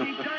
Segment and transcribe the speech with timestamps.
[0.00, 0.29] Please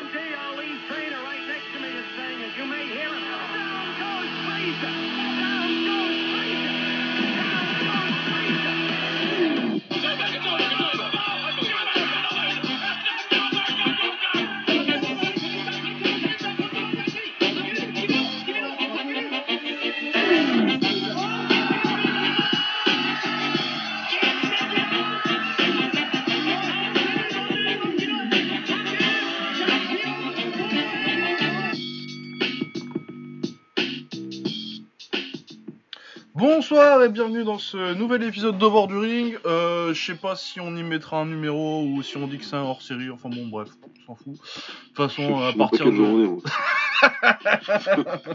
[37.12, 39.38] bienvenue dans ce nouvel épisode de Bord du Ring.
[39.44, 42.44] Euh, je sais pas si on y mettra un numéro ou si on dit que
[42.44, 43.10] c'est un hors série.
[43.10, 44.32] Enfin bon, bref, on s'en fout.
[44.32, 46.38] De toute façon, à partir de.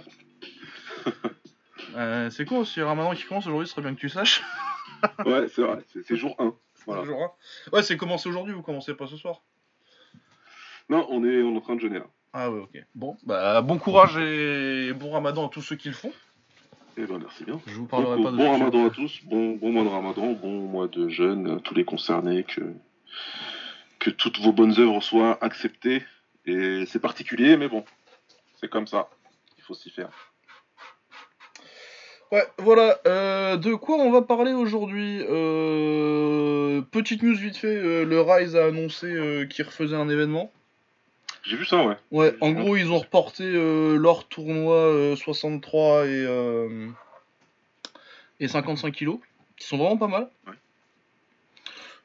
[1.96, 4.44] Euh, c'est con, si Ramadan qui commence aujourd'hui, ce serait bien que tu saches.
[5.26, 6.54] ouais, c'est vrai, c'est jour 1.
[6.86, 7.06] Voilà.
[7.06, 7.76] Jour un.
[7.76, 9.42] Ouais, c'est commencé aujourd'hui, vous commencez pas ce soir.
[10.90, 12.06] Non, on est, on est en train de jeûner là.
[12.34, 12.78] Ah ouais, ok.
[12.94, 16.12] Bon, bah bon courage et bon Ramadan à tous ceux qui le font.
[17.00, 17.60] Eh ben merci bien.
[17.68, 20.32] Je vous parlerai Donc, pas de bon ramadan à tous, bon, bon mois de ramadan,
[20.32, 22.62] bon mois de jeûne, à tous les concernés, que,
[24.00, 26.02] que toutes vos bonnes œuvres soient acceptées.
[26.46, 27.84] Et c'est particulier, mais bon,
[28.60, 29.10] c'est comme ça.
[29.58, 30.10] Il faut s'y faire.
[32.32, 33.00] Ouais, voilà.
[33.06, 35.22] euh, de quoi on va parler aujourd'hui?
[35.30, 37.68] Euh, Petite news vite fait.
[37.68, 40.52] euh, le Rise a annoncé qu'il refaisait un événement.
[41.48, 41.96] J'ai vu ça, ouais.
[42.12, 46.90] Ouais, en gros, ils ont reporté euh, leur tournoi euh, 63 et, euh,
[48.40, 49.20] et 55 kilos,
[49.56, 50.30] qui sont vraiment pas mal.
[50.46, 50.54] Ouais.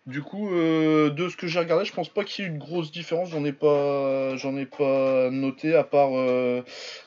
[0.06, 2.54] Du coup, euh, de ce que j'ai regardé, je pense pas qu'il y ait eu
[2.54, 3.30] de grosse différence.
[3.30, 6.62] J'en ai pas, j'en ai pas noté à part euh,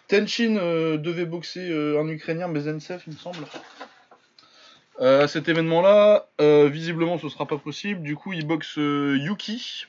[0.07, 3.45] Tenchin euh, devait boxer euh, un Ukrainien, Bezensev, il me semble.
[5.01, 8.01] Euh, à cet événement-là, euh, visiblement, ce sera pas possible.
[8.01, 9.87] Du coup, il boxe euh, Yuki,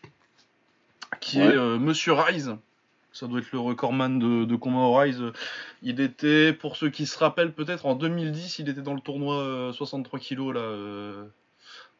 [1.27, 1.47] qui Ouais.
[1.47, 2.57] est euh, Monsieur Rise.
[3.13, 5.23] Ça doit être le recordman de, de combat au Rise.
[5.83, 9.39] Il était, pour ceux qui se rappellent peut-être, en 2010, il était dans le tournoi
[9.41, 11.25] euh, 63 kg là, euh,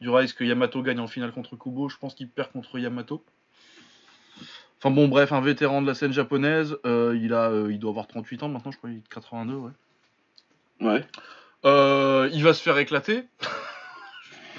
[0.03, 1.89] du Rise que Yamato gagne en finale contre Kubo.
[1.89, 3.25] Je pense qu'il perd contre Yamato.
[4.79, 6.77] Enfin bon, bref, un vétéran de la scène japonaise.
[6.85, 9.55] Euh, il, a, euh, il doit avoir 38 ans maintenant, je crois, il est 82,
[9.55, 9.71] ouais.
[10.83, 11.05] Ouais.
[11.65, 13.25] Euh, il va se faire éclater.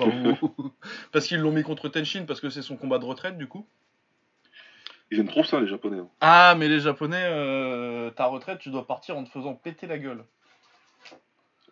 [1.11, 3.65] Parce qu'ils l'ont mis contre Tenshin parce que c'est son combat de retraite du coup.
[5.11, 5.99] Ils aiment trop ça, les Japonais.
[5.99, 6.09] hein.
[6.21, 9.97] Ah mais les japonais, euh, ta retraite tu dois partir en te faisant péter la
[9.97, 10.23] gueule.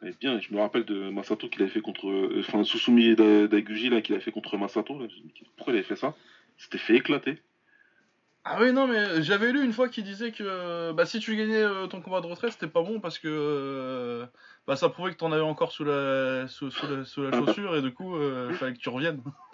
[0.03, 2.07] Et bien, je me rappelle de Masato qu'il avait fait contre.
[2.09, 4.93] euh, Enfin, Susumi Da- Daiguchi, là, qu'il avait fait contre Masato.
[4.99, 5.07] là.
[5.09, 6.13] Je me dis, Pourquoi il avait fait ça?
[6.59, 7.41] Il s'était fait éclater.
[8.47, 11.63] Ah oui non mais j'avais lu une fois qui disait que bah, si tu gagnais
[11.63, 14.27] euh, ton combat de retraite c'était pas bon parce que euh,
[14.67, 17.75] bah, ça prouvait que t'en avais encore sous la, sous, sous la, sous la chaussure
[17.75, 19.21] et du coup euh, fallait que tu reviennes.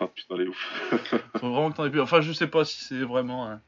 [0.00, 0.90] Ah putain, les ouf.
[1.38, 2.00] Faut vraiment que t'en aies plus.
[2.00, 3.46] Enfin je sais pas si c'est vraiment...
[3.48, 3.60] hein.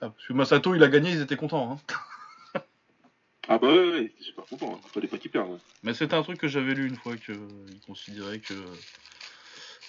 [0.00, 1.72] Ah, parce que Masato il a gagné ils étaient contents.
[1.72, 2.60] Hein.
[3.48, 4.74] Ah bah ouais, ouais, j'étais super content.
[4.76, 4.88] hein.
[4.94, 5.50] Fallait pas qu'il perde.
[5.52, 5.58] hein.
[5.82, 8.54] Mais c'était un truc que j'avais lu une fois que euh, il considérait que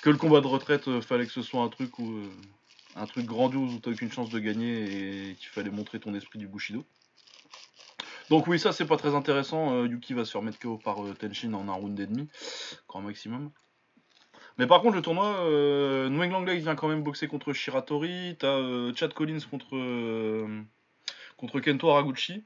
[0.01, 2.29] que le combat de retraite euh, fallait que ce soit un truc où euh,
[2.95, 6.39] un truc grandiose où t'as aucune chance de gagner et qu'il fallait montrer ton esprit
[6.39, 6.83] du Bushido.
[8.29, 9.73] Donc oui ça c'est pas très intéressant.
[9.75, 12.27] euh, Yuki va se faire mettre KO par euh, Tenshin en un round et demi,
[12.87, 13.51] grand maximum.
[14.57, 18.59] Mais par contre le tournoi, euh, Nguyen Lake vient quand même boxer contre Shiratori, t'as
[18.59, 20.47] euh, Chad Collins contre
[21.37, 22.43] contre Kento Haraguchi.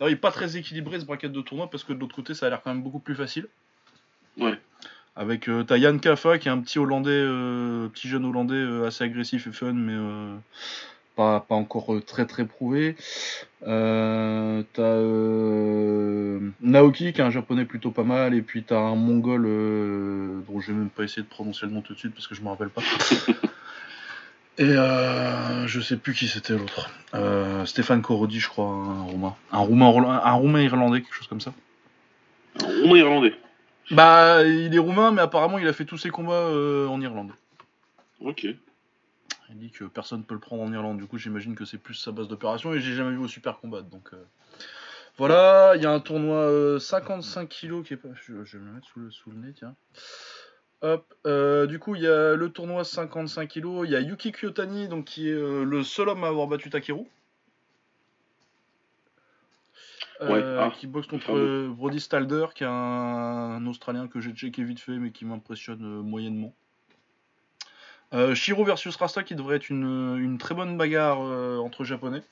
[0.00, 2.34] Alors, il est pas très équilibré ce bracket de tournoi parce que de l'autre côté
[2.34, 3.46] ça a l'air quand même beaucoup plus facile.
[4.38, 4.58] Ouais.
[5.14, 7.24] Avec t'as Yann Kaffa qui est un petit hollandais,
[7.92, 10.34] petit jeune hollandais assez agressif et fun, mais euh,
[11.16, 12.96] pas, pas encore euh, très très prouvé.
[13.66, 18.96] Euh, t'as euh, Naoki qui est un japonais plutôt pas mal, et puis t'as un
[18.96, 22.14] mongol euh, dont je vais même pas essayer de prononcer le nom tout de suite
[22.14, 22.82] parce que je me rappelle pas.
[24.58, 26.90] Et euh, je sais plus qui c'était l'autre.
[27.14, 29.34] Euh, Stéphane Korodi, je crois, un roumain.
[29.50, 31.54] Un roumain, un roumain irlandais, quelque chose comme ça.
[32.62, 33.34] Un Roumain irlandais.
[33.90, 37.32] Bah, il est roumain, mais apparemment il a fait tous ses combats euh, en Irlande.
[38.20, 38.46] Ok.
[39.52, 41.94] Il dit que personne peut le prendre en Irlande, du coup j'imagine que c'est plus
[41.94, 44.10] sa base d'opération et j'ai jamais vu au Super Combat donc.
[44.14, 44.24] euh,
[45.18, 48.08] Voilà, il y a un tournoi euh, 55 kilos qui est pas.
[48.14, 49.74] Je, je vais me le mettre sous le, sous le nez, tiens.
[50.80, 54.32] Hop, euh, du coup il y a le tournoi 55 kilos, il y a Yuki
[54.32, 57.04] Kyotani donc qui est euh, le seul homme à avoir battu Takeru.
[60.20, 64.20] Ouais, Euh, ah, qui boxe contre euh, Brody Stalder, qui est un, un Australien que
[64.20, 66.54] j'ai checké vite fait, mais qui m'impressionne euh, moyennement.
[68.14, 72.22] Euh, Shiro versus Rasta, qui devrait être une, une très bonne bagarre euh, entre Japonais.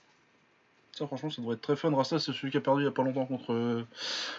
[0.93, 1.95] Ça, franchement, ça devrait être très fun.
[1.95, 3.87] Rasta, c'est celui qui a perdu il y a pas longtemps contre, euh,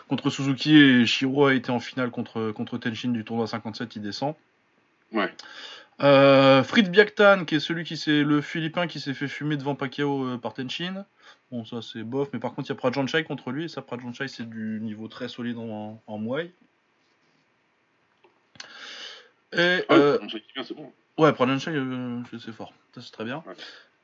[0.08, 4.02] contre Suzuki, et Shiro a été en finale contre, contre Tenshin du tournoi 57, il
[4.02, 4.36] descend.
[5.12, 5.34] Ouais.
[6.04, 9.76] Euh, Fritz Biaktan, qui est celui qui s'est le Philippin qui s'est fait fumer devant
[9.76, 11.06] Pacquiao euh, par Tenchin.
[11.52, 13.82] Bon, ça c'est bof, mais par contre, il y a Prajanchai contre lui, et ça,
[13.82, 16.52] Prajanchai, c'est du niveau très solide en, en Muay.
[19.54, 20.18] Et, Ah, euh,
[20.64, 20.92] c'est bon.
[21.18, 23.44] Ouais, Prajanchai, euh, c'est fort, ça c'est très bien.
[23.48, 23.54] Ouais.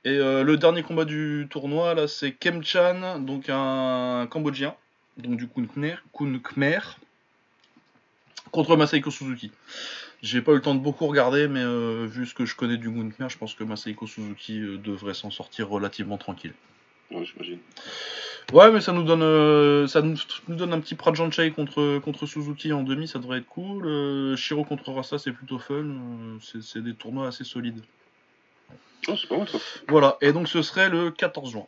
[0.08, 4.76] Et euh, le dernier combat du tournoi, là, c'est Kem Chan, donc un Cambodgien,
[5.18, 6.80] donc du Kun Khmer, Kun Khmer,
[8.52, 9.52] contre Masaiko Suzuki.
[10.22, 12.78] J'ai pas eu le temps de beaucoup regarder, mais euh, vu ce que je connais
[12.78, 16.54] du Kun Khmer, je pense que Masaiko Suzuki euh, devrait s'en sortir relativement tranquille.
[17.12, 17.60] Ouais, j'imagine.
[18.54, 20.16] Ouais, mais ça nous donne, euh, ça nous,
[20.48, 23.86] nous donne un petit Prajanchai contre, contre Suzuki en demi, ça devrait être cool.
[23.86, 25.74] Euh, Shiro contre Rasa, c'est plutôt fun.
[25.74, 27.82] euh, c'est- des tournois assez solides.
[29.10, 29.58] Oh, c'est pas mal ça.
[29.88, 31.68] Voilà, et donc ce serait le 14 juin.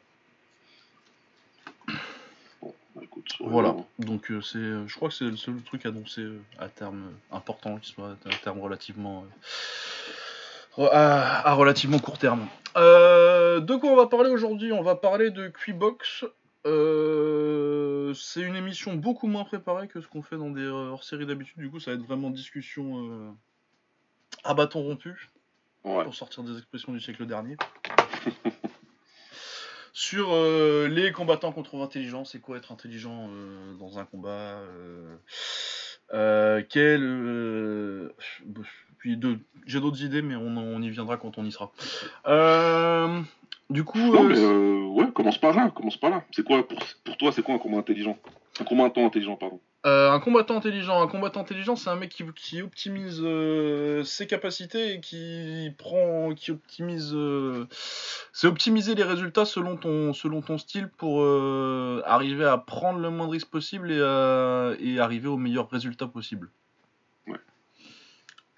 [2.62, 3.33] Bon, bah, écoute.
[3.41, 6.25] Voilà, euh, donc c'est, je crois que c'est le seul truc annoncé
[6.57, 9.27] à terme important, qui soit à terme relativement, re-
[10.77, 12.48] à, à relativement court terme.
[12.77, 14.71] Euh, de quoi on va parler aujourd'hui?
[14.71, 16.25] On va parler de Quibox.
[16.66, 21.25] Euh, c'est une émission beaucoup moins préparée que ce qu'on fait dans des euh, hors-séries
[21.25, 21.57] d'habitude.
[21.57, 23.31] Du coup, ça va être vraiment discussion euh,
[24.44, 25.30] à bâton rompu
[25.86, 26.04] Ouais.
[26.04, 27.56] pour sortir des expressions du siècle dernier.
[29.94, 34.30] Sur euh, les combattants contre l'intelligence, c'est quoi être intelligent euh, dans un combat
[34.60, 35.15] euh,
[36.13, 38.13] euh, quel, euh,
[39.00, 41.72] puis de- J'ai d'autres idées, mais on, on y viendra quand on y sera.
[42.28, 43.22] Euh,
[43.69, 46.24] du coup, Non, euh, mais euh, ouais, commence par là, commence par là.
[46.31, 48.18] C'est quoi, pour, pour toi, c'est quoi un combat intelligent?
[48.60, 49.60] Un combattant intelligent, pardon.
[49.86, 54.28] Euh, un combattant intelligent, un combattant intelligent, c'est un mec qui, qui optimise euh, ses
[54.28, 57.66] capacités et qui prend, qui optimise, euh,
[58.34, 61.24] c'est optimiser les résultats selon ton, selon ton style pour
[62.06, 66.07] arriver à prendre le moins de risques possible et, à- et arriver au meilleur résultat
[66.07, 66.50] possible.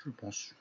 [0.06, 0.56] Je pense.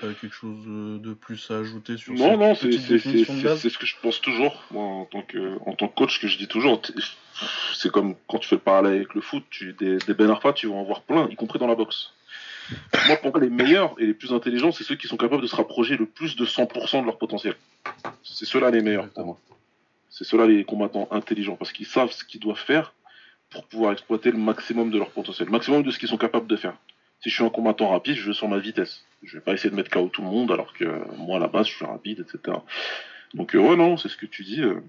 [0.00, 0.64] T'as quelque chose
[1.00, 5.04] de plus à ajouter sur Non, non, c'est ce que je pense toujours, moi, en
[5.04, 6.82] tant que, en tant que coach, que je dis toujours.
[7.74, 10.52] C'est comme quand tu fais le parallèle avec le foot, tu, des, des Ben Arfa,
[10.52, 12.12] tu vas en voir plein, y compris dans la boxe.
[13.06, 15.46] Moi, pour moi, les meilleurs et les plus intelligents, c'est ceux qui sont capables de
[15.46, 17.54] se rapprocher le plus de 100% de leur potentiel.
[18.24, 19.38] C'est ceux-là les meilleurs pour moi.
[20.10, 22.94] C'est ceux-là les combattants intelligents, parce qu'ils savent ce qu'ils doivent faire
[23.50, 26.46] pour pouvoir exploiter le maximum de leur potentiel, le maximum de ce qu'ils sont capables
[26.46, 26.74] de faire.
[27.20, 29.04] Si je suis un combattant rapide, je vais sur ma vitesse.
[29.22, 31.40] Je vais pas essayer de mettre KO tout le monde, alors que euh, moi, à
[31.40, 32.58] la base, je suis rapide, etc.
[33.32, 34.60] Donc, euh, ouais, non, c'est ce que tu dis.
[34.62, 34.80] euh.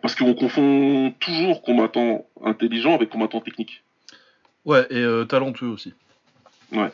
[0.00, 3.84] Parce qu'on confond toujours combattant intelligent avec combattant technique.
[4.64, 5.92] Ouais, et euh, talentueux aussi.
[6.72, 6.90] Ouais.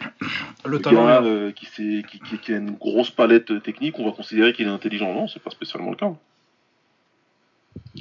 [0.65, 1.07] Le Le talent.
[1.07, 4.53] gars euh, qui, sait- qui, qui- qui a une grosse palette technique, on va considérer
[4.53, 5.15] qu'il est intelligent.
[5.15, 6.13] Non, c'est pas spécialement le cas.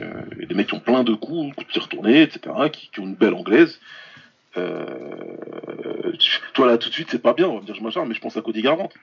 [0.02, 2.54] Euh, Il y a des mecs qui ont plein de coups, coups de retournés, etc.,
[2.74, 3.80] qui, qui ont une belle anglaise.
[4.58, 6.14] Euh,
[6.54, 8.16] toi là tout de suite c'est pas bien, on va me dire je m'acharne, mais
[8.16, 8.96] je pense à Cody Garbrandt.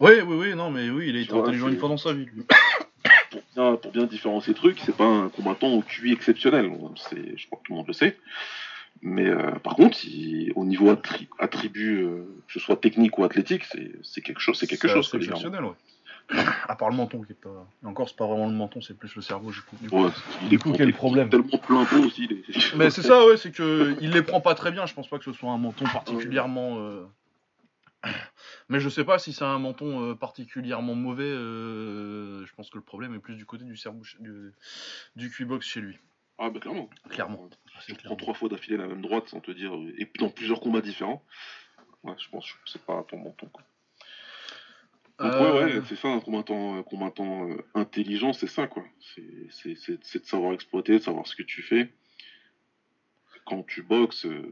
[0.00, 2.26] Oui, oui, oui, non, mais oui, il a été intelligent une fois dans sa vie.
[2.26, 2.42] lui.
[3.30, 7.36] Pour bien, pour bien différencier le truc, c'est pas un combattant au QI exceptionnel, c'est,
[7.36, 8.16] je crois que tout le monde le sait.
[9.02, 13.24] Mais euh, par contre, il- au niveau attri- attribut, euh, que ce soit technique ou
[13.24, 15.10] athlétique, c'est, quelque chose, c'est quelque chose.
[15.14, 15.72] exceptionnel, ouais.
[16.68, 17.68] À part le menton qui est pas.
[17.82, 19.50] Et encore, c'est pas vraiment le menton, c'est plus le cerveau.
[19.52, 20.04] Du coup, du coup.
[20.04, 20.10] Ouais,
[20.42, 22.28] il Du est coup, quel il est problème Tellement plein pot aussi.
[22.76, 24.86] Mais c'est ça, ouais, c'est que il les prend pas très bien.
[24.86, 26.78] Je pense pas que ce soit un menton particulièrement.
[26.80, 27.06] euh,
[28.68, 31.22] Mais je sais pas si c'est un menton euh, particulièrement mauvais.
[31.24, 34.52] euh, Je pense que le problème est plus du côté du cerveau, du,
[35.14, 35.96] du Q-box chez lui,
[36.38, 36.88] Ah bah clairement.
[37.08, 37.48] clairement.
[37.48, 40.30] Tu C'est te prends trois fois d'affilée la même droite sans te dire, et dans
[40.30, 41.22] plusieurs combats différents.
[42.02, 43.46] Ouais, je pense que c'est pas ton menton.
[43.52, 43.62] Quoi.
[45.18, 48.84] Donc Euh, ouais, ouais, c'est ça, un combattant, un combattant euh, intelligent, c'est ça, quoi.
[49.00, 49.88] C'est-
[50.20, 51.90] de savoir exploiter, de savoir ce que tu fais.
[53.46, 54.42] Quand tu boxes, euh,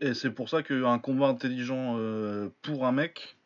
[0.00, 3.36] Et c'est pour ça qu'un combat intelligent euh, pour un mec,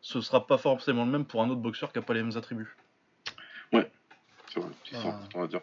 [0.00, 2.36] ce sera pas forcément le même pour un autre boxeur qui a pas les mêmes
[2.36, 2.74] attributs.
[3.72, 5.02] c'est vrai, c'est Ah.
[5.02, 5.60] ça, on va dire.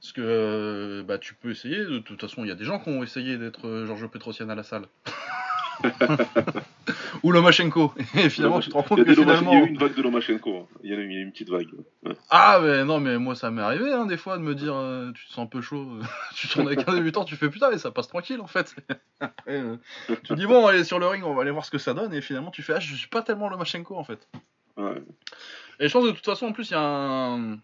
[0.00, 2.78] Parce que euh, bah, tu peux essayer, de toute façon, il y a des gens
[2.78, 4.86] qui ont essayé d'être euh, Georges Petrosian à la salle.
[7.22, 7.92] Ou Lomachenko.
[8.16, 9.52] Et finalement, tu te rends compte que finalement.
[9.52, 10.66] il y a eu une vague de Lomachenko, hein.
[10.82, 11.68] il y a eu une petite vague.
[12.04, 12.14] Ouais.
[12.30, 15.12] Ah, mais non, mais moi, ça m'est arrivé, hein, des fois, de me dire, euh,
[15.12, 15.86] tu te sens un peu chaud,
[16.36, 18.74] tu tournes avec un débutant, tu fais putain, et ça passe tranquille, en fait.
[19.20, 19.76] Après, euh,
[20.24, 22.12] tu dis, bon, allez sur le ring, on va aller voir ce que ça donne,
[22.14, 24.28] et finalement, tu fais, ah, je suis pas tellement Lomachenko, en fait.
[24.76, 25.02] Ouais.
[25.80, 27.58] Et je pense que de toute façon, en plus, il y a un.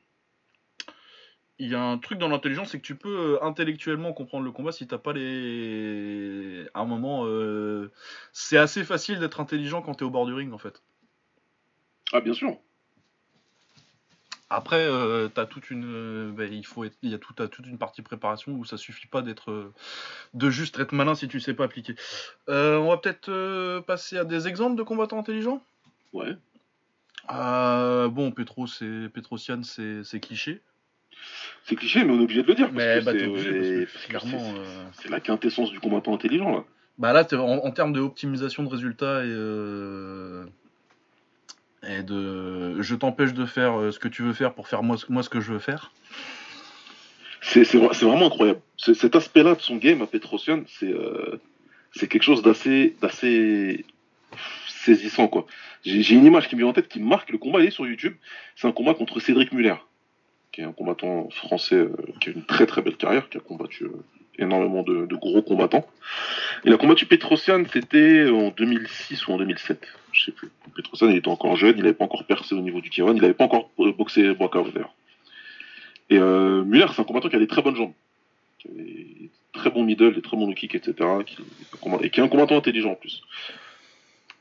[1.63, 4.51] Il y a un truc dans l'intelligence, c'est que tu peux euh, intellectuellement comprendre le
[4.51, 6.67] combat si t'as pas les.
[6.75, 7.93] À un moment, euh,
[8.33, 10.83] c'est assez facile d'être intelligent quand t'es au bord du ring, en fait.
[12.13, 12.59] Ah bien sûr.
[14.51, 17.79] Après, euh, t'as toute une, ben, il faut, être- il y a tout, toute une
[17.79, 19.73] partie préparation où ça suffit pas d'être,
[20.35, 21.95] de juste être malin si tu sais pas appliquer.
[22.49, 25.63] Euh, on va peut-être passer à des exemples de combattants intelligents?
[26.13, 26.37] Ouais.
[27.29, 30.61] Bon, Petro, c'est Petrosian, c'est c'est cliché.
[31.65, 32.67] C'est cliché, mais on est obligé de le dire.
[32.73, 36.65] parce que bah, c'est- que la quintessence du combattant intelligent, là.
[36.99, 40.45] Bah là, en, en termes d'optimisation de résultats et, euh,
[41.89, 44.97] et de je t'empêche de faire euh, ce que tu veux faire pour faire moi,
[44.97, 45.93] ce- moi ce que je veux faire.
[47.41, 48.61] C'est c'est vra- c'est vraiment incroyable.
[48.77, 51.41] Ce- cet aspect-là de son game à Petrosian, c'est euh,
[51.95, 52.95] quelque chose d'assez
[54.69, 55.47] saisissant, quoi.
[55.85, 57.61] J'ai une image qui me vient en tête qui marque le combat.
[57.61, 58.15] Il est sur YouTube.
[58.57, 59.75] C'est un combat contre Cédric Muller,
[60.53, 63.41] qui est un combattant français euh, qui a une très très belle carrière, qui a
[63.41, 64.05] combattu euh,
[64.39, 65.87] énormément de, gros combattants.
[66.65, 70.51] Il a combattu Petrosian, c'était en 2006 ou en 2007, je sais plus.
[70.77, 73.23] Petrosian, il était encore jeune, il n'avait pas encore percé au niveau du K1, il
[73.23, 74.95] n'avait pas encore euh, boxé d'ailleurs.
[76.11, 77.95] Et Muller, c'est un combattant qui a des très bonnes jambes,
[78.59, 80.93] qui a des très bons middle, des très bons low etc.
[82.03, 83.23] Et qui est un combattant intelligent en plus.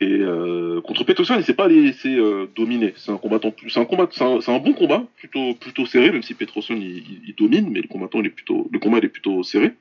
[0.01, 2.95] Et euh, contre Petrosian, il s'est pas laissé euh, dominer.
[2.97, 6.23] C'est un combattant c'est un combat, c'est un, un bon combat, plutôt plutôt serré, même
[6.23, 9.43] si Petrosian il, domine, mais le combattant il est plutôt, le combat il est plutôt
[9.43, 9.73] serré.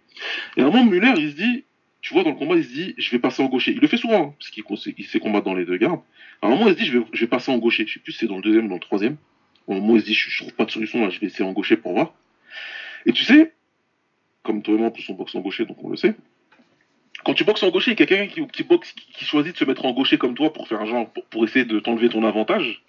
[0.59, 1.65] Et à un moment, Muller, il se dit,
[2.03, 3.73] tu vois, dans le combat, il se dit, je vais passer en gaucher.
[3.73, 4.63] Il le fait souvent, hein, parce qu'il
[4.99, 6.01] il sait combattre dans les deux gardes.
[6.43, 7.87] À un moment, il se dit, je vais, je vais passer en gaucher.
[7.87, 9.17] Je sais plus si c'est dans le deuxième ou dans le troisième.
[9.67, 11.29] Au moment où il se dit, je, je trouve pas de solution, là, je vais
[11.29, 12.13] essayer en gaucher pour voir.
[13.07, 13.53] Et tu sais,
[14.43, 16.15] comme toi et moi, en plus, on boxe en gaucher, donc on le sait.
[17.31, 19.57] Quand tu boxes en gaucher, il y a quelqu'un qui, qui boxe, qui, choisit de
[19.57, 22.09] se mettre en gaucher comme toi pour faire un genre, pour, pour essayer de t'enlever
[22.09, 22.83] ton avantage.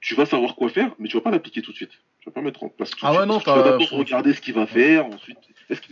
[0.00, 1.92] Tu vas savoir quoi faire, mais tu vas pas l'appliquer tout de suite.
[2.20, 4.34] Tu vas pas mettre en place tout de Ah ouais, non, Tu vas d'abord regarder
[4.34, 5.38] ce qu'il va faire, ensuite.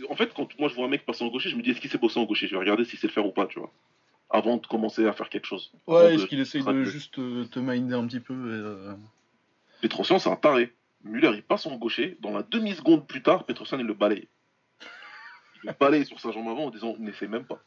[0.07, 1.81] En fait, quand moi je vois un mec passer en gaucher, je me dis est-ce
[1.81, 2.45] qu'il sait bosser en gaucher?
[2.45, 3.71] Je vais regarder s'il sait le faire ou pas, tu vois.
[4.29, 5.71] Avant de commencer à faire quelque chose.
[5.87, 8.93] Ouais, est-ce qu'il essaye de juste euh, te minder un petit peu et, euh,
[9.81, 10.71] Petrosian, c'est un taré.
[11.03, 12.17] Muller, il passe en gaucher.
[12.21, 14.27] Dans la demi-seconde plus tard, Petrosian, il le balaye.
[15.79, 17.59] Balaye sur sa jambe avant en disant n'essaie même pas.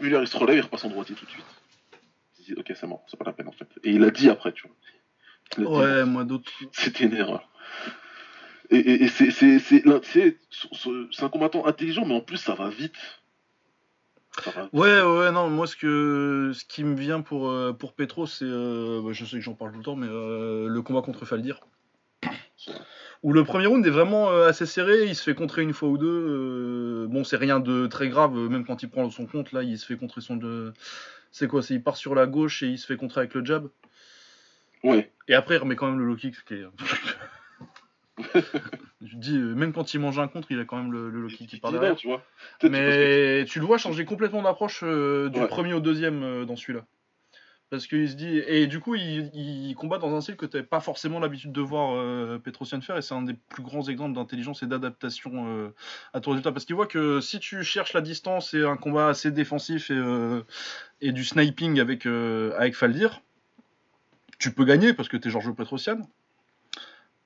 [0.00, 1.44] Muller, il se relève, il repasse en droitier tout de suite.
[2.38, 3.68] Il dit ok, c'est mort, c'est pas la peine en fait.
[3.84, 4.76] Et il a dit après, tu vois.
[5.56, 6.50] Dit, Ouais, moi d'autres.
[6.72, 7.48] C'était une erreur.
[8.70, 12.68] Et, et- et c'est- c'est c'est- c'est un combattant intelligent, mais en plus, ça va
[12.68, 12.94] vite.
[14.44, 14.70] Ça va vite.
[14.74, 18.44] Ouais, ouais, non, moi ce que ce qui me vient pour, euh, pour Petro, c'est.
[18.44, 21.24] euh, bah, je sais que j'en parle tout le temps, mais euh, le combat contre
[21.24, 21.60] Faldir.
[23.24, 25.88] Où le premier round est vraiment euh, assez serré, il se fait contrer une fois
[25.88, 26.06] ou deux.
[26.06, 29.62] euh, bon, c'est rien de très grave, euh, même quand il prend son compte, là,
[29.64, 30.36] il se fait contrer son.
[30.36, 30.72] De...
[31.32, 33.44] C'est quoi C'est il part sur la gauche et il se fait contrer avec le
[33.44, 33.68] jab.
[34.84, 35.10] Ouais.
[35.26, 36.64] Et après, il remet quand même le low kick, ce qui est.
[39.00, 41.28] Je dis, même quand il mange un contre, il a quand même le, le low
[41.28, 41.96] kick qui part derrière.
[41.96, 42.22] tu vois.
[42.60, 45.46] Que- Mais tu le vois changer complètement d'approche euh, du Ouais.
[45.48, 46.84] premier au deuxième euh, dans celui-là.
[47.70, 48.38] Parce qu'il se dit.
[48.46, 51.60] Et du coup, il, il combat dans un style que tu pas forcément l'habitude de
[51.60, 52.96] voir euh, Petrosian faire.
[52.96, 55.74] Et c'est un des plus grands exemples d'intelligence et d'adaptation euh,
[56.14, 56.50] à ton résultat.
[56.52, 59.94] Parce qu'il voit que si tu cherches la distance et un combat assez défensif et,
[59.94, 60.42] euh,
[61.02, 63.20] et du sniping avec, euh, avec Faldir,
[64.38, 65.98] tu peux gagner parce que tu es Georges Petrosian.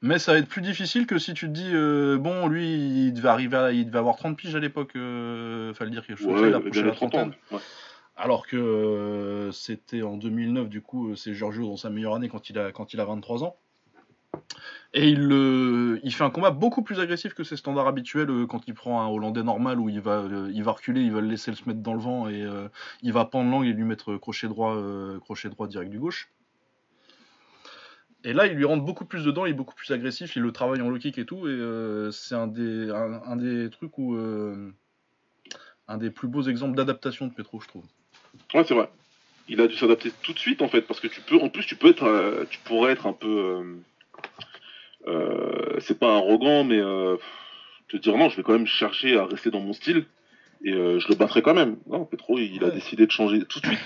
[0.05, 2.67] Mais ça va être plus difficile que si tu te dis, euh, bon, lui,
[3.07, 6.19] il devait arriver à- il devait avoir 30 piges à l'époque, euh, fallait dire quelque
[6.21, 7.19] chose, Ouais, il a approché la les 30 ans.
[7.31, 7.35] trentaine.
[7.53, 7.59] Ouais.
[8.17, 12.29] Alors que euh, c'était en 2009, du coup, euh, c'est Giorgio dans sa meilleure année
[12.29, 13.57] quand il a, quand il a 23 ans.
[14.95, 18.69] Et il, euh, il fait un combat beaucoup plus agressif que ses standards habituels quand
[18.69, 21.55] il prend un Hollandais normal où il va, il va reculer, il va le laisser
[21.55, 22.47] se mettre dans le vent et
[23.03, 24.77] il va pendre l'angle et lui mettre crochet droit,
[25.21, 26.31] crochet droit direct du gauche.
[28.25, 30.53] Et là, il lui rentre beaucoup plus dedans, il est beaucoup plus agressif, il le
[30.53, 32.93] travaille en low kick et tout, et c'est un des,
[33.37, 34.17] des trucs où.
[35.89, 37.85] un des plus beaux exemples d'adaptation de Petro, je trouve.
[38.55, 38.89] Ouais, c'est vrai.
[39.49, 41.65] Il a dû s'adapter tout de suite en fait, parce que tu peux, en plus,
[41.67, 43.65] tu peux être, euh, tu pourrais être un peu, euh,
[45.09, 46.81] euh, c'est pas arrogant, mais
[47.89, 50.07] te dire non, je vais quand même chercher à rester dans mon style
[50.65, 51.77] et je le battrai quand même.
[51.87, 53.81] Non, Petro, il a décidé de changer tout de suite.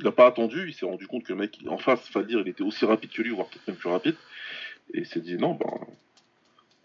[0.00, 2.48] Il a pas attendu, il s'est rendu compte que le mec en face, dire, il
[2.48, 4.14] était aussi rapide que lui, voire peut-être même plus rapide,
[4.94, 5.66] et il s'est dit non, ben,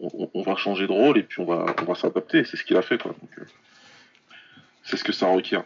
[0.00, 2.44] on, on- va changer de rôle et puis on va, on va s'adapter.
[2.44, 3.12] C'est ce qu'il a fait, quoi.
[3.12, 3.30] Donc,
[4.82, 5.64] c'est ce que ça requiert.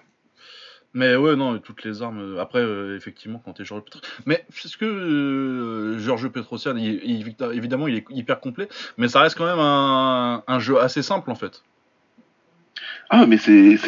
[0.95, 2.37] Mais ouais, non, toutes les armes.
[2.37, 4.09] euh, Après, euh, effectivement, quand t'es Georges Petrosian.
[4.26, 9.21] Mais c'est ce que euh, Georges Petrosian, il- évidemment, il est hyper complet, mais ça
[9.21, 11.62] reste quand même un, un jeu assez simple en fait.
[13.11, 13.78] Ah, mais c'est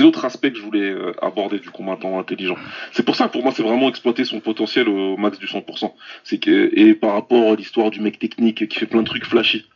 [0.00, 2.56] l'autre aspect que je voulais aborder du combattant intelligent.
[2.92, 5.92] C'est pour ça que pour moi, c'est vraiment exploiter son potentiel au max du 100%.
[6.22, 9.26] C'est que, et par rapport à l'histoire du mec technique qui fait plein de trucs
[9.26, 9.68] flashy.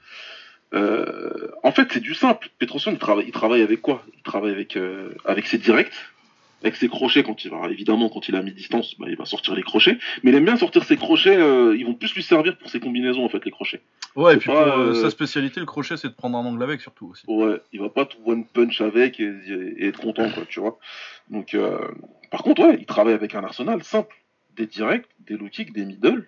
[0.72, 2.48] En fait, c'est du simple.
[2.58, 4.04] Petrosian, il travaille, il travaille avec quoi?
[4.16, 5.90] Il travaille avec, euh, avec ses directs
[6.62, 9.54] avec ses crochets quand il va, évidemment, quand il a mi-distance, bah, il va sortir
[9.54, 9.98] les crochets.
[10.22, 12.80] Mais il aime bien sortir ses crochets, euh, ils vont plus lui servir pour ses
[12.80, 13.82] combinaisons, en fait, les crochets.
[14.16, 16.44] Ouais, et puis pas, pour, euh, euh, sa spécialité, le crochet, c'est de prendre un
[16.44, 17.24] angle avec surtout aussi.
[17.28, 19.32] Ouais, il va pas tout one punch avec et,
[19.76, 20.78] et être content, quoi, tu vois.
[21.28, 21.78] Donc, euh,
[22.30, 24.14] par contre, ouais, il travaille avec un arsenal simple.
[24.56, 26.26] Des directs, des low kicks, des middle.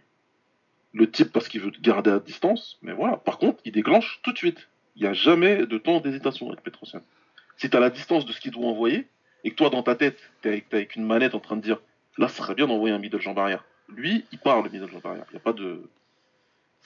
[0.92, 3.16] Le type parce qu'il veut garder à distance, mais voilà.
[3.16, 4.68] Par contre, il déclenche tout de suite.
[4.96, 7.00] Il n'y a jamais de temps d'hésitation avec Petrosian.
[7.56, 9.06] Si tu à la distance de ce qu'il doit envoyer,
[9.44, 11.78] et que toi, dans ta tête, t'es avec, avec une manette en train de dire,
[12.16, 13.64] là, ça serait bien d'envoyer un middle jambe arrière.
[13.88, 15.24] Lui, il part le middle jambe arrière.
[15.30, 15.82] Il n'y a pas de...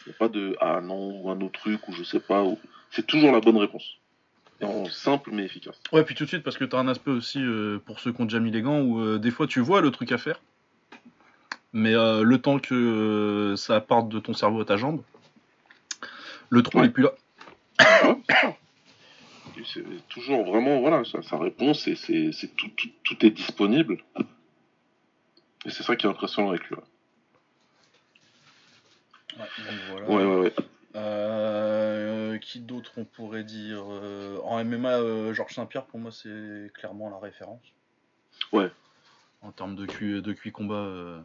[0.07, 2.43] Il n'y a pas de ah non ou un autre truc ou je sais pas.
[2.43, 2.59] Ou...
[2.91, 3.99] C'est toujours la bonne réponse.
[4.61, 5.81] Et en simple mais efficace.
[5.93, 8.21] Ouais, puis tout de suite, parce que t'as un aspect aussi, euh, pour ceux qui
[8.21, 10.41] ont déjà mis les gants, où euh, des fois tu vois le truc à faire,
[11.73, 15.03] mais euh, le temps que ça parte de ton cerveau à ta jambe,
[16.49, 16.87] le trou Ouais.
[16.87, 17.13] n'est plus là.
[19.65, 24.03] C'est toujours vraiment, voilà, sa, sa réponse, et c'est tout, tout, tout est disponible.
[25.65, 26.77] Et c'est ça qui est impressionnant avec lui.
[29.37, 29.47] donc
[29.91, 30.09] voilà.
[30.09, 30.55] Ouais, ouais, ouais.
[30.95, 36.71] Euh, qui d'autre on pourrait dire euh, En MMA, euh, Georges Saint-Pierre, pour moi, c'est
[36.75, 37.63] clairement la référence.
[38.53, 38.71] Ouais.
[39.41, 40.75] En termes de QI, de QI combat.
[40.75, 41.21] euh,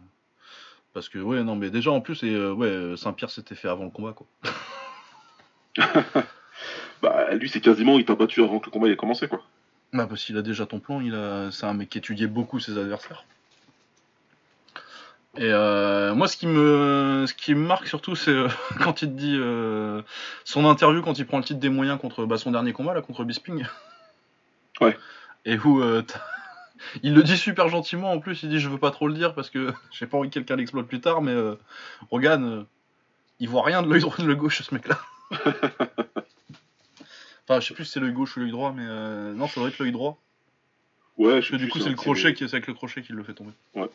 [0.94, 3.84] Parce que, ouais, non, mais déjà, en plus, et, euh, ouais, Saint-Pierre s'était fait avant
[3.86, 4.28] le combat, quoi.
[7.02, 9.44] Bah, lui, c'est quasiment, il t'a battu avant que le combat ait commencé, quoi.
[9.94, 11.52] Bah, parce qu'il a déjà ton plan, il a...
[11.52, 13.26] c'est un mec qui étudiait beaucoup ses adversaires.
[15.38, 18.48] Et euh, moi, ce qui me, ce qui me marque surtout, c'est euh,
[18.80, 20.02] quand il te dit euh,
[20.46, 23.02] son interview quand il prend le titre des moyens contre bah, son dernier combat là
[23.02, 23.66] contre Bisping.
[24.80, 24.96] Ouais.
[25.44, 25.84] Et où
[27.02, 28.44] il le dit super gentiment en plus.
[28.44, 30.56] Il dit je veux pas trop le dire parce que j'ai pas envie que quelqu'un
[30.56, 31.34] l'exploite plus tard, mais
[32.12, 32.68] Rogan,
[33.40, 35.00] il voit rien de l'œil gauche ce mec-là.
[37.48, 39.60] Enfin, je sais plus si c'est l'œil gauche ou l'œil droit, mais euh, non, ça
[39.60, 40.18] doit être l'œil droit.
[41.18, 43.02] Ouais, Parce je que du coup, c'est le hein, crochet qui, c'est avec le crochet
[43.02, 43.52] qui le fait tomber.
[43.74, 43.90] son-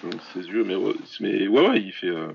[0.00, 2.06] son- ses yeux, mais ouais, mais ouais, ouais, il fait.
[2.08, 2.32] euh,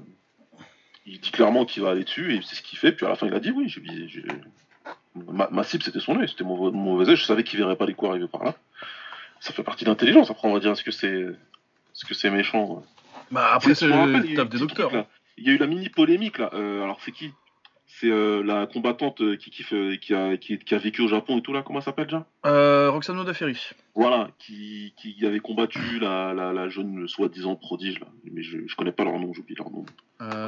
[1.05, 2.91] il dit clairement qu'il va aller dessus et c'est ce qu'il fait.
[2.91, 3.69] Puis à la fin, il a dit oui.
[3.69, 4.24] J'ai, j'ai-
[5.15, 7.15] ma, ma cible, c'était son œil, c'était mon, mon mauvais œil.
[7.15, 8.55] Je savais qu'il verrait pas les coups arriver par là.
[9.39, 10.29] Ça fait partie de l'intelligence.
[10.29, 12.84] Après, on va dire est-ce que c'est, est-ce que c'est méchant ouais.
[13.31, 14.91] Bah après, C'est- c'est me rappelle, un des docteurs.
[14.91, 15.07] là.
[15.38, 16.50] Il y a eu la mini polémique là.
[16.53, 17.31] Euh, alors c'est qui
[18.00, 21.07] C'est euh, la combattante euh, qui, kiffe, euh, qui, a, qui, qui a vécu au
[21.07, 21.64] Japon et tout là.
[21.64, 22.27] Comment elle s'appelle déjà?
[22.46, 23.60] Euh, Roxano Daferi.
[23.96, 28.05] Voilà, qui, qui avait combattu la, la, la jeune soi-disant prodige là.
[28.31, 29.83] Mais je, je connais pas leur nom, j'oublie leur nom.
[30.22, 30.48] Euh,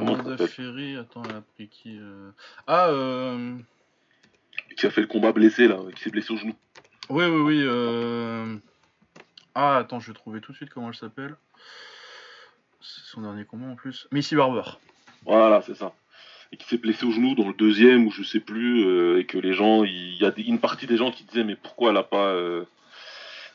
[1.00, 2.30] attends, elle a pris qui euh...
[2.68, 3.56] Ah, euh...
[4.76, 6.54] Qui a fait le combat blessé là, qui s'est blessé au genou.
[7.08, 7.60] oui, oui, oui.
[7.64, 8.56] Euh...
[9.56, 11.34] Ah, attends, je vais trouver tout de suite comment elle s'appelle.
[12.80, 14.06] C'est son dernier combat en plus.
[14.12, 14.78] Missy Barber.
[15.24, 15.92] Voilà, c'est ça.
[16.52, 19.24] Et qui s'est blessé au genou dans le deuxième ou je sais plus, euh, et
[19.24, 21.90] que les gens, il y a des- une partie des gens qui disaient mais pourquoi
[21.90, 22.64] elle a pas, euh,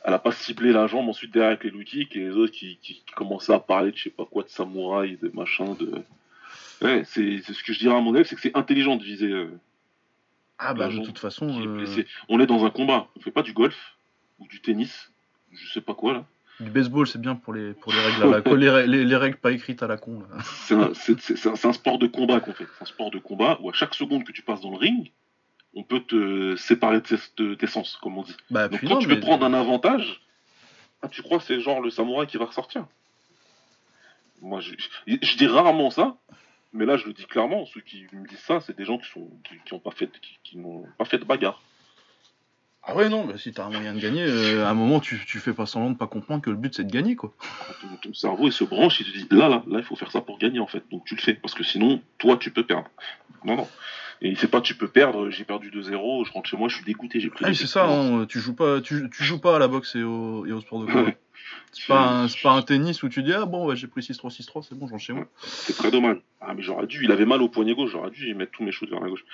[0.05, 2.53] elle a pas ciblé la jambe ensuite derrière avec les low kicks et les autres
[2.53, 5.73] qui, qui, qui commençaient à parler de je sais pas quoi de samouraï, de machin,
[5.79, 5.91] de.
[6.81, 9.29] Ouais, c'est ce que je dirais à mon élève, c'est que c'est intelligent de viser.
[9.31, 9.49] euh,
[10.57, 11.47] Ah, bah, de toute façon.
[12.29, 13.97] On est dans un combat, on fait pas du golf
[14.39, 15.11] ou du tennis,
[15.51, 16.25] je sais pas quoi là.
[16.59, 19.03] Du baseball, c'est bien pour les, pour les règles à la con, les, rè- les-
[19.03, 20.23] les règles pas écrites à la con.
[20.43, 22.65] C'est un, sport de combat qu'on fait.
[22.77, 25.11] C'est un sport de combat où à chaque seconde que tu passes dans le ring,
[25.73, 28.37] on peut te séparer de tes, de tes sens, comme on dit.
[28.49, 30.21] Bah, Donc quand non, tu mais- veux prendre un avantage,
[31.01, 32.85] ah, tu crois que c'est genre le samouraï qui va ressortir?
[34.41, 34.73] Moi, je,
[35.07, 36.15] je- je dis rarement ça,
[36.71, 37.65] mais là, je le dis clairement.
[37.65, 40.09] Ceux qui me disent ça, c'est des gens qui sont qui, qui ont pas fait
[40.21, 41.61] qui, qui n'ont pas fait de bagarre.
[42.87, 45.19] Ah ouais, non, bah, si t'as un moyen de gagner, euh, à un moment, tu,
[45.25, 47.33] tu fais pas semblant de pas comprendre que le but c'est de gagner, quoi.
[47.81, 50.11] Ton, ton cerveau il se branche, il te dit là, là, là, il faut faire
[50.11, 50.83] ça pour gagner en fait.
[50.91, 52.87] Donc tu le fais parce que sinon, toi, tu peux perdre.
[53.43, 53.67] Non, non.
[54.21, 55.29] Et c'est pas tu peux perdre.
[55.29, 57.45] J'ai perdu 2-0, je rentre chez moi, je suis dégoûté, j'ai pris.
[57.47, 57.87] Ah, c'est ça,
[58.29, 60.81] tu joues pas, tu, tu joues pas à la boxe et au, et au sport
[60.81, 61.11] de combat.
[61.71, 64.65] C'est pas, pas un tennis où tu dis ah bon ouais, j'ai pris 6-3 6-3
[64.67, 65.27] c'est bon j'en chez moi.
[65.41, 66.17] C'est très dommage.
[66.39, 68.63] Ah mais j'aurais dû, il avait mal au poignet gauche, j'aurais dû y mettre tous
[68.63, 69.25] mes shoots vers la gauche.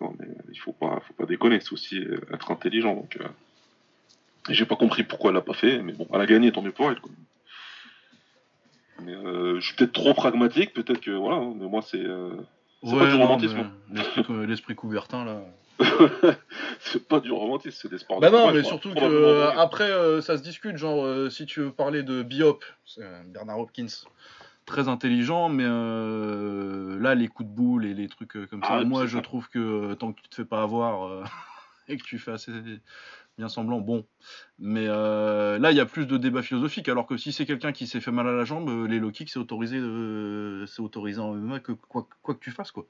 [0.00, 2.94] Non mais il faut pas, faut pas déconner, c'est aussi euh, être intelligent.
[2.94, 3.24] Donc, euh,
[4.50, 6.72] j'ai pas compris pourquoi elle l'a pas fait, mais bon, elle a gagné, tant mieux
[6.72, 7.00] pour elle.
[7.00, 7.10] Quoi.
[9.02, 12.36] Mais euh, je suis peut-être trop pragmatique, peut-être que voilà, hein, mais moi c'est, euh,
[12.84, 13.70] C'est pas du romantisme.
[13.92, 15.40] L'esprit, co- l'esprit Coubertin là.
[16.80, 18.20] c'est pas du romantisme, c'est des sports.
[18.20, 21.46] Bah de non combat, mais surtout que après euh, ça se discute genre euh, si
[21.46, 23.86] tu veux parler de Biop, c'est, euh, Bernard Hopkins,
[24.66, 25.64] très intelligent mais
[27.00, 29.22] là les coups de boule et les trucs comme ça, Ah, moi je ça.
[29.22, 31.24] trouve que tant que tu te fais pas avoir
[31.88, 32.52] et que tu fais assez
[33.38, 34.04] bien semblant, bon.
[34.58, 37.72] Mais euh, là il y a plus de débat philosophique alors que si c'est quelqu'un
[37.72, 40.82] qui s'est fait mal à la jambe, euh, les low kicks c'est autorisé, euh, c'est
[40.82, 42.84] autorisé en MMA que quoi, quoi que tu fasses quoi.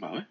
[0.00, 0.24] Bah ouais.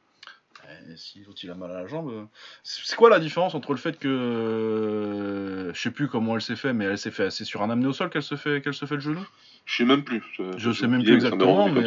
[0.92, 2.10] et si l'autre il a mal à la jambe.
[2.12, 2.26] euh,
[2.64, 5.72] C'est quoi la différence entre le fait que.
[5.74, 7.32] je sais plus comment elle s'est fait, mais elle s'est fait.
[7.32, 9.26] C'est sur un amené au sol qu'elle se, fait, qu'elle se fait le genou?
[9.66, 10.24] Je sais même plus.
[10.58, 11.86] Je sais même plus exactement, mais,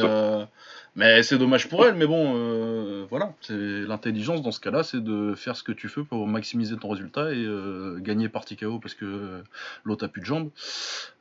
[0.96, 1.94] mais c'est dommage pour elle.
[1.94, 3.35] Mais bon, euh, voilà.
[3.48, 7.33] L'intelligence dans ce cas-là, c'est de faire ce que tu veux pour maximiser ton résultat
[7.33, 9.42] et euh, gagner partie KO parce que
[9.85, 10.50] l'autre a plus de jambes.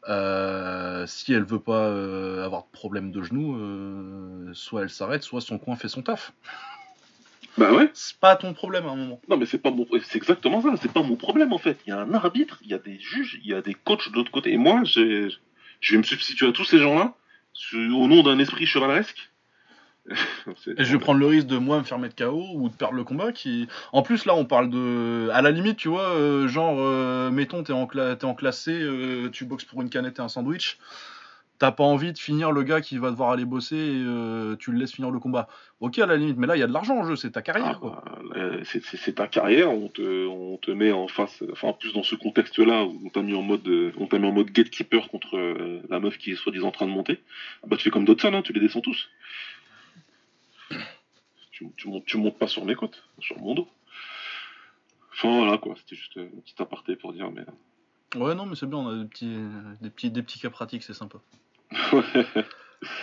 [0.09, 5.23] Euh, si elle veut pas euh, avoir de problème de genou, euh, soit elle s'arrête,
[5.23, 6.33] soit son coin fait son taf.
[7.57, 7.89] Bah ouais.
[7.93, 9.21] C'est pas ton problème à un moment.
[9.29, 9.85] Non, mais c'est pas mon...
[10.03, 10.69] c'est exactement ça.
[10.81, 11.77] C'est pas mon problème en fait.
[11.85, 14.09] Il y a un arbitre, il y a des juges, il y a des coachs
[14.11, 14.51] de l'autre côté.
[14.51, 15.29] Et moi, je
[15.91, 17.13] vais me substituer à tous ces gens-là
[17.73, 19.29] au nom d'un esprit chevaleresque.
[20.77, 22.95] Et je vais prendre le risque de moi me faire mettre KO ou de perdre
[22.95, 23.31] le combat.
[23.31, 27.31] Qui, en plus là, on parle de, à la limite, tu vois, euh, genre, euh,
[27.31, 30.27] mettons, t'es en, cla- t'es en classé, euh, tu boxes pour une canette et un
[30.29, 30.77] sandwich.
[31.59, 34.77] T'as pas envie de finir le gars qui va devoir aller bosser et tu le
[34.77, 35.47] laisses finir le combat.
[35.79, 37.41] Ok, à la limite, mais là, il y a de l'argent en jeu, c'est ta
[37.41, 38.03] carrière, Ah, quoi.
[38.05, 41.93] bah, là, c'est ta carrière, on te, on te met en face, enfin en plus
[41.93, 43.65] dans ce contexte-là où on t'a mis en mode,
[43.97, 45.37] on t'a mis en mode gatekeeper contre
[45.89, 47.19] la meuf qui est soi-disant en train de monter.
[47.63, 49.09] Ah Bah tu fais comme Dodson, hein, tu les descends tous.
[51.53, 53.67] Tu, tu montes, tu montes pas sur mes côtes, sur mon dos.
[55.13, 57.45] Enfin voilà quoi, c'était juste euh, un petit aparté pour dire, mais.
[58.19, 59.37] Ouais, non, mais c'est bien, on a des petits,
[59.79, 61.19] des petits, des petits cas pratiques, c'est sympa.
[61.93, 62.03] Ouais.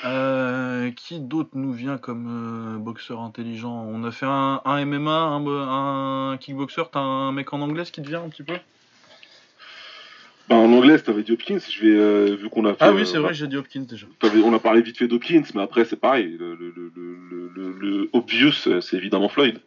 [0.05, 3.73] Euh, qui d'autre nous vient comme euh, boxeur intelligent?
[3.73, 8.03] On a fait un, un MMA, un, un kickboxer, t'as un mec en anglais qui
[8.03, 8.59] te vient un petit peu?
[10.51, 12.79] Bah, en anglais, t'avais dit Hopkins, je vais, euh, vu qu'on a fait.
[12.81, 14.07] Ah oui, euh, c'est vrai, j'ai dit Hopkins déjà.
[14.45, 16.37] On a parlé vite fait d'Hopkins, mais après c'est pareil.
[16.41, 19.61] Le, le, le, le, obvious, euh, c'est évidemment Floyd.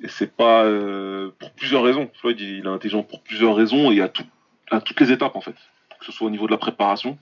[0.00, 2.08] Et c'est pas euh, pour plusieurs raisons.
[2.20, 4.22] Floyd, il est intelligent pour plusieurs raisons et à, tout,
[4.70, 5.56] à toutes les étapes en fait.
[5.98, 7.18] Que ce soit au niveau de la préparation,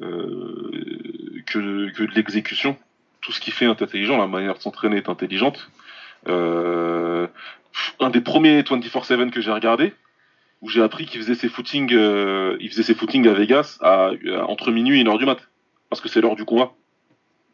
[0.00, 0.72] euh,
[1.46, 2.76] que, que de l'exécution.
[3.20, 5.70] Tout ce qui fait est intelligent, la manière de s'entraîner est intelligente.
[6.26, 7.28] Euh,
[8.00, 9.94] un des premiers 24/7 que j'ai regardé,
[10.60, 14.10] où j'ai appris qu'il faisait ses footings, euh, il faisait ses footings à Vegas à,
[14.10, 15.38] à- entre minuit et une heure du mat,
[15.90, 16.72] parce que c'est l'heure du combat.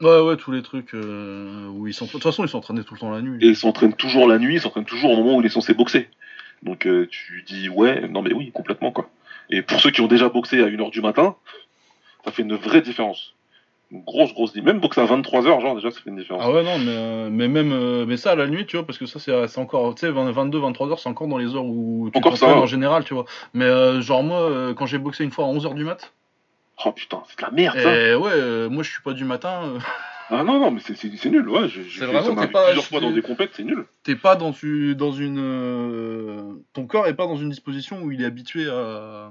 [0.00, 2.06] Ouais, ouais, tous les trucs euh, où ils sont.
[2.06, 3.38] De toute façon, ils s'entraînaient tout le temps la nuit.
[3.44, 5.72] Et il s'entraîne toujours la nuit, il s'entraîne toujours au moment où il est censé
[5.74, 6.08] boxer.
[6.62, 9.08] Donc euh, tu dis ouais, non mais oui, complètement quoi.
[9.50, 11.36] Et pour ceux qui ont déjà boxé à 1h du matin,
[12.24, 13.33] ça fait une vraie différence.
[14.06, 14.72] Grosse, grosse différence.
[14.74, 16.42] Même boxer à 23h, genre déjà, ça fait une différence.
[16.44, 18.84] Ah ouais, non, mais, euh, mais même euh, mais ça à la nuit, tu vois,
[18.86, 21.54] parce que ça, c'est c'est encore, tu sais, 22, 23 heures, c'est encore dans les
[21.54, 23.24] heures où tu Encore ça, en général, tu vois.
[23.52, 26.12] Mais euh, genre, moi, euh, quand j'ai boxé une fois à 11 heures du mat,
[26.84, 27.94] Oh putain, c'est de la merde ça.
[27.94, 29.62] et ouais, euh, moi, je suis pas du matin.
[29.64, 29.78] euh,
[30.30, 31.68] Ah non, non, mais c'est- c'est c'est nul, ouais.
[31.68, 33.84] C'est vraiment, t'es pas- plusieurs fois dans des compètes, c'est nul.
[34.04, 35.38] T'es pas dans, tu- dans une.
[35.38, 39.30] euh, ton corps est pas dans une disposition où il est habitué à,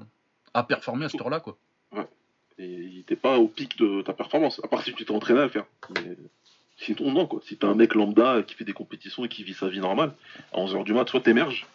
[0.54, 1.58] à performer à cette heure-là, quoi.
[2.60, 5.44] Et t'es pas au pic de ta performance, à part si tu t'es entraîné à
[5.44, 5.66] le faire.
[5.96, 6.16] Mais
[6.78, 7.42] sinon, non, quoi.
[7.46, 10.14] Si t'es un mec lambda qui fait des compétitions et qui vit sa vie normale,
[10.54, 11.66] à 11h du mat, soit t'émerges,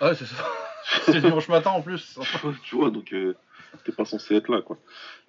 [0.00, 0.44] Ouais, c'est ça.
[1.04, 2.18] c'est dimanche matin en plus.
[2.64, 3.36] tu vois, donc euh,
[3.84, 4.78] t'es pas censé être là, quoi.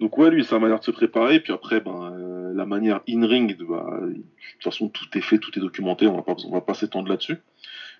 [0.00, 3.56] Donc ouais, lui, sa manière de se préparer, puis après, ben, euh, la manière in-ring,
[3.56, 6.50] de, bah, de toute façon, tout est fait, tout est documenté, on va pas, on
[6.50, 7.36] va pas s'étendre là-dessus.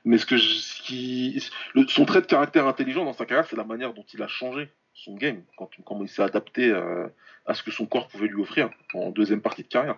[0.05, 1.41] Mais ce que je- ce qui,
[1.75, 4.29] le- son trait de caractère intelligent dans sa carrière, c'est la manière dont il a
[4.29, 7.09] changé son game, quand, comment il s'est adapté euh,
[7.47, 9.97] à ce que son corps pouvait lui offrir en deuxième partie de carrière.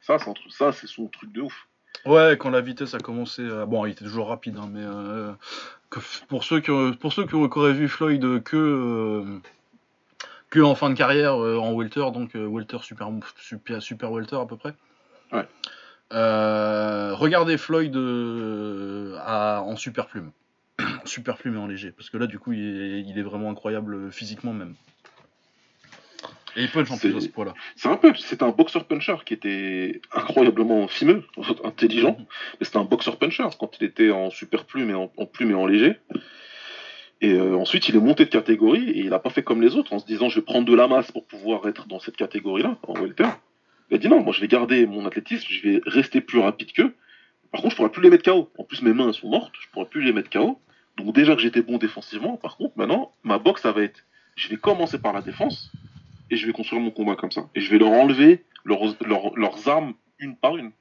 [0.00, 1.68] Ça, c'est un truc- ça, c'est son truc de ouf.
[2.04, 3.46] Ouais, quand la vitesse a commencé.
[3.68, 5.32] Bon, il était toujours rapide, hein, mais euh,
[6.28, 9.38] pour ceux qui, auraient- pour ceux qui auraient vu Floyd que euh,
[10.50, 14.36] que en fin de carrière euh, en welter, donc euh, welter super super super welter
[14.36, 14.74] à peu près.
[15.32, 15.46] Ouais.
[16.12, 20.32] Euh, regardez Floyd euh, à- en super plume,
[21.06, 23.50] super plume et en léger, parce que là du coup il est, il est vraiment
[23.50, 24.74] incroyable euh, physiquement même.
[26.54, 27.54] Et il punch en plus C'est- à ce point-là.
[27.76, 31.24] C'est un peu, c'était un boxeur puncher qui était incroyablement fimeux,
[31.64, 32.16] intelligent,
[32.60, 35.50] mais c'était un boxeur puncher quand il était en super plume et en, en plume
[35.52, 35.98] et en léger.
[37.22, 39.76] Et euh, ensuite, il est monté de catégorie et il n'a pas fait comme les
[39.76, 42.16] autres en se disant je vais prendre de la masse pour pouvoir être dans cette
[42.16, 43.28] catégorie-là, en welter.
[43.90, 46.72] Il a dit non, moi je vais garder mon athlétisme, je vais rester plus rapide
[46.72, 46.94] qu'eux.
[47.52, 48.50] Par contre, je pourrais plus les mettre KO.
[48.58, 50.58] En plus, mes mains elles sont mortes, je pourrais plus les mettre KO.
[50.96, 54.04] Donc déjà que j'étais bon défensivement, par contre, maintenant, ma boxe, ça va être,
[54.36, 55.72] je vais commencer par la défense
[56.30, 57.48] et je vais construire mon combat comme ça.
[57.54, 60.72] Et je vais leur enlever leurs, leurs, leurs armes une par une.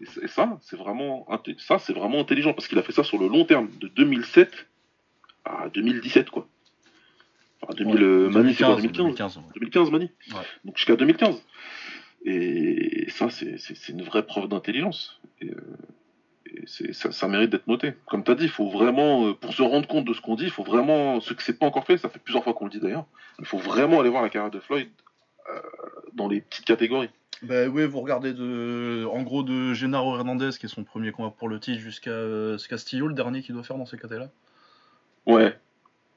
[0.00, 1.26] Et, ça, c'est vraiment,
[1.58, 4.66] ça, c'est vraiment intelligent parce qu'il a fait ça sur le long terme, de 2007
[5.44, 6.48] à 2017, quoi.
[7.60, 9.42] Enfin, 2000, euh, Mani, c'est quoi, 2015 2015, ouais.
[9.54, 10.10] 2015, Mani.
[10.30, 10.36] Ouais.
[10.64, 11.42] Donc jusqu'à 2015.
[12.24, 15.20] Et ça, c'est une vraie preuve d'intelligence.
[15.40, 15.56] Et, euh,
[16.54, 17.94] et ça, ça mérite d'être noté.
[18.06, 20.34] Comme tu as dit, il faut vraiment, euh, pour se rendre compte de ce qu'on
[20.36, 22.64] dit, il faut vraiment, ce que c'est pas encore fait, ça fait plusieurs fois qu'on
[22.64, 23.04] le dit d'ailleurs,
[23.38, 24.88] il faut vraiment aller voir la carrière de Floyd
[25.50, 25.60] euh,
[26.14, 27.10] dans les petites catégories.
[27.42, 31.32] Bah oui, vous regardez de, en gros de Genaro Hernandez, qui est son premier combat
[31.36, 34.28] pour le titre, jusqu'à euh, Castillo, le dernier qu'il doit faire dans ces catés-là.
[35.26, 35.56] Ouais.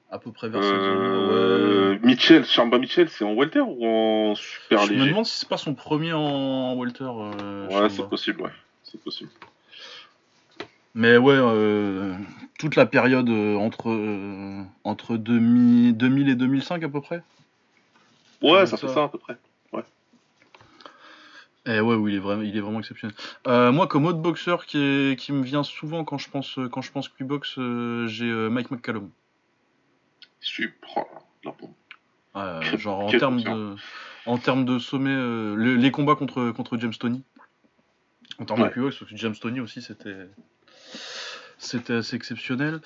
[0.10, 4.86] À peu près vers Euh, Mitchell, Charmba Mitchell, c'est en welter ou en super ouais.
[4.88, 7.06] Je me léger demande si c'est pas son premier en welter.
[7.06, 8.52] euh, Ouais, c'est possible, ouais.
[8.84, 9.30] C'est possible.
[10.94, 12.14] Mais ouais, euh,
[12.60, 17.24] toute la période euh, entre, euh, entre 2000, 2000 et 2005 à peu près.
[18.42, 18.88] Ouais, Ouais, ça ça.
[18.88, 19.38] fait ça à peu près.
[21.68, 23.16] Et ouais, oui, il est vraiment, il est vraiment exceptionnel.
[23.46, 26.82] Euh, moi, comme autre boxeur qui, est- qui me vient souvent quand je pense, quand
[26.82, 27.08] je pense
[28.08, 29.12] j'ai Mike McCallum.
[30.40, 30.74] Super.
[32.62, 33.76] Quel- genre en termes de,
[34.26, 37.22] en termes de sommet, euh, le- les combats contre, contre James Tony.
[38.40, 38.70] En termes Ouais.
[38.70, 40.16] de que James Tony aussi, c'était,
[41.62, 42.82] c'était assez exceptionnel.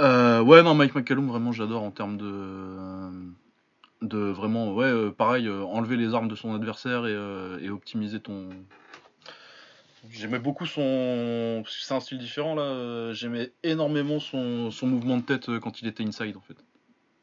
[0.00, 3.08] Euh, ouais, non, Mike McCallum, vraiment, j'adore en termes de,
[4.02, 8.20] de vraiment, ouais, euh, pareil, euh, enlever les armes de son adversaire et, et optimiser
[8.20, 8.48] ton.
[10.10, 11.62] J'aimais beaucoup son.
[11.64, 13.12] Parce que c'est un style différent là.
[13.12, 16.56] J'aimais énormément son, son mouvement de tête quand il était inside en fait.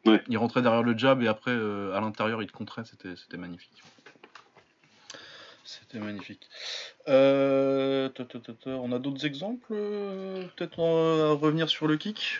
[0.05, 0.21] Ouais.
[0.27, 2.83] Il rentrait derrière le jab et après à l'intérieur il te contrait.
[2.85, 3.81] C'était c'était magnifique.
[5.65, 6.47] C'était magnifique.
[7.07, 11.87] Euh, ta, ta, ta, ta, On a d'autres exemples euh, Peut-être euh, à revenir sur
[11.87, 12.39] le kick?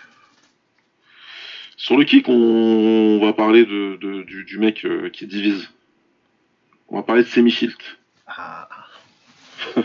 [1.75, 5.69] Sur le kick, on va parler de, de- du, du mec qui divise.
[6.87, 7.75] On va parler de Semi Shield.
[8.27, 8.69] Ah.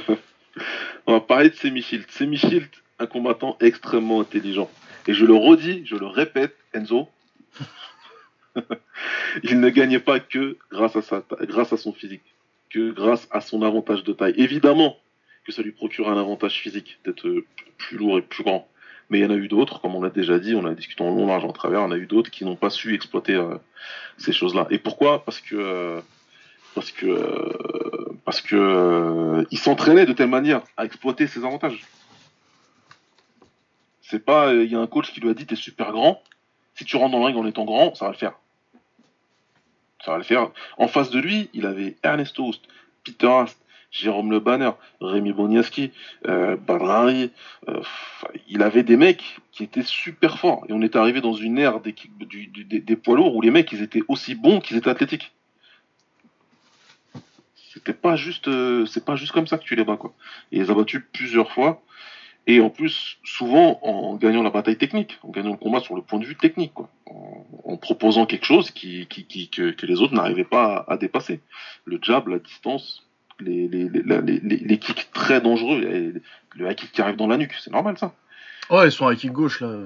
[1.07, 2.09] On va parler de Semi Shield.
[2.11, 4.71] Semi Shield, un combattant extrêmement intelligent.
[5.09, 7.09] Et je le redis, je le répète, Enzo,
[9.43, 12.30] il ne gagnait pas que grâce à, sa grâce à son physique,
[12.71, 14.35] que grâce à son avantage de taille.
[14.37, 14.97] Évidemment
[15.45, 17.45] que ça lui procure un avantage physique d'être euh,
[17.79, 18.69] plus lourd et plus grand.
[19.11, 21.03] Mais il y en a eu d'autres, comme on l'a déjà dit, on a discuté
[21.03, 23.57] en long, large, en travers, on a eu d'autres qui n'ont pas su exploiter euh,
[24.19, 24.69] ces choses-là.
[24.71, 25.25] Et pourquoi?
[25.25, 26.01] Parce que euh,
[26.77, 31.85] parce que parce que euh, il s'entraînait de telle manière à exploiter ses avantages.
[34.01, 36.23] C'est pas, il y a un coach qui lui a dit t'es super grand.
[36.77, 38.35] Si tu rentres dans le ring en étant grand, ça va le faire.
[40.79, 42.63] En face de lui, il avait Ernesto Houst,
[43.05, 43.61] Peter Ast,
[43.91, 45.91] Jérôme Le Banner, Rémi Boniaski,
[46.27, 47.83] euh, euh,
[48.49, 50.65] il avait des mecs qui étaient super forts.
[50.69, 54.03] Et on est arrivé dans une ère des, poids lourds où les mecs ils étaient
[54.09, 55.33] aussi bons qu'ils étaient athlétiques.
[57.73, 60.13] C'était pas juste, euh, c'est pas juste comme ça que tu les bats quoi.
[60.53, 61.83] Et les a battus plusieurs fois.
[62.47, 66.03] Et en plus, souvent en gagnant la bataille technique, en gagnant le combat sur le
[66.03, 66.89] point de vue technique, quoi.
[67.07, 70.95] En, en proposant quelque chose qui, qui, qui- que, que les autres n'arrivaient pas à,
[70.95, 71.41] à dépasser.
[71.85, 73.07] Le jab, la distance,
[73.41, 75.81] les, kicks très dangereux,
[76.57, 78.13] le high kick qui arrive dans la nuque, c'est normal ça.
[78.71, 79.77] Ouais, ils sont à kick gauche là.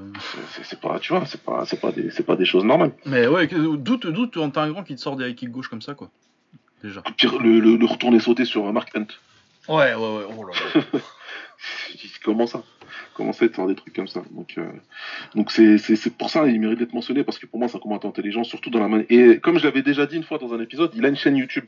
[0.63, 2.93] C'est- pas, tu vois, c'est pas, c'est pas des, c'est pas des choses normales.
[3.07, 5.83] Mais ouais, doute, doute, t'as un grand qui te sort des high kick gauche comme
[5.83, 6.11] ça quoi?
[6.83, 7.03] Déjà.
[7.17, 9.07] Pire, le, le, le retourner sauter sur Mark Hunt.
[9.69, 10.25] Ouais, ouais, ouais.
[10.39, 10.83] Oh là là.
[12.25, 12.63] Comment ça?
[13.15, 14.23] Comment ça de faire des trucs comme ça?
[14.31, 14.71] Donc, euh,
[15.35, 17.81] donc c'est, c'est, pour ça il mérite d'être mentionné parce que pour moi c'est un
[17.81, 19.07] combattant intelligent, surtout dans la manière.
[19.11, 21.37] Et comme je l'avais déjà dit une fois dans un épisode, il a une chaîne
[21.37, 21.65] YouTube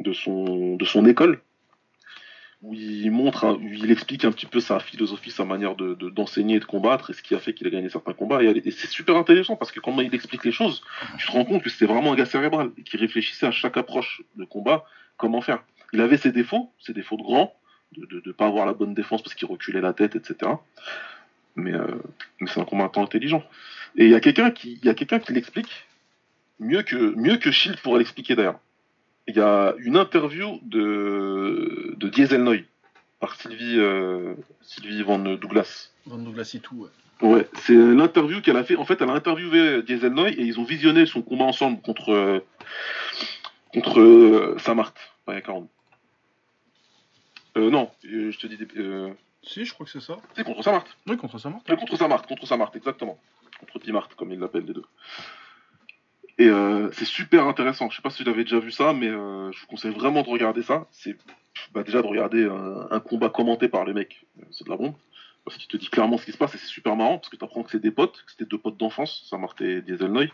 [0.00, 1.40] de son, de son école
[2.62, 6.10] où il montre, où il explique un petit peu sa philosophie, sa manière de, de-
[6.10, 8.42] d'enseigner et de combattre et ce qui a fait qu'il a gagné certains combats.
[8.42, 10.82] Et, c'est super intéressant parce que comment il explique les choses,
[11.18, 14.22] tu te rends compte que c'était vraiment un gars cérébral qui réfléchissait à chaque approche
[14.36, 14.84] de combat,
[15.16, 15.62] comment faire.
[15.92, 17.54] Il avait ses défauts, ses défauts de grand,
[17.96, 20.52] de ne pas avoir la bonne défense parce qu'il reculait la tête, etc.
[21.56, 21.86] Mais, euh,
[22.40, 23.42] mais c'est un combattant intelligent.
[23.96, 25.86] Et il y a quelqu'un qui, il y a quelqu'un qui l'explique
[26.58, 28.60] mieux que, mieux que Shield pourrait l'expliquer d'ailleurs.
[29.26, 32.64] Il y a une interview de, de Diesel Noy
[33.20, 35.90] par Sylvie, euh, Sylvie Van Douglas.
[36.06, 36.90] Van Douglas et tout, ouais.
[37.20, 38.76] Ouais, c'est l'interview qu'elle a fait.
[38.76, 42.12] En fait, elle a interviewé Diesel Noy et ils ont visionné son combat ensemble contre,
[42.12, 42.40] euh,
[43.72, 44.94] contre euh, Samart,
[45.26, 45.68] pas il y a 40.
[47.56, 48.56] Euh, non, euh, je te dis.
[48.56, 49.10] des- Euh,
[49.42, 50.16] Si, je crois que c'est ça.
[50.34, 50.84] c'est contre Samart.
[51.06, 51.62] Oui, contre sa mort.
[51.70, 53.18] Euh, contre Samart, contre Samart, exactement.
[53.60, 54.84] Contre Pimart, comme ils l'appellent les deux.
[56.38, 57.88] Et euh, c'est super intéressant.
[57.90, 60.22] Je sais pas si vous avez déjà vu ça, mais euh, je vous conseille vraiment
[60.22, 60.86] de regarder ça.
[60.92, 61.16] C'est
[61.72, 62.44] bah, déjà de regarder
[62.90, 64.24] un, combat commenté par les mecs.
[64.50, 64.94] C'est de la bombe.
[65.44, 67.36] Parce qu'il te dit clairement ce qui se passe et c'est super marrant parce que
[67.36, 70.30] tu apprends que c'est des potes, que c'était deux potes d'enfance, Samart et Dieselnoy,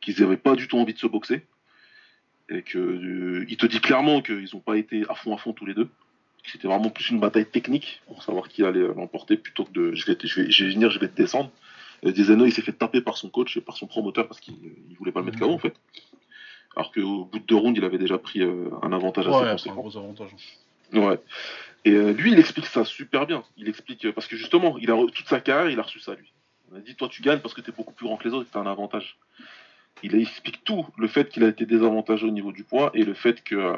[0.00, 1.44] qu'ils n'avaient pas du tout envie de se boxer.
[2.48, 5.52] Et que euh, il te dit clairement qu'ils n'ont pas été à fond à fond
[5.52, 5.88] tous les deux.
[6.50, 9.94] C'était vraiment plus une bataille technique pour savoir qui allait euh, l'emporter plutôt que de
[9.94, 11.50] je vais, je vais, je vais venir, je vais te descendre.
[12.04, 14.54] Euh, Dieselnoy il s'est fait taper par son coach et par son promoteur parce qu'il
[14.90, 15.74] il voulait pas le mettre KO en fait.
[16.76, 19.48] Alors qu'au bout de deux rounds, il avait déjà pris euh, un avantage assez Ouais,
[19.48, 19.74] un conséquent.
[19.76, 20.30] gros avantage.
[20.92, 21.18] Ouais.
[21.84, 23.42] Et euh, lui, il explique ça super bien.
[23.56, 26.14] Il explique euh, parce que justement, il a toute sa carrière, il a reçu ça
[26.14, 26.32] lui.
[26.70, 28.48] On a dit toi tu gagnes parce que t'es beaucoup plus grand que les autres,
[28.52, 29.16] t'as un avantage.
[30.02, 33.14] Il explique tout, le fait qu'il a été désavantagé au niveau du poids et le
[33.14, 33.74] fait que, euh,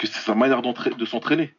[0.00, 1.54] c'est sa manière de s'entraîner.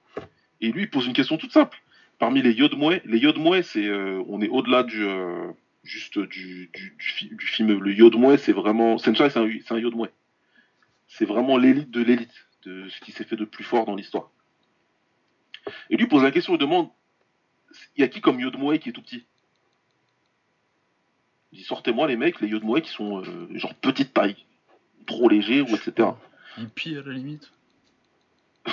[0.61, 1.81] Et lui, il pose une question toute simple.
[2.17, 5.51] Parmi les Yodmoe, les Yodmoe, c'est, euh, on est au-delà du, euh,
[5.83, 7.79] juste du, du, du, fi- du film.
[7.79, 10.07] Le Yodmoe, c'est vraiment, Senshai, c'est un, c'est un.
[11.07, 14.31] C'est vraiment l'élite de l'élite, de ce qui s'est fait de plus fort dans l'histoire.
[15.89, 16.89] Et lui pose la question, il demande,
[17.95, 19.25] il y a qui comme Yodmoe qui est tout petit?
[21.51, 24.35] Il dit sortez-moi les mecs, les Yodmoe qui sont euh, genre petite taille,
[25.07, 26.09] trop légers ou etc.
[26.75, 27.51] Pille à la limite.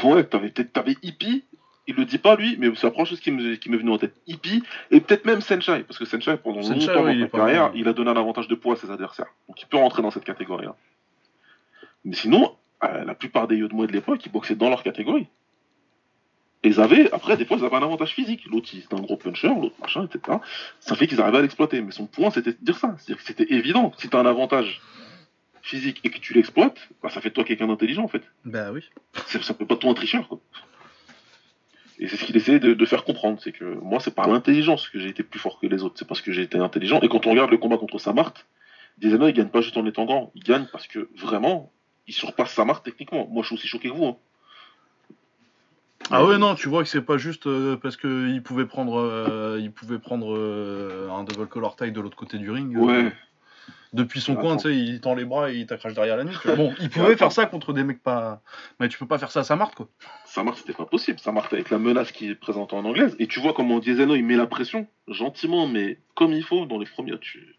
[0.03, 1.45] Ouais, t'avais peut-être t'avais Hippie,
[1.87, 3.93] il le dit pas lui, mais c'est la première chose qui me- qui m'est venue
[3.93, 4.15] en tête.
[4.27, 7.71] Hippie et peut-être même Senshai, parce que Senshai pendant Senshai, longtemps dans il sa carrière,
[7.75, 9.29] il a donné un avantage de poids à ses adversaires.
[9.49, 10.75] Donc il peut rentrer dans cette catégorie-là.
[12.05, 15.27] Mais sinon, euh, la plupart des Yodmoe de l'époque, ils boxaient dans leur catégorie.
[16.67, 18.45] Et ils avaient, après, des fois, ils avaient un avantage physique.
[18.51, 20.39] L'autre, il- c'était un gros puncher, l'autre, machin, etc.
[20.81, 21.81] Ça fait qu'ils arrivaient à l'exploiter.
[21.81, 22.97] Mais son point, c'était de dire ça.
[22.99, 23.93] C'est-à-dire que c'était évident.
[23.99, 24.81] Si t'as un avantage
[25.63, 28.23] physique et que tu l'exploites, bah, ça fait de toi quelqu'un d'intelligent, en fait.
[28.45, 28.81] Bah oui.
[29.27, 30.41] C'est- Ça fait pas de toi un tricheur, quoi.
[31.99, 33.39] Et c'est ce qu'il essayait de, de faire comprendre.
[33.43, 35.95] C'est que moi, c'est par l'intelligence que j'ai été plus fort que les autres.
[35.99, 37.01] C'est parce que j'ai été intelligent.
[37.01, 38.35] Et quand on regarde le combat contre Samart,
[38.99, 40.31] Dizena, il gagne pas juste en étant grand.
[40.35, 41.73] Il gagne parce que, vraiment,
[42.07, 43.27] il surpasse Samart techniquement.
[43.31, 44.05] Moi, je suis aussi choqué que vous.
[44.07, 44.17] hein.
[46.11, 48.99] Ah ouais non, tu vois que c'est pas juste euh, parce que il pouvait prendre,
[48.99, 52.77] euh, il pouvait prendre euh, un double collar tie de l'autre côté du ring.
[52.77, 53.13] Ouais.
[53.93, 56.47] Depuis son coin, tu sais, il tend les bras et il t'accroche derrière la nuque.
[56.57, 58.43] Bon, il pouvait faire ça contre des mecs pas,
[58.79, 59.89] mais tu peux pas faire ça à sa marque quoi.
[60.27, 61.19] Samart, c'était pas possible.
[61.19, 63.17] Samart avec la menace qui est présentée en anglaise.
[63.19, 66.79] Et tu vois comment Diezeno, il met la pression, gentiment, mais comme il faut, dans
[66.79, 67.19] les premiers.
[67.21, 67.57] Tu,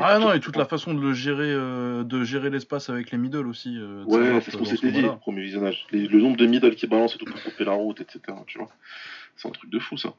[0.00, 3.18] Ah non, et toute la façon de le gérer, euh, de gérer l'espace avec les
[3.18, 3.76] middle aussi.
[3.76, 5.16] euh, Ouais, c'est ce qu'on s'était dit, combat-là.
[5.18, 5.86] premier visionnage.
[5.90, 8.20] Les- le nombre de middle qui balancent et tout pour couper la route, etc.
[8.46, 8.68] Tu vois.
[9.36, 10.14] C'est un truc de fou, ça.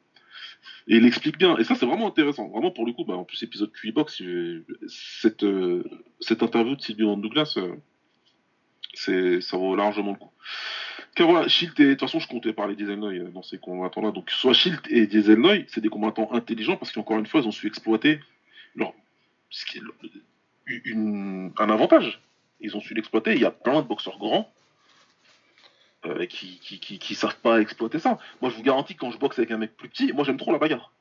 [0.87, 1.57] Et il explique bien.
[1.57, 2.47] Et ça, c'est vraiment intéressant.
[2.49, 5.83] Vraiment, pour le coup, bah, en plus, épisode QI-Box, euh, cette, euh,
[6.19, 7.57] cette interview de Sylvie Van Douglas,
[8.93, 10.31] c'est, ça vaut largement le coup.
[11.15, 14.11] Car voilà, Shield et, de toute façon, je comptais parler Dieselnoy dans ces combattants-là.
[14.11, 17.51] Donc, soit Shield et Dieselnoy, c'est des combattants intelligents parce qu'encore une fois, ils ont
[17.51, 18.19] su exploiter
[18.75, 18.93] leur,
[20.85, 22.21] une- un avantage.
[22.61, 23.33] Ils ont su l'exploiter.
[23.33, 24.51] Il y a plein de boxeurs grands
[26.05, 28.17] euh, qui, qui, qui, qui savent pas exploiter ça.
[28.41, 30.37] Moi, je vous garantis que quand je boxe avec un mec plus petit, moi, j'aime
[30.37, 30.91] trop la bagarre.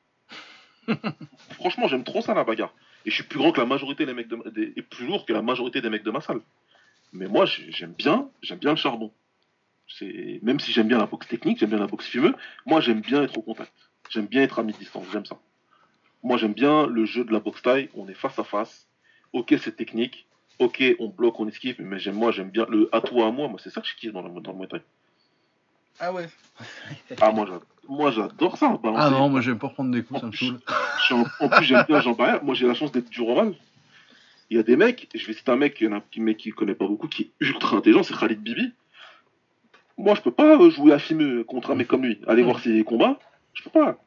[1.53, 2.73] Franchement, j'aime trop ça, la bagarre.
[3.05, 5.05] Et je suis plus grand que la majorité des mecs de, ma- des- et plus
[5.05, 6.41] lourd que la majorité des mecs de ma salle.
[7.13, 9.11] Mais moi, j'ai- j'aime bien, j'aime bien le charbon.
[9.87, 12.35] C'est même si j'aime bien la boxe technique, j'aime bien la boxe fumeux.
[12.65, 13.71] Moi, j'aime bien être au contact.
[14.09, 15.05] J'aime bien être à mi-distance.
[15.11, 15.39] J'aime ça.
[16.25, 17.87] Moi, j'aime bien le jeu de la boxe taille.
[17.93, 18.87] On est face à face.
[19.31, 20.25] Ok, c'est technique.
[20.57, 21.75] Ok, on bloque, on esquive.
[21.77, 23.47] Mais j'aime moi, j'aime bien le à toi à moi.
[23.47, 24.81] Moi, c'est ça que je kiffe dans, la, dans le Muay Thai.
[25.99, 26.27] Ah ouais.
[27.21, 28.69] Ah, moi, j'adore, moi, j'adore ça.
[28.69, 29.03] balancer.
[29.05, 30.59] Ah non, moi j'aime pas prendre des coups, ça me saoule.
[30.97, 32.43] Je suis en, en plus, j'aime bien Jean Barrière.
[32.43, 33.53] Moi, j'ai la chance d'être du Romal.
[34.49, 35.99] Il y a des mecs, je vais citer un mec, il y en a un
[35.99, 38.73] petit mec qui connaît pas beaucoup, qui est ultra intelligent, c'est Khalid Bibi.
[39.99, 42.19] Moi, je peux pas euh, jouer à film contre un mec comme lui.
[42.27, 43.19] Aller voir ses combats,
[43.53, 43.99] je peux pas.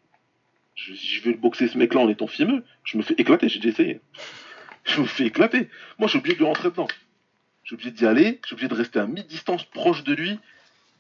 [0.79, 2.63] Je, je vais boxer ce mec-là en étant fimeux.
[2.85, 4.01] Je me fais éclater, j'ai déjà essayé.
[4.85, 5.69] Je me fais éclater.
[5.99, 6.87] Moi, je suis obligé de rentrer dedans.
[7.65, 10.39] Je suis obligé d'y aller, je suis obligé de rester à mi-distance proche de lui,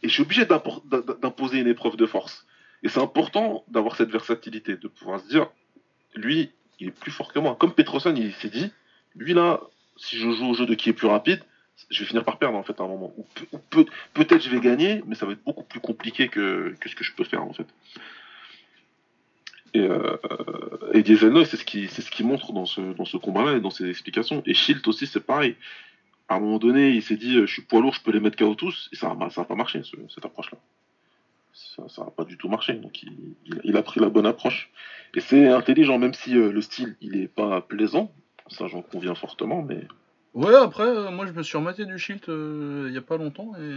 [0.03, 2.45] et je suis obligé d'imposer une épreuve de force.
[2.83, 5.49] Et c'est important d'avoir cette versatilité, de pouvoir se dire,
[6.15, 7.57] lui, il est plus fort que moi.
[7.59, 8.71] Comme Petroson, il s'est dit,
[9.17, 9.61] lui là,
[9.97, 11.43] si je joue au jeu de qui est plus rapide,
[11.91, 13.13] je vais finir par perdre en fait à un moment.
[13.17, 16.29] Ou, peut- ou peut- peut-être je vais gagner, mais ça va être beaucoup plus compliqué
[16.29, 17.67] que ce que je peux faire en fait.
[19.75, 20.17] Et, euh,
[20.95, 23.61] et Dieselnoy, c'est ce qui c'est ce qui montre dans ce, dans ce combat-là et
[23.61, 24.43] dans ses explications.
[24.47, 25.57] Et Shield aussi, c'est pareil.
[26.29, 28.21] À un moment donné, il s'est dit, euh, je suis poids lourd, je peux les
[28.21, 30.59] mettre KO tous, et ça n'a ça a pas marché, ce- cette approche-là.
[31.89, 33.13] Ça n'a pas du tout marché, donc il,
[33.47, 34.71] il- il a pris la bonne approche.
[35.15, 38.13] Et c'est intelligent, même si euh, le style, il est pas plaisant,
[38.49, 39.87] ça j'en conviens fortement, mais
[40.35, 43.53] Ouais, après, euh, moi je me suis rematé du Shield il y a pas longtemps
[43.57, 43.75] et.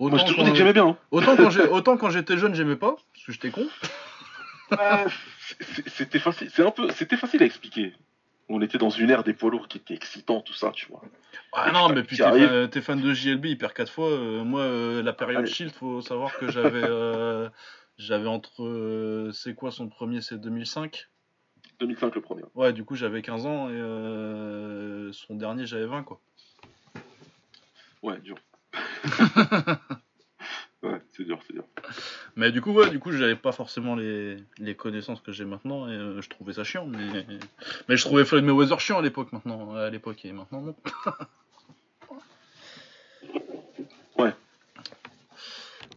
[0.00, 0.88] moi toujours quand- dit que j'aimais bien.
[0.88, 0.96] hein.
[1.12, 3.66] Autant quand j'ai- autant quand j'étais jeune, j'aimais pas, parce que j'étais con.
[4.72, 5.08] Euh,
[5.86, 7.94] c'était facile, c'est un peu, c'était facile à expliquer.
[8.48, 11.02] On était dans une ère des poids lourds qui était excitant, tout ça, tu vois.
[11.52, 14.10] Ah non, mais puis t'es fan, t'es fan de JLB, il perd 4 fois.
[14.10, 15.50] euh, moi, euh, la période Allez.
[15.50, 16.82] Shield, faut savoir que j'avais.
[16.84, 17.48] euh,
[17.98, 19.30] j'avais entre.
[19.32, 21.08] c'est quoi son premier C'est 2005
[21.80, 22.42] 2005 le premier.
[22.54, 26.20] Ouais, du coup, j'avais 15 ans et son dernier, j'avais 20 quoi.
[28.02, 28.36] Ouais, dur.
[30.82, 31.64] ouais, c'est dur, c'est dur.
[32.36, 35.92] Mais du coup, ouais, du coup, j'avais pas forcément les, connaissances que j'ai maintenant et
[35.92, 36.86] euh, je trouvais ça chiant.
[36.86, 37.26] Mais,
[37.88, 40.74] mais je trouvais Floyd Mayweather chiant à l'époque maintenant, à l'époque et maintenant non.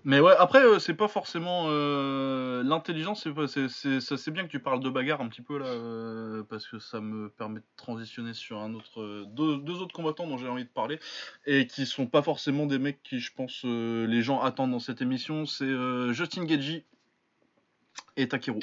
[0.07, 1.65] Mais ouais, après, euh, c'est pas forcément.
[1.67, 5.65] euh, L'intelligence, c'est pas- c'est- bien que tu parles de bagarre un petit peu là,
[5.65, 10.37] euh, parce que ça me permet de transitionner sur un autre, deux, autres combattants dont
[10.37, 10.99] j'ai envie de parler,
[11.47, 15.01] et qui sont pas forcément des mecs qui, je pense, les gens attendent dans cette
[15.01, 15.45] émission.
[15.47, 15.73] C'est
[16.13, 16.85] Justin Gagey
[18.15, 18.59] et Takeru.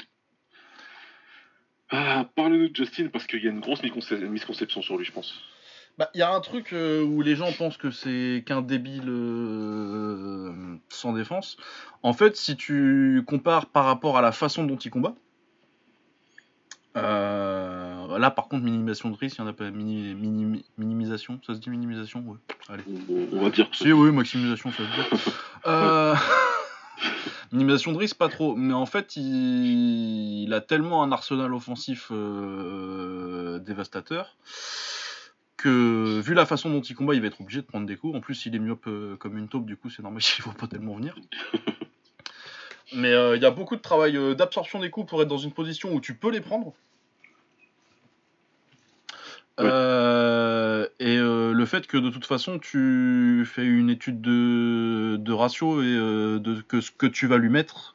[1.91, 5.35] Parle-nous de Justin parce qu'il y a une grosse misconce- misconception sur lui, je pense.
[5.99, 9.09] Bah, il y a un truc euh, où les gens pensent que c'est qu'un débile
[9.09, 10.51] euh,
[10.89, 11.59] sans défense.
[12.03, 15.15] En fait, si tu compares par rapport à la façon dont il combat,
[16.97, 19.71] euh, là par contre, minimisation de risque, il y en a pas.
[19.71, 22.21] Mini, mini- minimisation, ça se dit minimisation?
[22.27, 22.39] Ouais.
[22.69, 22.85] Allez.
[23.33, 25.23] On, on va dire que Si, oui, maximisation, ça se dit.
[27.53, 28.57] Minimisation de risque, pas trop.
[28.57, 32.11] Mais en fait, il, il a tellement un arsenal offensif
[33.61, 34.37] dévastateur
[35.63, 38.17] que, vu la façon dont il combat, il va être obligé de prendre des coups.
[38.17, 40.51] En plus, il est myope euh, comme une taupe, du coup, c'est normal qu'il ne
[40.51, 41.15] faut pas tellement venir.
[42.95, 45.39] Mais euh, il y a beaucoup de travail euh, d'absorption des coups pour être dans
[45.39, 46.75] une position où tu peux les prendre.
[49.59, 55.95] Et le fait que de toute façon tu fais une étude de, de ratio et
[55.95, 57.95] de que ce que tu vas lui mettre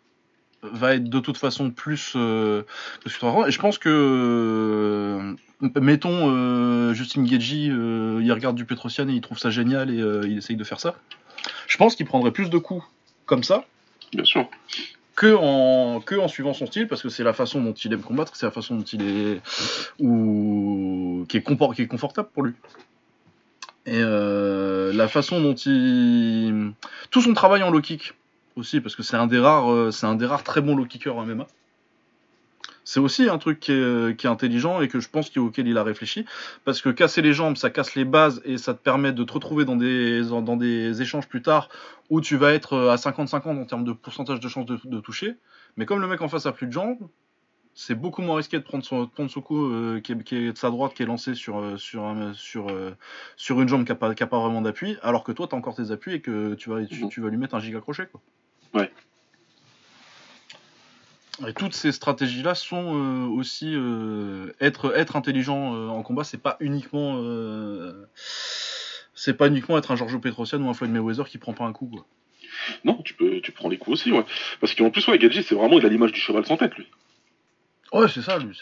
[0.63, 2.63] va être de toute façon plus euh,
[3.03, 3.47] que ce vas prendre.
[3.47, 5.35] Et je pense que euh,
[5.79, 10.01] mettons euh, Justin Gagey, euh, il regarde du Petrosian et il trouve ça génial et
[10.01, 10.95] euh, il essaye de faire ça.
[11.67, 12.83] Je pense qu'il prendrait plus de coups
[13.25, 13.65] comme ça
[14.13, 14.47] bien sûr.
[15.15, 18.01] que en, que en suivant son style, parce que c'est la façon dont il aime
[18.01, 19.41] combattre, c'est la façon dont il est.
[19.99, 22.53] ou qui est, compor- qui est confortable pour lui.
[23.85, 26.71] Et euh, la façon dont il.
[27.09, 28.13] Tout son travail en low kick
[28.57, 30.85] aussi, parce que c'est un des rares, euh, c'est un des rares très bons low
[30.85, 31.47] kickers en MMA.
[32.83, 35.67] C'est aussi un truc qui est, qui est intelligent et que je pense qu'il- auquel
[35.67, 36.25] il a réfléchi.
[36.63, 39.33] Parce que casser les jambes, ça casse les bases et ça te permet de te
[39.33, 41.67] retrouver dans des, dans des échanges plus tard
[42.09, 44.99] où tu vas être euh, à 50-50 en termes de pourcentage de chance de, de
[45.01, 45.35] toucher.
[45.75, 47.09] Mais comme le mec en face a plus de jambes,
[47.73, 50.35] c'est beaucoup moins risqué de prendre son, de prendre son coup euh, qui, est, qui
[50.37, 52.91] est de sa droite, qui est lancé sur, euh, sur, un- sur, euh,
[53.35, 55.75] sur une jambe qui n'a pas, pas vraiment d'appui, alors que toi, tu as encore
[55.75, 57.09] tes appuis et que tu vas, tu, Mhm.
[57.09, 58.07] tu vas lui mettre un giga crochet.
[58.07, 58.21] Quoi.
[58.78, 58.91] Ouais.
[61.47, 66.41] Et toutes ces stratégies-là sont euh, aussi euh, être, être intelligent euh, en combat, c'est
[66.41, 67.21] pas uniquement
[69.13, 71.73] c'est pas uniquement être un Giorgio Petrosian ou un Floyd Mayweather qui prend pas un
[71.73, 71.88] coup.
[71.88, 72.05] Quoi.
[72.84, 74.23] Non, tu peux, tu prends les coups aussi, ouais.
[74.59, 76.88] Parce qu'en plus, ouais, Gadji, c'est vraiment, il a l'image du cheval sans tête, lui.
[77.93, 78.59] Ouais, c'est ça, lui.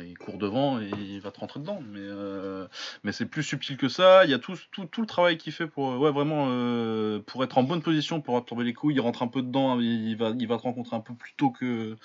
[0.00, 1.80] il court devant et il va te rentrer dedans.
[1.90, 2.66] Mais, euh,
[3.02, 4.24] mais c'est plus subtil que ça.
[4.24, 7.20] Il y a tout, tout, tout le travail qu'il fait pour, euh, ouais, vraiment, euh,
[7.20, 8.94] pour être en bonne position pour absorber les coups.
[8.94, 9.80] Il rentre un peu dedans.
[9.80, 11.96] Il va, il va te rencontrer un peu plus tôt que,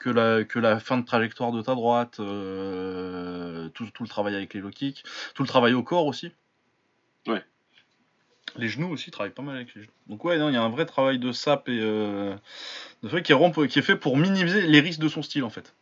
[0.00, 2.20] que, la, que la fin de trajectoire de ta droite.
[2.20, 5.02] euh, tout, tout le travail avec les low kicks.
[5.34, 6.32] Tout le travail au corps aussi.
[7.26, 7.42] Ouais.
[8.56, 9.92] Les genoux aussi il travaille pas mal avec les genoux.
[10.08, 12.34] Donc ouais, il y a un vrai travail de sap et euh,
[13.02, 15.44] de fait qui est, vraiment- qui est fait pour minimiser les risques de son style
[15.44, 15.74] en fait.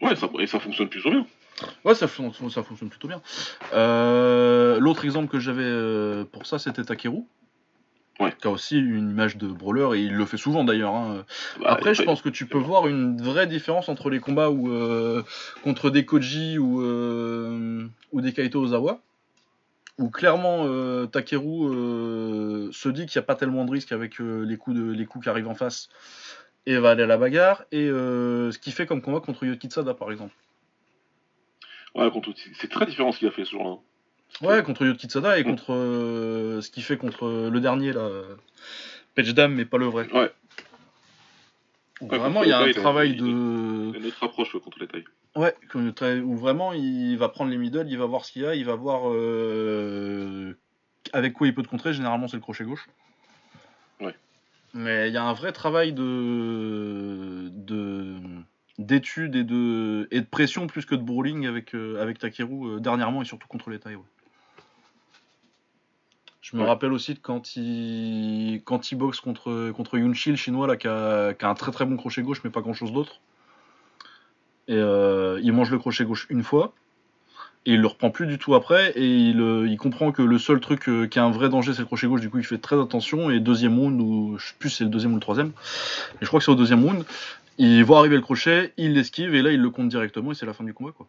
[0.00, 1.26] Ouais, ça, et ça fonctionne plutôt bien.
[1.84, 3.20] Ouais, ça, fon- ça fonctionne plutôt bien.
[3.72, 7.24] Euh, L'autre exemple que j'avais euh, pour ça, c'était Takeru.
[8.20, 8.32] Ouais.
[8.40, 10.92] Qui a aussi une image de brawler, et il le fait souvent d'ailleurs.
[10.92, 11.24] hein.
[11.60, 14.72] Bah, Après, je pense que tu peux voir une vraie différence entre les combats où,
[14.72, 15.22] euh,
[15.62, 16.82] contre des Koji ou,
[18.18, 19.00] ou des Kaito Ozawa.
[19.98, 24.20] Où clairement euh, Takeru euh, se dit qu'il n'y a pas tellement de risque avec
[24.20, 25.88] euh, les, coups de, les coups qui arrivent en face
[26.66, 27.64] et va aller à la bagarre.
[27.72, 30.34] Et euh, ce qu'il fait comme combat contre Yokitsada par exemple.
[31.94, 33.76] Ouais, contre- c'est très différent ce qu'il a fait ce jour-là.
[34.46, 38.08] Ouais, contre Yotkitsada et contre ce qu'il fait contre le dernier là,
[39.16, 40.06] Page Dam, mais pas le vrai.
[40.12, 40.30] Ouais.
[42.02, 43.22] Vraiment, il y a un travail il-
[43.92, 43.96] de.
[43.96, 45.04] Et notre approche ouais, contre les tailles.
[45.36, 45.54] Ouais,
[46.22, 48.64] où vraiment il va prendre les middle, il va voir ce qu'il y a, il
[48.64, 50.56] va voir euh,
[51.12, 51.92] avec quoi il peut te contrer.
[51.92, 52.88] Généralement, c'est le crochet gauche.
[54.00, 54.14] Ouais.
[54.74, 58.16] Mais il y a un vrai travail de de
[58.78, 62.80] d'études et de et de pression plus que de brawling avec euh, avec Takeru euh,
[62.80, 63.96] dernièrement et surtout contre les tailles.
[63.96, 64.02] ouais.
[66.40, 66.68] Je me Ouais.
[66.68, 70.88] rappelle aussi de quand il quand il boxe contre contre Yunchi le chinois là qui
[70.88, 73.20] a, qui a un très très bon crochet gauche mais pas grand chose d'autre.
[74.68, 76.74] Et euh, il mange le crochet gauche une fois
[77.66, 80.38] et il le reprend plus du tout après et il, euh, il comprend que le
[80.38, 82.44] seul truc euh, qui a un vrai danger c'est le crochet gauche du coup il
[82.44, 85.16] fait très attention et deuxième round ou je sais plus si c'est le deuxième ou
[85.16, 87.04] le troisième mais je crois que c'est au deuxième round
[87.58, 90.46] il voit arriver le crochet il l'esquive et là il le compte directement et c'est
[90.46, 91.08] la fin du combat quoi.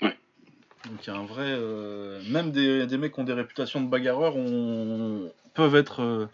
[0.00, 3.80] Donc il y a un vrai euh, même des, des mecs qui ont des réputations
[3.80, 6.26] de bagarreurs ont- peuvent être euh,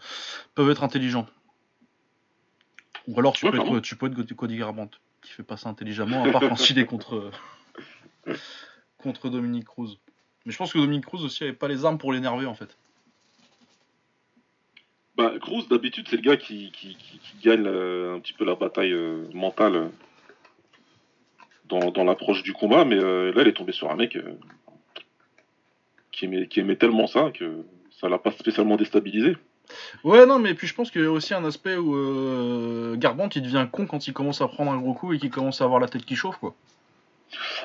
[0.55, 1.25] peuvent être intelligents.
[3.07, 4.97] Ou alors tu Ouais, peux être tu peux être Cody Garbrandt
[5.31, 7.31] fait pas ça intelligemment à part quand il est contre
[8.97, 9.97] contre Dominique Cruz.
[10.45, 12.77] Mais je pense que Dominique Cruz aussi avait pas les armes pour l'énerver en fait.
[15.17, 16.97] Bah, Cruz, d'habitude, c'est le gars qui, qui,
[17.43, 19.87] gagne euh, un petit peu la bataille euh, mentale euh,
[21.65, 24.17] dans, dans l'approche du combat, mais là, il est tombé sur un mec
[26.11, 29.37] qui, aimait, qui aimait tellement ça que ça l'a pas spécialement déstabilisé.
[30.03, 33.37] Ouais, non, mais puis je pense qu'il y a aussi un aspect où euh, Garbrandt
[33.37, 35.65] il devient con quand il commence à prendre un gros coup et qu'il commence à
[35.65, 36.55] avoir la tête qui chauffe, quoi.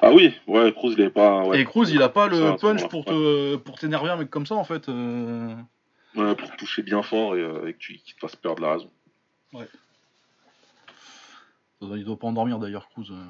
[0.03, 1.43] Ah oui, ouais, Cruz, il est pas.
[1.45, 4.31] Ouais, et Cruz, il a pas le Ça, punch pour te pour t'énerver un mec
[4.31, 4.89] comme ça, en fait.
[4.89, 5.55] euh.
[6.15, 8.73] ouais, pour toucher bien fort et, euh, et que tu qu'il te fasse perdre la
[8.75, 8.91] raison.
[11.83, 13.09] Il doit pas endormir d'ailleurs, Cruz.
[13.11, 13.25] euh.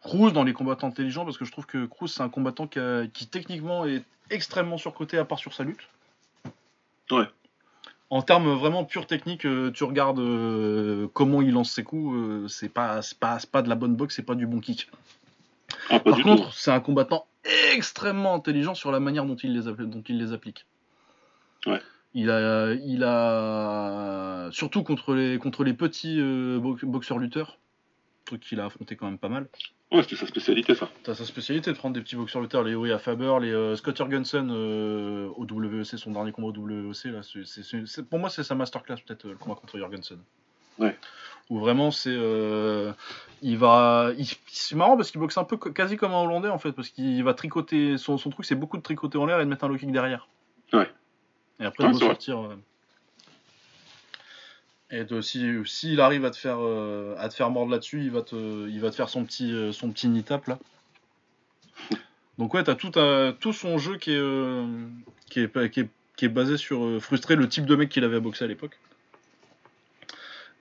[0.00, 2.78] Cruz dans les combattants intelligents, parce que je trouve que Cruz c'est un combattant qui,
[2.78, 5.80] a- qui techniquement est extrêmement surcoté à part sur sa lutte.
[7.10, 7.24] Ouais.
[8.10, 12.48] En termes vraiment pure technique, euh, tu regardes euh, comment il lance ses coups, euh,
[12.48, 14.90] c'est pas, pas, pas de la bonne boxe, c'est pas du bon kick.
[15.90, 17.26] Ah, pas Par contre, c'est un combattant
[17.74, 20.64] extrêmement intelligent sur la manière dont il les, app- dont il les applique.
[21.66, 21.80] Ouais.
[22.14, 27.58] Il a, il a surtout contre les, contre les petits euh, bo- boxeurs lutteurs,
[28.24, 29.48] truc qu'il a affronté quand même pas mal.
[29.90, 30.88] Ouais, c'était sa spécialité, ça.
[31.02, 33.96] T'as sa spécialité de prendre des petits boxeurs lutteurs, les Oya Faber, les euh, Scott
[33.96, 37.04] Jurgensen euh, au WEC, son dernier combat au WEC.
[37.06, 39.78] Là, c'est- c'est- c'est- c'est- pour moi, c'est sa masterclass, peut-être, euh, le combat contre
[39.78, 40.18] Jurgensen.
[40.78, 40.94] Ouais.
[41.48, 42.12] Où vraiment, c'est.
[42.14, 42.92] euh,
[43.40, 44.10] il va.
[44.18, 46.90] il- C'est marrant parce qu'il boxe un peu quasi comme un Hollandais, en fait, parce
[46.90, 47.96] qu'il va tricoter.
[47.96, 49.90] Son, son truc, c'est beaucoup de tricoter en l'air et de mettre un low kick
[49.90, 50.28] derrière.
[50.74, 50.90] Ouais.
[51.60, 52.12] Et après, Ouais, de c'est vrai.
[52.14, 52.50] sortir.
[54.90, 58.22] Et si s'il arrive à te faire euh, à te faire mordre là-dessus, il va
[58.22, 60.58] te il va te faire son petit euh, son petit nid tap là.
[62.38, 64.66] Donc ouais, t'as tout un- tout son jeu qui est euh,
[65.28, 68.02] qui est qui est qui est basé sur euh, frustrer le type de mec qu'il
[68.04, 68.78] avait à boxer à l'époque.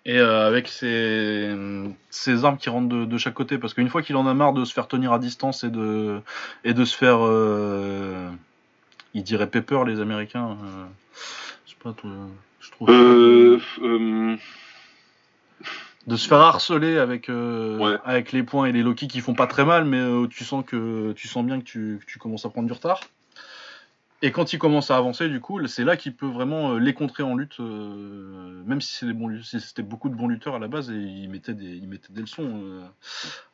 [0.06, 1.54] Et avec ses,
[2.10, 4.54] ses armes qui rentrent de, de chaque côté, parce qu'une fois qu'il en a marre
[4.54, 6.22] de se faire tenir à distance et de,
[6.64, 7.20] et de se faire.
[9.14, 10.58] il dirait Pepper, les Américains.
[11.66, 12.30] je sais pas, trouve.
[12.82, 14.36] Euh, euh,
[16.06, 17.98] de se faire harceler avec euh, Ouais.
[18.06, 20.64] avec les points et les Loki qui font pas très mal mais euh, tu sens
[20.66, 23.02] que tu sens bien que tu, que tu commences à prendre du retard
[24.22, 27.24] et quand il commence à avancer du coup c'est là qu'il peut vraiment les contrer
[27.24, 30.56] en lutte euh, même si c'est des bons lut- si c'était beaucoup de bons lutteurs
[30.56, 32.82] à la base et il mettait des il mettait des leçons euh,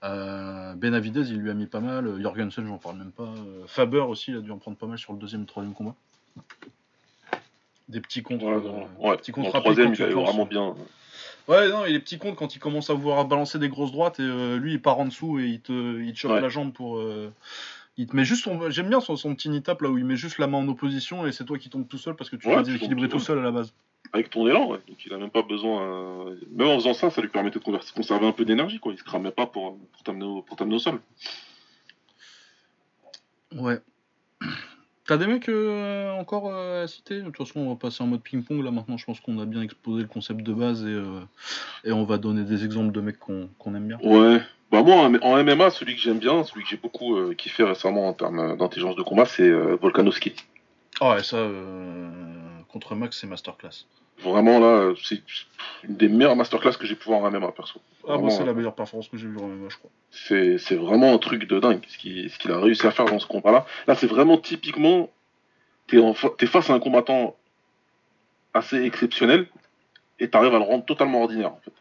[0.04, 4.00] euh, Benavidez il lui a mis pas mal Jorgensen j'en parle même pas euh, Faber
[4.02, 5.96] aussi il a dû en prendre pas mal sur le deuxième et troisième combat
[7.90, 9.18] des petits contre ouais, euh, ouais.
[9.18, 10.26] petits Dans le troisième, il lances.
[10.30, 10.76] vraiment bien.
[11.48, 14.20] Ouais, non, il est petit compte quand il commence à vouloir balancer des grosses droites
[14.20, 16.42] et euh, lui il part en dessous et il te, il te chope Ouais.
[16.42, 16.98] la jambe pour.
[16.98, 17.32] euh,
[17.98, 18.70] il te met juste son.
[18.72, 20.68] J'aime bien son, son petit nid tap là où il met juste la main en
[20.70, 23.18] opposition et c'est toi qui tombes tout seul parce que tu Ouais, vas déséquilibrer tout
[23.18, 23.74] tout seul à la base.
[24.14, 24.80] Avec ton élan, ouais.
[24.88, 26.26] Donc il a même pas besoin.
[26.52, 27.64] Même en faisant ça, ça lui permettait de
[27.94, 28.94] conserver un peu d'énergie, quoi.
[28.94, 31.02] Il se cramait pas pour, pour t'amener au, pour t'amener au sol.
[33.56, 33.80] Ouais.
[35.06, 37.20] T'as des mecs euh, encore euh, à citer?
[37.20, 38.97] De toute façon, on va passer en mode ping-pong là maintenant.
[38.97, 41.20] Je pense qu'on a bien exposé le concept de base et, euh,
[41.84, 43.99] et on va donner des exemples de mecs qu'on aime bien.
[44.01, 44.41] Ouais.
[44.72, 48.14] Bah moi, en MMA, celui que j'aime bien, celui que j'ai beaucoup kiffé récemment en
[48.14, 50.34] termes d'intelligence de combat, c'est Volkanovski.
[50.99, 51.47] Ah ouais, ça,
[52.70, 53.86] contre Max, c'est masterclass.
[54.20, 55.22] Vraiment là, c'est
[55.84, 57.82] une des meilleures masterclass que j'ai pu voir en MMA perso.
[58.07, 59.89] Ah, moi, c'est la euh, meilleure performance que j'ai vue en MMA, je crois.
[60.11, 63.05] C'est c'est vraiment un truc de dingue ce qu'il ce qu'il a réussi à faire
[63.05, 63.66] dans ce combat-là.
[63.88, 65.09] Là, c'est vraiment typiquement,
[65.88, 67.36] t'es en t'es face à un combattant
[68.53, 69.47] assez exceptionnel
[70.20, 71.72] et t'arrives à le rendre totalement ordinaire en fait.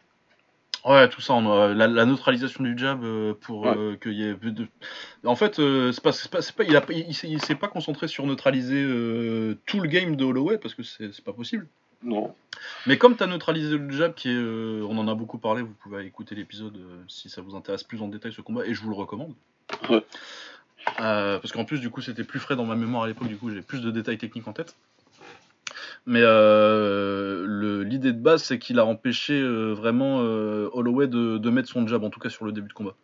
[0.89, 3.73] Ouais, tout ça, on a- la, la neutralisation du jab euh, pour Ouais.
[3.77, 4.33] euh, qu'il y ait.
[4.33, 4.67] de-
[5.23, 7.55] En fait, euh, c'est pas, c'est pas, c'est pas- il, a, il, s'est- il s'est
[7.55, 8.83] pas concentré sur neutraliser
[9.65, 11.67] tout le game de Holloway parce que c'est c'est pas possible.
[12.03, 12.35] Non.
[12.85, 15.61] Mais comme tu as neutralisé le jab, qui est, euh, on en a beaucoup parlé,
[15.61, 18.73] vous pouvez écouter l'épisode euh, si ça vous intéresse plus en détail ce combat, et
[18.73, 19.33] je vous le recommande.
[19.89, 20.03] Ouais.
[20.99, 23.37] Euh, parce qu'en plus, du coup, c'était plus frais dans ma mémoire à l'époque, du
[23.37, 24.75] coup, j'ai plus de détails techniques en tête.
[26.05, 29.41] Mais euh, l'idée de base, c'est qu'il a empêché
[29.73, 32.95] vraiment Holloway de, de mettre son jab, en tout cas sur le début de combat.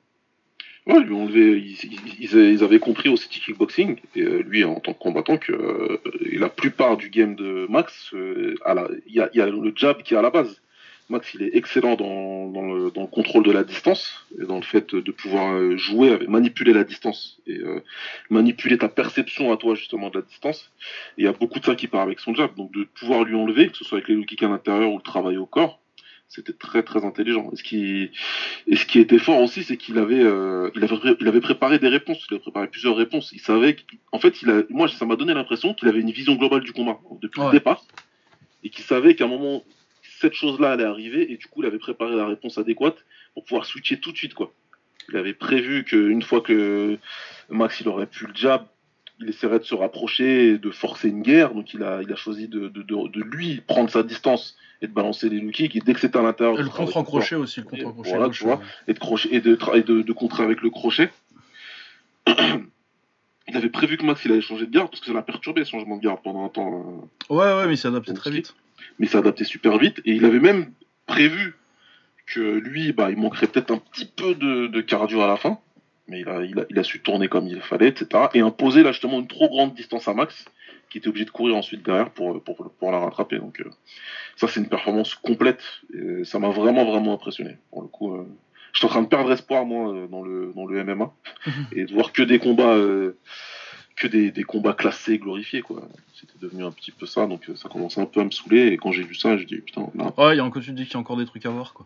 [0.89, 1.77] Ouais, lui ont levé, ils,
[2.19, 5.51] ils- ils avaient compris au City Kickboxing, et euh, lui en tant que combattant, que
[5.53, 6.01] euh,
[6.33, 8.55] la plupart du game de Max, euh,
[9.05, 10.61] il y, a, y a le jab qui est à la base.
[11.09, 14.55] Max, il est excellent dans, dans, le, dans le contrôle de la distance, et dans
[14.57, 17.81] le fait de pouvoir euh, jouer, manipuler la distance, et euh,
[18.31, 20.71] manipuler ta perception à toi justement de la distance.
[21.17, 23.23] Et il y a beaucoup de ça qui part avec son jab, donc de pouvoir
[23.25, 25.79] lui enlever, que ce soit avec les low à l'intérieur ou le travail au corps,
[26.29, 27.49] c'était très très intelligent.
[27.51, 28.11] Et ce qui,
[28.67, 31.41] et ce qui était fort aussi, c'est qu'il avait, euh, il avait, pré- il avait
[31.41, 32.25] préparé des réponses.
[32.29, 33.31] Il avait préparé plusieurs réponses.
[33.33, 33.75] Il savait,
[34.11, 36.71] en fait, il a, moi, ça m'a donné l'impression qu'il avait une vision globale du
[36.71, 37.47] combat depuis Ouais.
[37.47, 37.83] le départ,
[38.63, 39.63] et qu'il savait qu'à un moment,
[40.21, 42.97] cette chose-là allait arriver, et du coup, il avait préparé la réponse adéquate
[43.33, 44.53] pour pouvoir switcher tout de suite, quoi.
[45.11, 46.97] Il avait prévu qu'une fois que
[47.49, 48.67] Max il aurait pu le jab,
[49.19, 51.53] il essaierait de se rapprocher et de forcer une guerre.
[51.53, 54.87] Donc il a, il a choisi de, de, de, de lui prendre sa distance et
[54.87, 55.75] de balancer les low kicks.
[55.75, 57.65] Et dès que c'était à l'intérieur, le travail contre en du corps, crochet aussi, le
[57.65, 58.09] contre en crochet.
[58.11, 58.61] voilà, tu vois.
[58.87, 61.09] et de, crochet, et de, et de, contrer avec le crochet.
[62.27, 65.65] il avait prévu que Max il allait changer de garde parce que ça l'a perturbé
[65.65, 67.09] ce changement de garde pendant un temps.
[67.29, 68.55] euh, Ouais, ouais, mais il s'est adapté très vite.
[68.99, 70.71] mais il s'est adapté super vite et il avait même
[71.07, 71.55] prévu
[72.27, 75.57] que lui, bah, il manquerait peut-être un petit peu de, de cardio à la fin,
[76.09, 78.25] mais il a, il, a, il a su tourner comme il fallait, etc.
[78.33, 80.45] Et imposer là justement une trop grande distance à Max,
[80.89, 83.37] qui était obligé de courir ensuite derrière pour, pour, pour la rattraper.
[83.37, 83.69] Donc euh,
[84.35, 87.57] ça c'est une performance complète, et ça m'a vraiment vraiment impressionné.
[87.71, 88.25] Pour le coup, euh,
[88.73, 91.11] j'étais en train de perdre espoir moi euh, dans le, dans le MMA
[91.73, 92.73] et de voir que des combats.
[92.75, 93.17] euh,
[93.95, 95.81] que des, des combats classés, glorifiés, quoi.
[96.13, 98.77] C'était devenu un petit peu ça, donc ça commençait un peu à me saouler, et
[98.77, 100.85] quand j'ai vu ça, j'ai dit, putain, là, Ouais, il y a encore, tu dis
[100.85, 101.85] qu'il y a encore des trucs à voir, quoi.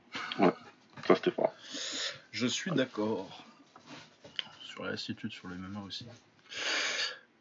[1.08, 1.52] ça c'était fort.
[2.32, 3.28] Je suis d'accord.
[4.74, 6.08] Sur la lassitude, sur le MMA aussi.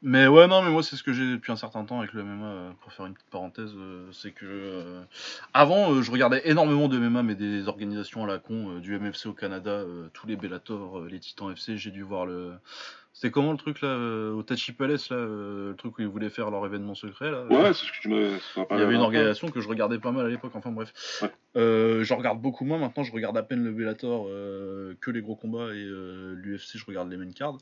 [0.02, 2.22] Mais ouais, non, mais moi, c'est ce que j'ai depuis un certain temps avec le
[2.22, 3.72] MMA, euh, pour faire une petite parenthèse.
[3.74, 4.44] euh, c'est que.
[4.44, 5.02] euh,
[5.54, 9.32] avant, je regardais énormément de MMA, mais des organisations à la con, du MFC au
[9.32, 12.52] Canada, tous les Bellator, les Titans FC, j'ai dû voir le.
[13.14, 16.08] C'était comment le truc là, euh, au Tachi Palace, là, euh, le truc où ils
[16.08, 18.94] voulaient faire leur événement secret là Ouais, c'est ce que tu m'a il y avait
[18.94, 20.92] une organisation que je regardais pas mal à l'époque, enfin bref.
[21.22, 21.30] Ouais.
[21.56, 25.20] Euh, je regarde beaucoup moins maintenant, je regarde à peine le Bellator euh, que les
[25.20, 27.58] gros combats et euh, l'UFC, je regarde les main cards.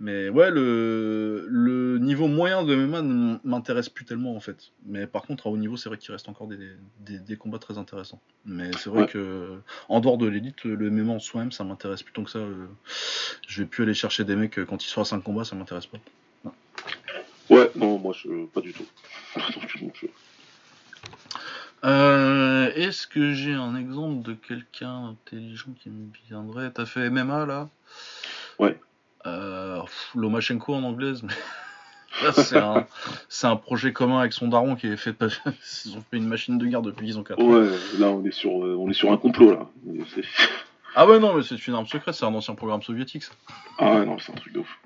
[0.00, 4.72] Mais ouais, le, le niveau moyen de MMA ne m'intéresse plus tellement en fait.
[4.86, 6.56] Mais par contre, à haut niveau, c'est vrai qu'il reste encore des,
[7.00, 8.20] des, des combats très intéressants.
[8.46, 9.08] Mais c'est vrai Ouais.
[9.08, 9.58] que
[9.90, 12.38] en dehors de l'élite, le MMA en soi-même, ça m'intéresse plus tant que ça.
[12.38, 12.66] euh.
[13.46, 15.56] je vais plus aller chercher des mecs euh, quand ils sont à 5 combats, ça
[15.56, 15.98] m'intéresse pas.
[17.50, 18.86] Ouais, non, moi, je, pas du tout.
[19.80, 20.06] Donc, je-
[21.84, 26.70] Euh, Est-ce que j'ai un exemple de quelqu'un intelligent qui me viendrait?
[26.70, 27.68] T'as fait MMA là?
[28.58, 28.78] Ouais.
[29.26, 32.56] Euh, pff, Lomachenko en anglaise, mais c'est
[33.46, 35.14] un, projet commun avec son daron qui est fait.
[35.84, 37.46] Ils ont fait une machine de guerre depuis qu'ils ont 4 ans.
[37.46, 37.68] Ouais,
[37.98, 39.68] là, on est sur, euh, on est sur un complot, là.
[40.94, 43.32] Ah ouais, non, mais c'est une arme secrète, c'est un ancien programme soviétique ça.
[43.78, 44.78] Ah ouais, non, c'est un truc de ouf.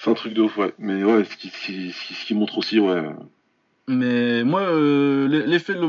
[0.00, 0.74] C'est un truc de ouf, ouais.
[0.78, 3.02] Mais ouais, ce qui, ce qui, ce montre aussi, ouais.
[3.90, 5.80] Mais moi, euh, l'e- l'effet de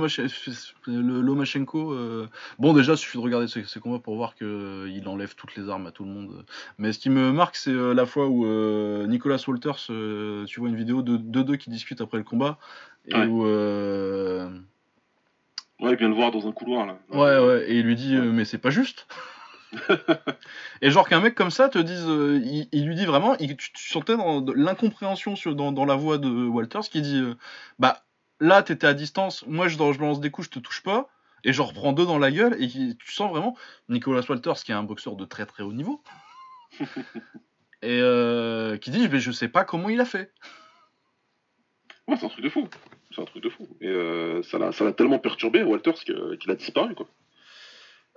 [1.21, 5.35] Lomachenko, euh, bon déjà, il suffit de regarder ses, ses combats pour voir qu'il enlève
[5.35, 6.45] toutes les armes à tout le monde.
[6.77, 10.61] Mais ce qui me marque, c'est euh, la fois où euh, Nicolas Walters, euh, tu
[10.61, 12.57] vois une vidéo de de deux qui discutent après le combat,
[13.05, 13.25] et Ouais.
[13.25, 13.45] où...
[15.80, 16.99] Ouais, il vient le voir dans un couloir, là.
[17.09, 19.07] Ouais, ouais, et il lui dit, euh, mais c'est pas juste.
[20.82, 23.55] et genre qu'un mec comme ça te dise, euh, il, il lui dit vraiment, il-
[23.55, 27.36] tu, tu sentais dans l'incompréhension sur- dans, dans la voix de Walters qui dit, euh,
[27.77, 28.03] bah
[28.39, 31.07] là t'étais à distance, moi je, je me lance des coups, je te touche pas,
[31.43, 33.55] et j'en reprends deux dans la gueule, et tu sens vraiment
[33.89, 36.01] Nicolas Walters qui est un boxeur de très très haut niveau,
[37.84, 38.01] et
[38.82, 40.34] qui dit, mais je sais pas comment il a fait.
[42.10, 42.68] Ouais, c'est un truc de fou.
[43.14, 43.68] C'est un truc de fou.
[43.82, 47.07] Et euh, ça l'a tellement perturbé, Walters, qu'il a disparu, quoi.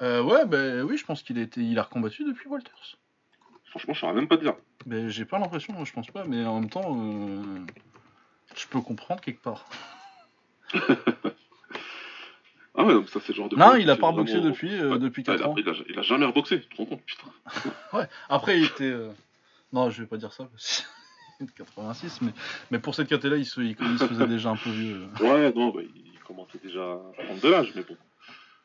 [0.01, 2.97] Euh, ouais, ben oui, je pense qu'il a, été, il a recombattu depuis Walters.
[3.67, 4.55] Franchement, je saurais même pas dire.
[4.87, 7.43] Ben, j'ai pas l'impression, moi, je pense pas, mais en même temps, euh,
[8.57, 9.67] je peux comprendre quelque part.
[12.75, 13.57] Ah ouais, donc ça, c'est le genre de.
[13.57, 14.99] Non, il a pas reboxé vraiment- depuis, euh, Ouais.
[14.99, 15.55] depuis Ah, 4 il, a, ans.
[15.59, 17.27] il, a, il a jamais reboxé, tu te rends compte, putain.
[17.93, 18.09] Ouais.
[18.31, 18.95] Après, il était.
[19.75, 20.45] Non, je vais pas dire ça.
[20.51, 20.87] parce
[21.51, 22.33] 86, mais,
[22.71, 25.03] mais pour cette caté-là, il se, il, il se faisait déjà un peu vieux.
[25.21, 27.97] Ouais, non, bah, il commençait déjà à prendre de l'âge, mais bon.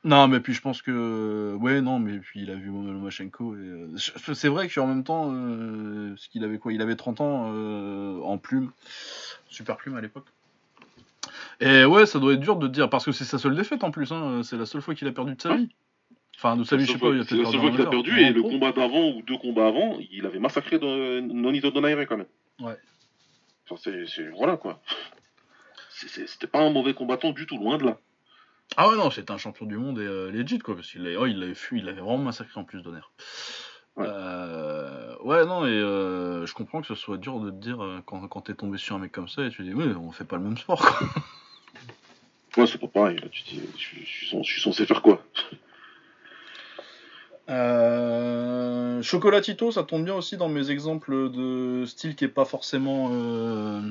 [0.04, 1.56] Non, mais puis je pense que.
[1.60, 3.56] Ouais, non, mais puis il a vu Lomachenko.
[3.56, 3.58] Et...
[3.58, 3.88] euh,
[4.34, 8.22] C'est vrai qu'en même temps, euh, ce qu'il avait quoi Il avait 30 ans euh,
[8.22, 8.72] en plume.
[9.50, 10.28] Super plume à l'époque.
[11.60, 13.84] Et ouais, ça doit être dur de te dire, parce que c'est sa seule défaite
[13.84, 15.70] en plus, hein, c'est la seule fois qu'il a perdu de sa vie.
[16.38, 17.88] Enfin, de sa vie, je sais pas, il a C'est la seule fois qu'il a
[17.88, 22.00] perdu, et en le combat d'avant, ou deux combats avant, il avait massacré Nonito Donaire
[22.08, 22.28] quand même.
[22.60, 22.78] Ouais.
[23.70, 24.82] Enfin, c'est, c'est- Voilà, quoi.
[25.90, 27.98] C'est- c'est- C'était pas un mauvais combattant du tout, loin de là.
[28.76, 31.16] Ah ouais, non, c'était un champion du monde et euh, legit, quoi, parce qu'il l'avait-
[31.16, 33.12] oh, il l'avait fui, il l'avait vraiment massacré en plus d'honneur.
[33.96, 34.06] Ouais.
[34.08, 38.02] Euh, ouais, non, et euh, je comprends que ce soit dur de te dire euh,
[38.06, 40.26] quand, quand t'es tombé sur un mec comme ça et tu dis, oui, on fait
[40.26, 41.08] pas le même sport, quoi.
[42.58, 44.62] Ouais, c'est pas pareil, là, tu te dis, je, suis- je suis censé- je suis
[44.62, 45.24] censé faire quoi?
[48.98, 53.10] Euh, Chocolatito, ça tombe bien aussi dans mes exemples de style qui est pas forcément
[53.12, 53.82] euh,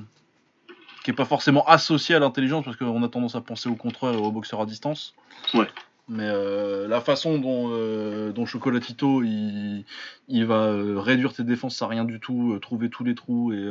[1.05, 4.21] qui est pas forcément associé à l'intelligence parce qu'on a tendance à penser au contraire
[4.23, 5.15] au boxeur à distance.
[5.55, 5.69] Ouais.
[6.09, 9.85] Mais euh, la façon dont, euh, dont Chocolatito il,
[10.29, 13.67] il va euh, réduire tes défenses à rien du tout, trouver tous les trous et,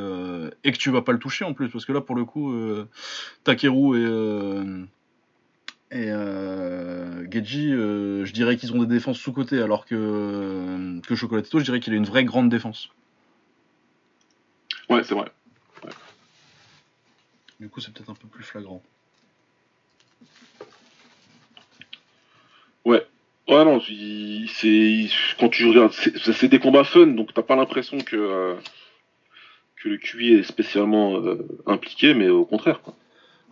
[0.62, 2.54] et que tu vas pas le toucher en plus parce que là pour le coup
[3.44, 4.86] Takeru et
[5.90, 11.58] et euh, Geji, euh, je dirais qu'ils ont des défenses sous-côté, alors que, que Chocolatito,
[11.58, 12.88] je dirais qu'il a une vraie grande défense.
[14.88, 15.30] Ouais, c'est vrai.
[17.58, 18.82] Du coup, c'est peut-être un peu plus flagrant.
[22.84, 23.06] Ouais.
[23.48, 25.06] Ouais, non, il- c'est
[25.38, 28.54] quand tu regardes, c'est c'est des combats fun, donc t'as pas l'impression que euh,
[29.76, 32.80] que le QI est spécialement euh, impliqué, mais au contraire.
[32.82, 32.94] Quoi.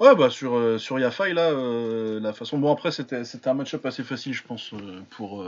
[0.00, 2.58] Ouais, bah sur, euh, sur Yafai, là, euh, la façon.
[2.58, 5.46] Bon, après, c'était un match-up assez facile, je pense, euh, pour,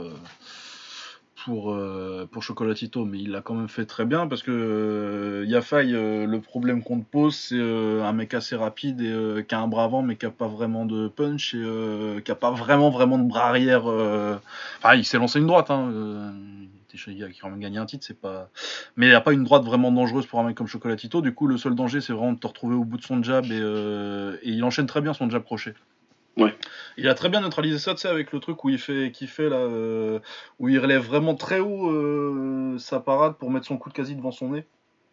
[1.43, 1.77] pour,
[2.31, 6.81] pour Chocolatito, mais il l'a quand même fait très bien parce que Yafai, le problème
[6.83, 10.15] qu'on te pose, c'est un mec assez rapide et qui a un bras avant, mais
[10.15, 13.85] qui a pas vraiment de punch et qui a pas vraiment, vraiment de bras arrière.
[13.85, 16.33] Enfin, il s'est lancé une droite, hein.
[16.95, 18.49] Gars qui même gagné un titre, c'est pas.
[18.95, 21.21] Mais il n'y a pas une droite vraiment dangereuse pour un mec comme Chocolatito.
[21.21, 23.45] Du coup, le seul danger, c'est vraiment de te retrouver au bout de son jab
[23.45, 25.73] et, euh, et il enchaîne très bien son jab crochet.
[26.37, 26.55] Ouais.
[26.97, 29.25] Il a très bien neutralisé ça, tu sais, avec le truc où il fait, qui
[29.25, 30.19] fait là, euh,
[30.59, 34.15] où il relève vraiment très haut euh, sa parade pour mettre son coup de quasi
[34.15, 34.65] devant son nez,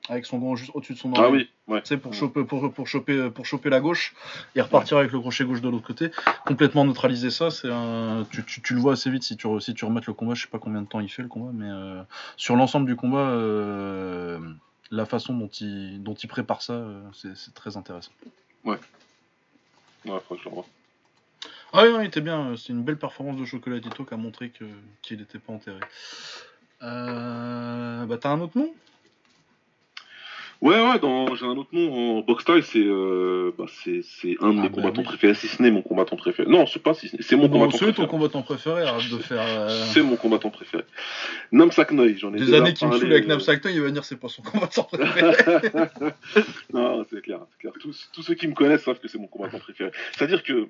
[0.08, 1.48] avec son gant juste au-dessus de son Ah oreille.
[1.66, 1.82] oui, ouais.
[1.82, 2.14] Tu sais, pour Mm.
[2.14, 4.14] choper, pour, pour, choper, pour choper la gauche
[4.54, 6.10] et repartir avec le crochet gauche de l'autre côté.
[6.46, 8.26] Complètement neutraliser ça, c'est un.
[8.30, 10.34] Tu, tu, tu le vois assez vite si tu, si tu remettes le combat.
[10.34, 12.02] Je sais pas combien de temps il fait le combat, mais euh,
[12.36, 14.38] sur l'ensemble du combat, euh,
[14.90, 17.02] la façon dont il, dont il prépare ça, euh,
[17.34, 18.12] c'est très intéressant.
[18.64, 18.76] Ouais,
[20.28, 20.66] faut que je le revoie.
[21.72, 22.54] Ah oui, non, il était bien.
[22.56, 24.64] C'est une belle performance de Chocolatito qui a montré que-
[25.02, 25.80] qu'il n'était pas enterré.
[26.82, 28.72] Euh, bah, t'as un autre nom?
[30.62, 31.34] Ouais, ouais, dans...
[31.34, 34.00] j'ai un autre nom en box style, c'est euh, bah, c'est
[34.40, 35.04] un de Ah mes bah combattants oui.
[35.08, 36.48] préférés, si ce n'est mon combattant préféré.
[36.50, 38.08] Non, c'est pas si ce n'est, c'est mon Bon, combattant C'est ton préféré.
[38.08, 39.42] combattant préféré, arrête de faire.
[39.46, 40.84] euh, C'est mon combattant préféré.
[41.52, 44.04] Namsak Noy, j'en ai Des années qui me saoulent avec euh, Napsakto, il va dire
[44.04, 45.32] c'est pas son combattant préféré.
[46.72, 47.72] non, c'est clair, c'est clair.
[47.80, 49.90] Tous, tous ceux qui me connaissent savent que c'est mon combattant préféré.
[50.16, 50.68] C'est-à-dire que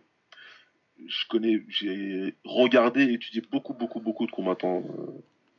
[1.07, 5.07] je connais, j'ai regardé et étudié beaucoup, beaucoup, beaucoup de combattants, euh,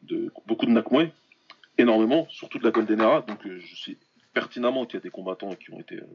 [0.03, 1.11] de, beaucoup de Nakmoy,
[1.77, 3.21] énormément, surtout de la Golden Era.
[3.21, 3.97] Donc euh, je sais
[4.35, 6.05] pertinemment qu'il y a des combattants qui ont été euh,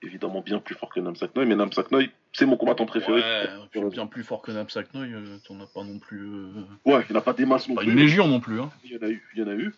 [0.00, 3.20] évidemment bien plus forts que Namsak Noy, mais Namsak Noy, c'est mon combattant préféré.
[3.20, 5.00] Ouais, bien plus fort que Napsakno,
[5.46, 6.20] t'en as pas non plus.
[6.26, 6.52] euh,
[6.86, 7.90] Ouais, il n'y en a pas des masses non Pas plus.
[7.92, 8.60] une légion non plus.
[8.60, 8.70] Hein.
[8.84, 9.74] Il y en a eu, il y en a eu.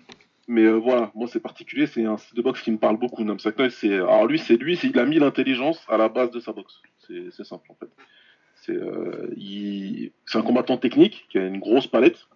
[0.49, 3.24] Mais euh, voilà, moi c'est particulier, c'est un style de boxe qui me parle beaucoup.
[3.24, 6.30] Namsak Noy, c'est alors lui, c'est lui, c'est- il a mis l'intelligence à la base
[6.30, 6.80] de sa boxe.
[7.07, 7.88] C'est c'est simple en fait.
[8.62, 12.26] C'est euh, il- c'est un combattant technique qui a une grosse palette,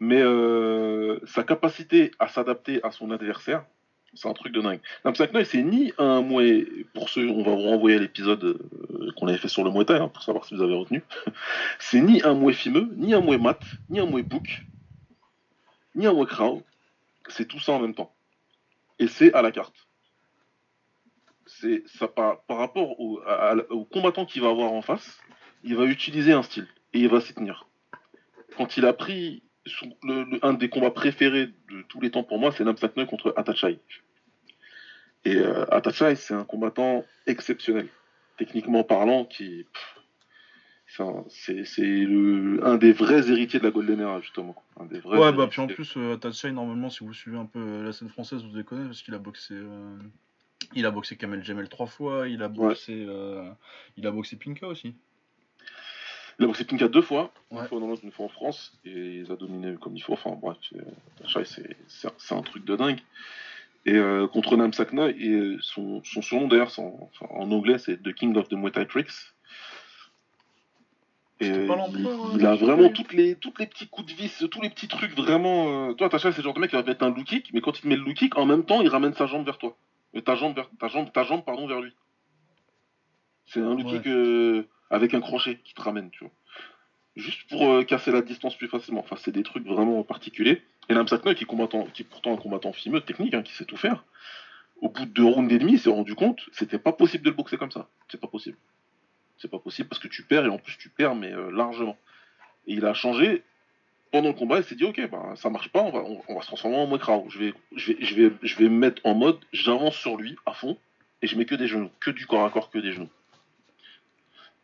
[0.00, 3.64] mais euh, sa capacité à s'adapter à son adversaire,
[4.14, 4.80] c'est un truc de dingue.
[5.04, 9.12] Namsak Noy, c'est ni un mouet, pour ceux, on va vous renvoyer à l'épisode euh,
[9.16, 11.02] qu'on avait fait sur le Muay Thai, hein, pour savoir si vous avez retenu.
[11.78, 14.62] c'est ni un mouet fimeux, ni un mouet mat, ni un mouet bouc,
[15.94, 16.62] ni un Wakrao,
[17.28, 18.12] c'est tout ça en même temps.
[18.98, 19.74] Et c'est à la carte.
[21.46, 21.82] C'est
[22.14, 25.18] par, rapport au combattant qu'il va avoir en face,
[25.64, 27.66] il va utiliser un style et il va s'y tenir.
[28.56, 32.22] Quand il a pris son- le- le- un des combats préférés de tous les temps
[32.24, 33.78] pour moi, c'est Namsak Noy contre Atachai.
[35.24, 37.88] Et euh, Atachai, c'est un combattant exceptionnel,
[38.38, 39.66] techniquement parlant, qui
[40.86, 44.56] c'est un- des vrais héritiers de la Golden Era justement.
[44.78, 47.46] Un des vrais Ouais, bah puis en plus, euh, Tachai, normalement, si vous suivez un
[47.46, 49.54] peu euh, la scène française, vous connaître parce qu'il a boxé.
[49.54, 49.96] euh,
[50.74, 53.50] Il a boxé Kamel Jamel trois fois, il a boxé, euh,
[53.96, 54.94] il a boxé Pinka aussi.
[56.40, 57.60] Il a boxé Pinka deux fois, Ouais.
[57.60, 60.14] une fois l'autre, une fois en France, et il a dominé comme il faut.
[60.14, 61.76] Enfin bref, c'est- Tachai, c'est
[62.18, 62.98] c'est un- truc de dingue.
[63.84, 68.14] Et euh, contre Namsak Noy, et son, son surnom d'ailleurs, enfin, en anglais, c'est The
[68.14, 69.10] King of the Muay Thai Tricks.
[71.40, 71.52] Et il,
[72.38, 74.88] il euh, a vraiment toutes les, toutes les petits coups de vis, tous les petits
[74.88, 75.88] trucs vraiment.
[75.90, 77.60] euh, Toi, Tachai, c'est le genre de mec qui va mettre un low kick, mais
[77.62, 79.56] quand il te met le low kick, en même temps, il ramène sa jambe vers
[79.58, 79.76] toi.
[80.16, 81.92] Euh, ta jambe, vers, ta jambe, ta jambe pardon, vers lui.
[83.46, 84.00] C'est un low Ouais.
[84.00, 84.06] kick
[84.90, 86.32] avec un crochet qui te ramène, tu vois.
[87.16, 89.00] Juste pour euh, casser la distance plus facilement.
[89.00, 90.62] Enfin, c'est des trucs vraiment particuliers.
[90.88, 93.76] Et Namsak Noy, qui, qui est pourtant un combattant fimeux, technique, hein, qui sait tout
[93.76, 94.04] faire,
[94.80, 97.30] au bout de deux rounds et demi, il s'est rendu compte c'était pas possible de
[97.30, 97.88] le boxer comme ça.
[98.08, 98.56] C'est pas possible.
[99.38, 101.96] C'est pas possible parce que tu perds et en plus tu perds, mais euh, largement.
[102.66, 103.42] Et il a changé
[104.10, 104.58] pendant le combat.
[104.58, 107.26] Il s'est dit ok, bah, ça marche pas, on va, se transformer en Krao.
[107.28, 110.36] Je vais, je, vais, je, vais, je vais me mettre en mode j'avance sur lui
[110.46, 110.78] à fond
[111.22, 113.10] et je mets que des genoux, que du corps à corps, que des genoux.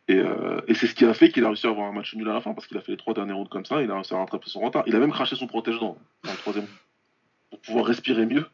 [0.07, 2.15] Et, euh, et c'est ce qui a fait qu'il a réussi à avoir un match
[2.15, 3.91] nul à la fin parce qu'il a fait les trois derniers rounds comme ça, il
[3.91, 4.83] a réussi à rattraper son retard.
[4.87, 6.67] Il a même craché son protège-dents dans le troisième
[7.49, 8.45] pour pouvoir respirer mieux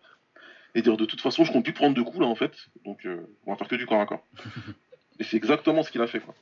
[0.76, 2.54] et dire de toute façon je compte plus prendre de coups là en fait,
[2.86, 4.26] donc euh, on va faire que du corps à corps.
[5.20, 6.34] et c'est exactement ce qu'il a fait quoi.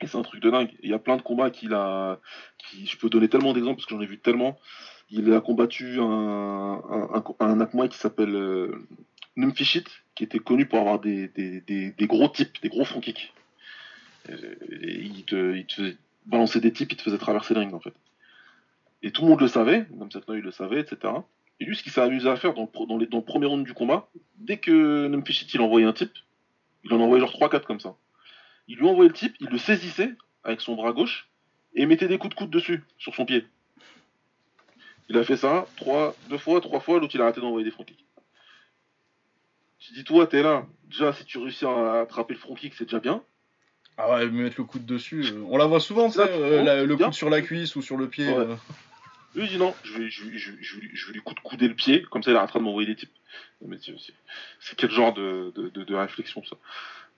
[0.00, 0.70] Et c'est un truc de dingue.
[0.82, 2.20] Il y a plein de combats qu'il a,
[2.58, 4.56] qui, je peux donner tellement d'exemples parce que j'en ai vu tellement.
[5.10, 8.86] Il a combattu un, un, un, un Akmoy qui s'appelle euh,
[9.36, 13.00] Numfishit, qui était connu pour avoir des, des, des, des gros types, des gros front
[13.00, 13.32] kicks.
[14.28, 17.80] Il, te, il te faisait balancer des types, il te faisait traverser le ring en
[17.80, 17.94] fait.
[19.02, 21.14] Et tout le monde le savait, même il le savait, etc.
[21.60, 24.08] Et lui, ce qu'il s'est amusé à faire dans les, le premier round du combat,
[24.36, 26.12] dès que Numfishit il envoyait un type,
[26.84, 27.96] il en envoyait genre 3-4 comme ça.
[28.68, 30.14] Il lui envoyait le type, il le saisissait
[30.44, 31.28] avec son bras gauche
[31.74, 33.46] et mettait des coups de coude dessus, sur son pied.
[35.08, 37.70] Il a fait ça trois, deux fois, trois fois, l'autre il a arrêté d'envoyer des
[37.70, 38.04] front kicks.
[39.78, 40.66] Tu dis, toi, t'es là.
[40.84, 43.22] Déjà, si tu réussis à attraper le front kick, c'est déjà bien.
[43.98, 45.24] Ah ouais, me mettre le coude dessus.
[45.32, 47.96] euh, On la voit souvent, tu euh, la- le coude sur la cuisse ou sur
[47.96, 48.28] le pied.
[48.28, 48.36] Ouais.
[48.36, 48.54] euh.
[49.34, 51.12] Lui, il dit non, je vais, je, vais- je, vais- je, vais lui- je vais
[51.14, 53.10] lui coup de couder le pied, comme ça il arrêtera de m'envoyer des types.
[53.66, 56.56] Mais c'est, quel genre de, de, de, de réflexion ça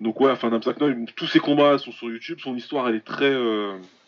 [0.00, 3.30] Donc ouais, enfin Noy, tous ses combats sont sur YouTube, son histoire elle est très,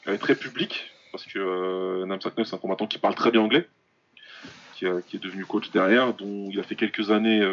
[0.07, 3.43] elle est très publique, parce que euh, Noy c'est un combattant qui parle très bien
[3.43, 3.69] anglais,
[4.75, 7.45] qui, a- qui est devenu coach derrière, dont il a fait quelques années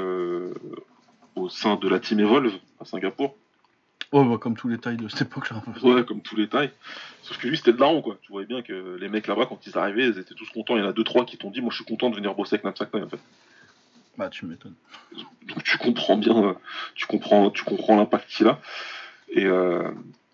[1.36, 3.36] au sein de la Team Evolve à Singapour.
[4.12, 5.62] Ouais, bah, comme tous les tailles de cette époque-là.
[5.84, 6.72] Ouais, comme tous les tailles.
[7.22, 8.18] Sauf que lui, c'était de larron, quoi.
[8.22, 10.78] Tu voyais bien que les mecs là-bas, quand ils arrivaient, ils étaient tous contents.
[10.78, 12.34] Il y en a deux, trois qui t'ont dit, moi, je suis content de venir
[12.34, 13.20] bosser avec Noy, en fait.
[14.18, 14.76] Bah, tu m'étonnes.
[15.44, 16.54] Donc tu comprends bien, euh,
[16.94, 18.60] tu comprends, tu comprends l'impact qu'il a.
[19.30, 19.92] Et, euh,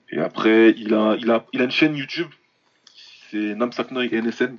[0.09, 2.29] et après, il a, il a, il a une chaîne YouTube.
[3.29, 4.57] C'est Namsak Noy NSN.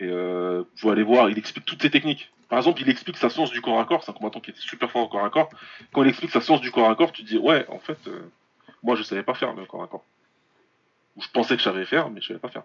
[0.00, 2.32] Et euh, vous aller voir, il explique toutes ses techniques.
[2.48, 4.02] Par exemple, il explique sa science du corps à corps.
[4.02, 5.50] C'est un combattant qui était super fort au corps à corps.
[5.92, 7.98] Quand il explique sa science du corps à corps, tu te dis, ouais, en fait,
[8.08, 8.30] euh,
[8.82, 10.04] moi, je savais pas faire le corps à corps.
[11.16, 12.64] Ou je pensais que je savais faire, mais je savais pas faire.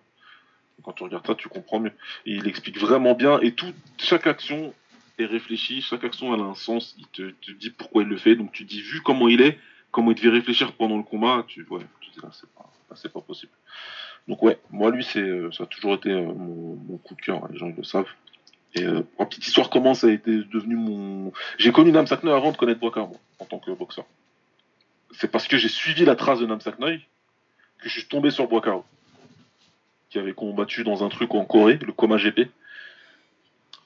[0.83, 1.91] Quand tu regardes ça, tu comprends mieux.
[2.25, 3.39] Et il explique vraiment bien.
[3.41, 4.73] Et tout, chaque action
[5.19, 6.95] est réfléchie, chaque action elle a un sens.
[6.97, 8.35] Il te, dit pourquoi il le fait.
[8.35, 9.59] Donc tu dis, vu comment il est,
[9.91, 13.21] comment il devait réfléchir pendant le combat, tu, ouais, tu dis là, pas, c'est pas
[13.21, 13.51] possible.
[14.27, 17.21] Donc ouais, moi lui, c'est, euh, ça a toujours été euh, mon, mon coup de
[17.21, 17.43] cœur.
[17.43, 18.07] hein, les gens ils le savent.
[18.73, 21.31] Et euh, en petite histoire, comment ça a été devenu mon.
[21.57, 24.05] J'ai connu Namsak Noy avant de connaître Boakar, moi, en tant que boxeur.
[25.11, 26.99] C'est parce que j'ai suivi la trace de Namsak Noy
[27.79, 28.81] que je suis tombé sur Boakar,
[30.09, 32.49] qui avait combattu dans un truc en Corée, le Koma GP.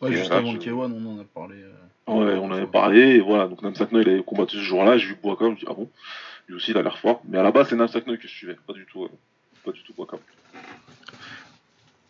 [0.02, 1.56] Ouais, Et juste là, avant je- le K1, on en a parlé.
[1.58, 1.74] euh,
[2.08, 5.08] Ouais, on avait parlé, et voilà, donc Namsak Noy, il avait combattu ce jour-là, j'ai
[5.08, 5.88] vu Boakam, je me dis, ah bon,
[6.48, 8.34] lui aussi, il a l'air fort, mais à la base, c'est Namsak Noy que je
[8.34, 9.10] suivais, pas du tout, euh,
[9.64, 10.20] pas du tout Boakam.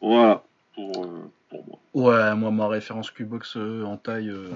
[0.01, 0.43] Voilà,
[0.73, 1.79] pour, euh, pour moi.
[1.93, 4.49] Ouais, moi, ma référence Q-Box euh, en taille, euh,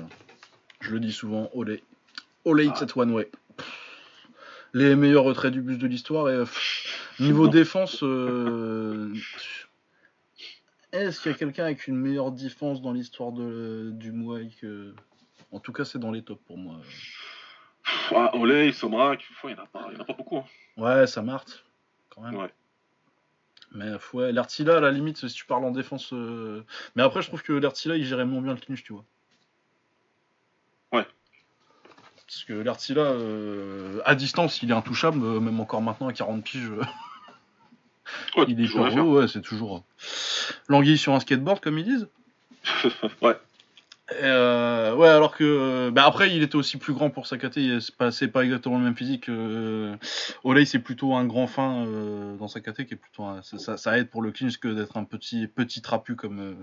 [0.79, 1.83] je le dis souvent, Olé.
[2.45, 2.83] Olé, Ah.
[2.83, 3.29] at one way.
[3.57, 4.27] Pff,
[4.73, 6.29] Les meilleurs retraits du bus de l'histoire.
[6.29, 9.13] Et pff, niveau défense, euh,
[10.91, 14.93] est-ce qu'il y a quelqu'un avec une meilleure défense dans l'histoire de, du Muay que...
[15.51, 16.75] En tout cas, c'est dans les tops pour moi.
[18.11, 20.37] Ah, Olay, Somrak, il n'y en, en a pas beaucoup.
[20.37, 20.45] Hein.
[20.77, 21.63] Ouais, ça marche,
[22.09, 22.35] quand même.
[22.35, 22.49] Ouais.
[23.73, 26.13] Mais ouais, l'Artila, à la limite, si tu parles en défense.
[26.13, 26.63] euh,
[26.95, 29.03] Mais après, je trouve que l'Artila, il gérait moins bien le clinch, tu vois.
[30.91, 31.07] Ouais.
[32.27, 36.43] Parce que l'Artila, euh, à distance, il est intouchable, euh, même encore maintenant à 40
[36.43, 36.71] piges.
[38.35, 39.83] Ouais, il est toujours haut, ouais, c'est toujours.
[40.67, 42.09] L'anguille sur un skateboard, comme ils disent.
[43.21, 43.37] ouais,
[44.11, 45.43] euh, ouais, alors que.
[45.43, 47.81] euh, bah après, il était aussi plus grand pour sa KT, il-
[48.11, 49.29] c'est pas, exactement le même physique.
[49.29, 49.95] Euh...
[50.43, 53.25] Olay, c'est plutôt un grand fin euh, dans sa KT qui est plutôt.
[53.41, 56.53] ça, aide pour le clinch que d'être un petit, petit trapu comme, euh,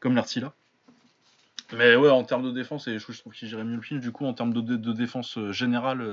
[0.00, 0.52] comme l'Artila.
[1.72, 4.12] Mais ouais, en termes de défense, et je trouve qu'il gérait mieux le clinch, du
[4.12, 6.06] coup, en termes de, défense générale,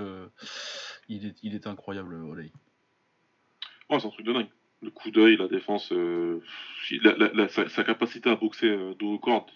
[1.10, 2.52] il, est, il est incroyable, Olay.
[3.90, 4.48] Ouais, c'est un truc de dingue.
[4.82, 5.92] Le coup d'œil, la défense,
[7.50, 9.52] sa, sa capacité à boxer dos aux cordes,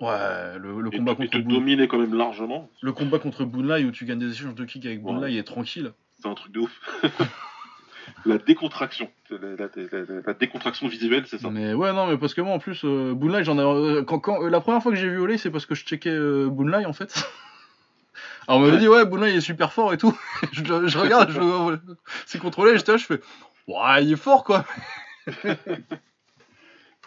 [0.00, 3.90] Ouais, le, le combat te- contre dominer quand même largement, le combat contre Boonlai où
[3.92, 5.04] tu gagnes des échanges de kicks avec Ouais.
[5.12, 5.92] Boonlai est tranquille.
[6.20, 7.02] c'est un truc de ouf.
[8.26, 11.48] la décontraction, la, la- la- la- la décontraction visuelle, c'est ça.
[11.50, 13.62] Mais ouais, non, mais parce que moi en plus, euh, Boonlai, j'en ai.
[13.62, 15.84] euh, quand, quand- euh, la première fois que j'ai vu Olay, c'est parce que je
[15.84, 17.14] checkais euh, Boonlai en fait.
[18.48, 18.78] Alors on m'avait Ouais.
[18.80, 20.16] dit, ouais, Boonlai il est super fort et tout.
[20.52, 21.78] je, je regarde, je,
[22.26, 23.20] c'est contrôlé, j'étais là, je fais,
[23.66, 24.64] ouais, il est fort quoi.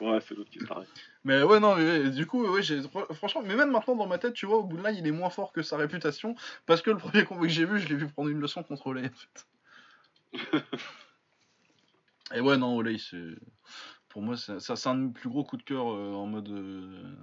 [0.01, 0.87] Ouais, c'est l'autre qui s'arrête.
[1.25, 2.61] Mais ouais, non, mais du coup, ouais,
[3.13, 5.61] franchement, mais même maintenant dans ma tête, tu vois, Boonlai il est moins fort que
[5.61, 6.33] sa réputation
[6.65, 8.87] parce que le premier combat que j'ai vu, je l'ai vu prendre une leçon contre
[8.87, 9.47] Olay en fait.
[12.33, 13.35] et ouais, non, Olay, c'est.
[14.07, 16.25] Pour moi, c'est ça, c'est un de mes plus gros coups de cœur euh, en
[16.25, 16.49] mode.
[16.49, 17.15] euh,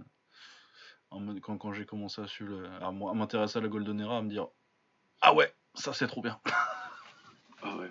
[1.11, 4.18] en mode quand, quand j'ai commencé à, suivre le- à, m'intéresser à la Golden Era,
[4.18, 4.49] à me dire
[5.20, 6.38] Ah ouais, ça c'est trop bien.
[7.62, 7.90] Ah ouais, ouais.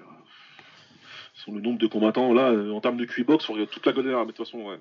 [1.33, 3.91] Sur le nombre de combattants, là, euh, en termes de QI-box, on regarde toute la
[3.91, 4.79] Golden Era, mais de toute façon, ouais.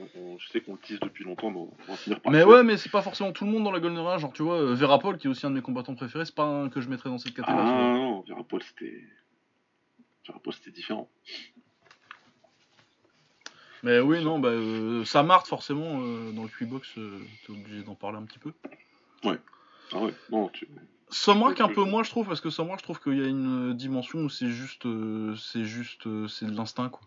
[0.00, 2.32] On- on- je sais qu'on le tease depuis longtemps, mais on on va finir par
[2.32, 4.18] Mais ouais, mais c'est pas forcément tout le monde dans la Golden Era.
[4.18, 6.34] Genre, tu vois, euh, Vera Paul, qui est aussi un de mes combattants préférés, c'est
[6.34, 7.70] pas un que je mettrais dans cette Ah catégorie.
[7.72, 7.82] vois.
[7.92, 9.04] non, Virapol, c'était.
[10.24, 11.08] Virapol, c'était différent.
[13.82, 17.94] Mais oui, non, bah, euh, Samart, forcément, euh, dans le Q-Box, euh, t'es obligé d'en
[17.94, 18.52] parler un petit peu.
[19.92, 20.68] Ah ouais, non, tu.
[21.08, 23.74] Sommark un peu moins, je trouve, parce que Sommark, je trouve qu'il y a une
[23.74, 24.86] dimension où c'est juste,
[25.36, 27.00] c'est juste, c'est de l'instinct, quoi.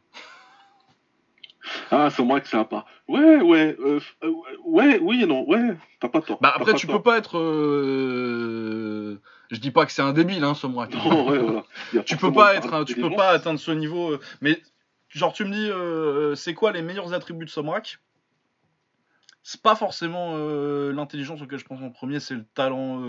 [1.92, 2.86] Ah, c'est moi que ça a pas.
[3.08, 4.34] Ouais, ouais, euh, euh,
[4.66, 6.40] ouais, oui et non, ouais, t'as pas tort.
[6.42, 6.98] Bah après, tu tort.
[6.98, 7.38] peux pas être.
[7.38, 10.94] euh, Je dis pas que c'est un débile, hein, Somrak.
[10.94, 11.64] Non, ouais, voilà.
[12.06, 14.18] Tu peux pas être, tu peux pas atteindre ce niveau.
[14.42, 14.62] Mais
[15.10, 18.00] genre, tu me dis, euh, c'est quoi les meilleurs attributs de Somrak?
[19.46, 20.38] C'est pas forcément
[20.92, 23.02] l'intelligence auquel je pense en premier, c'est le talent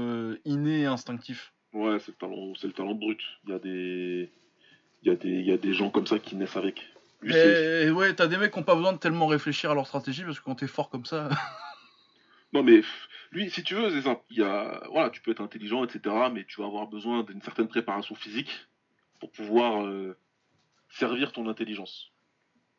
[0.45, 1.53] inné et instinctif.
[1.73, 3.21] Ouais, c'est le talent, c'est le talent brut.
[3.47, 4.33] Il y a des,
[5.03, 6.83] il y a des, il y a des gens comme ça qui naissent avec.
[7.33, 10.25] Et ouais, t'as des mecs qui ont pas besoin de tellement réfléchir à leur stratégie
[10.25, 11.29] parce que quand t'es fort comme ça.
[12.53, 12.83] Non mais
[13.33, 14.23] lui, si tu veux, c'est simple.
[14.31, 16.15] Il y a, voilà, tu peux être intelligent, etc.
[16.33, 18.69] Mais tu vas avoir besoin d'une certaine préparation physique
[19.19, 20.17] pour pouvoir euh,
[20.89, 22.13] servir ton intelligence.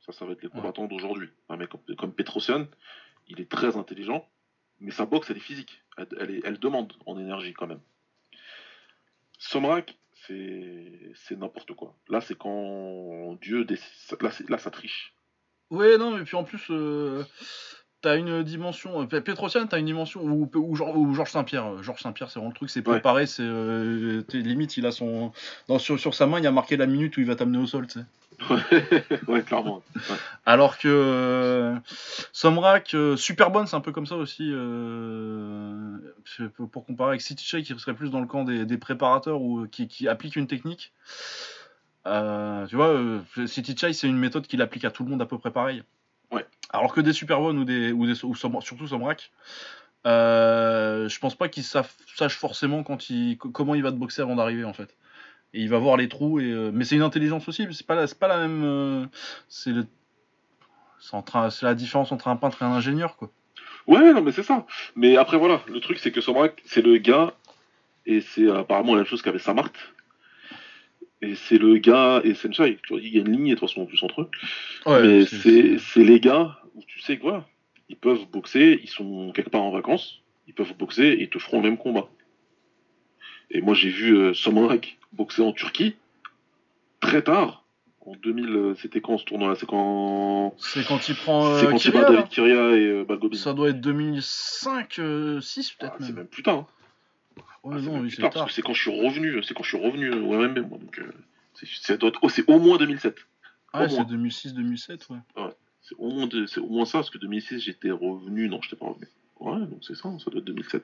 [0.05, 1.27] Ça, ça va être les combattants d'aujourd'hui.
[1.49, 2.67] Un mec comme, comme Petrosian,
[3.27, 4.25] il est très intelligent,
[4.79, 5.83] mais sa boxe, elle est physique.
[5.97, 7.81] Elle, elle est- elle demande en énergie quand même.
[9.39, 9.97] Somrak,
[10.28, 11.95] c'est n'importe quoi.
[12.09, 15.13] Là, c'est quand Dieu, décide- là, là, ça triche.
[15.71, 17.23] Ouais, non, mais puis en plus, euh,
[18.05, 19.01] t'as une dimension.
[19.01, 20.21] euh, Petrosian, t'as une dimension.
[20.23, 21.65] Ou, ou, Geor- ou Georges Saint-Pierre.
[21.65, 22.93] euh, Georges Saint-Pierre, c'est vraiment le truc, c'est Ouais.
[22.93, 23.25] préparé.
[23.25, 25.31] C'est euh, limite, il a son.
[25.67, 27.65] dans- sur, sur sa main, il a marqué la minute où il va t'amener au
[27.65, 28.05] sol, tu sais.
[29.27, 29.81] ouais, clairement.
[30.45, 31.75] Alors que euh,
[32.33, 34.51] Somrak, super bonne, c'est un peu comme ça aussi.
[34.53, 35.97] euh,
[36.55, 39.41] pour pour comparer avec City Shake, qui serait plus dans le camp des, des préparateurs
[39.41, 40.91] ou qui, qui appliquent une technique.
[42.07, 45.21] Euh, tu vois, euh, City Chai, c'est une méthode qu'il applique à tout le monde
[45.21, 45.81] à peu près pareil.
[46.72, 49.32] Alors que des Super One ou, des, ou, des, ou surtout Somrak,
[50.05, 54.63] euh, je pense pas qu'il savent- sache forcément comment il va te boxer avant d'arriver
[54.66, 54.95] en fait.
[55.53, 57.95] Et il va voir les trous, et, euh, mais c'est une intelligence aussi, c'est pas,
[57.95, 58.63] la- même.
[58.66, 59.05] euh,
[59.47, 59.88] c'est le-
[60.99, 61.16] c'est
[61.51, 63.30] c'est la différence entre un peintre et un ingénieur quoi.
[63.88, 64.66] Ouais, non, mais c'est ça.
[64.95, 67.34] Mais après, voilà, le truc, c'est que Somrak, c'est le gars,
[68.07, 69.72] et c'est apparemment la même chose qu'avec Samart.
[71.26, 72.78] Et c'est le gars et Senshai.
[72.84, 74.30] Tu vois, il y a une ligne, de toute façon, en plus, entre eux.
[75.01, 77.45] mais c'est c'est les gars où tu sais que voilà,
[77.89, 81.39] ils peuvent boxer, ils sont quelque part en vacances, ils peuvent boxer et ils te
[81.39, 82.07] feront le même combat.
[83.51, 84.34] Et moi, j'ai vu euh,
[85.13, 85.95] boxer en Turquie,
[86.99, 87.63] très tard.
[88.05, 89.55] En 2000, euh, c'était quand ce tournoi-là?
[89.55, 90.53] C'est quand.
[90.59, 91.57] C'est quand il prend.
[91.57, 93.36] c'est euh, quand il Kyria, bat là David Kyria et euh, Balgobin.
[93.38, 96.15] Ça doit être 2005, euh, 6 peut-être Ah, c'est même.
[96.17, 96.55] même plus tard.
[96.59, 96.67] hein.
[97.66, 100.11] Ouais, Ah, c'est non, oui, tard, quand je suis revenu, c'est quand je suis revenu
[100.13, 101.11] au MMA, moi, donc euh,
[101.53, 101.66] c'est,
[102.47, 103.16] oh, au moins 2007.
[103.74, 104.03] Ouais, au c'est moins.
[104.05, 105.18] 2006-2007, ouais.
[105.82, 108.76] C'est au moins, de- c'est au moins ça, parce que 2006 j'étais revenu, non, j'étais
[108.76, 109.07] pas revenu.
[109.39, 110.84] Ouais, donc c'est ça, ça doit être 2007.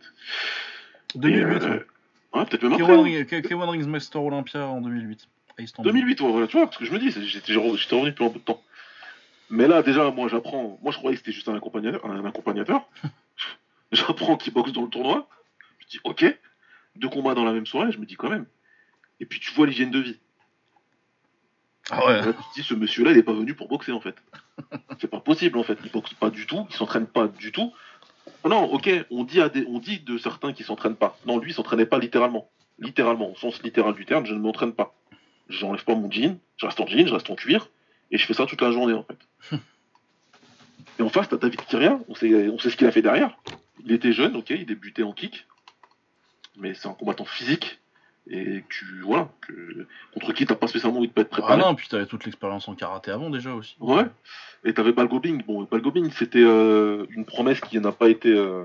[1.16, 1.86] 2008, Et, euh, ouais.
[2.34, 2.86] Ouais, peut-être même après.
[2.86, 3.04] K1 hein.
[3.04, 5.28] Ring- K- K1 Rings Master Olympia en 2008.
[5.58, 5.92] à Istanbul.
[5.92, 8.40] 2008, ouais, voilà, tu vois, parce que je me dis, j'étais revenu depuis un peu
[8.40, 8.64] de temps.
[9.50, 10.80] Mais là, déjà, moi, j'apprends.
[10.82, 12.06] Moi, je croyais que c'était juste un accompagnateur.
[12.06, 12.88] Un accompagnateur.
[13.92, 15.28] j'apprends qu'il boxe dans le tournoi.
[15.80, 16.24] Je dis, ok.
[16.96, 18.46] Deux combats dans la même soirée, je me dis quand même.
[19.20, 20.20] Et puis, tu vois l'hygiène de vie.
[21.90, 22.22] Ah ouais.
[22.22, 24.16] Là, tu te dis, ce monsieur-là, il est pas venu pour boxer, en fait.
[25.00, 25.78] C'est pas possible, en fait.
[25.84, 27.74] Il boxe pas du tout, il s'entraîne pas du tout.
[28.46, 31.18] Non, ok, on dit, à des, on dit de certains qui s'entraînent pas.
[31.26, 32.50] Non, lui, il s'entraînait pas littéralement.
[32.80, 34.96] Littéralement, au sens littéral du terme, je ne m'entraîne pas.
[35.50, 37.70] J'enlève pas mon jean, je reste en jean, je reste en cuir,
[38.10, 39.58] et je fais ça toute la journée, en fait.
[41.00, 43.38] et en face, t'as David Kyria, on sait, on sait ce qu'il a fait derrière.
[43.86, 45.46] Il était jeune, ok, il débutait en kick,
[46.58, 47.80] mais c'est un combattant physique,
[48.30, 51.58] et tu, voilà, que, contre qui t'as pas spécialement envie de pas être Ah préparé.
[51.62, 53.76] non, puis t'avais toute l'expérience en karaté avant déjà aussi.
[53.80, 54.06] Ouais.
[54.64, 55.44] Et t'avais Balgobing.
[55.44, 58.64] Bon, Balgobing, c'était euh, une promesse qui n'a pas été euh,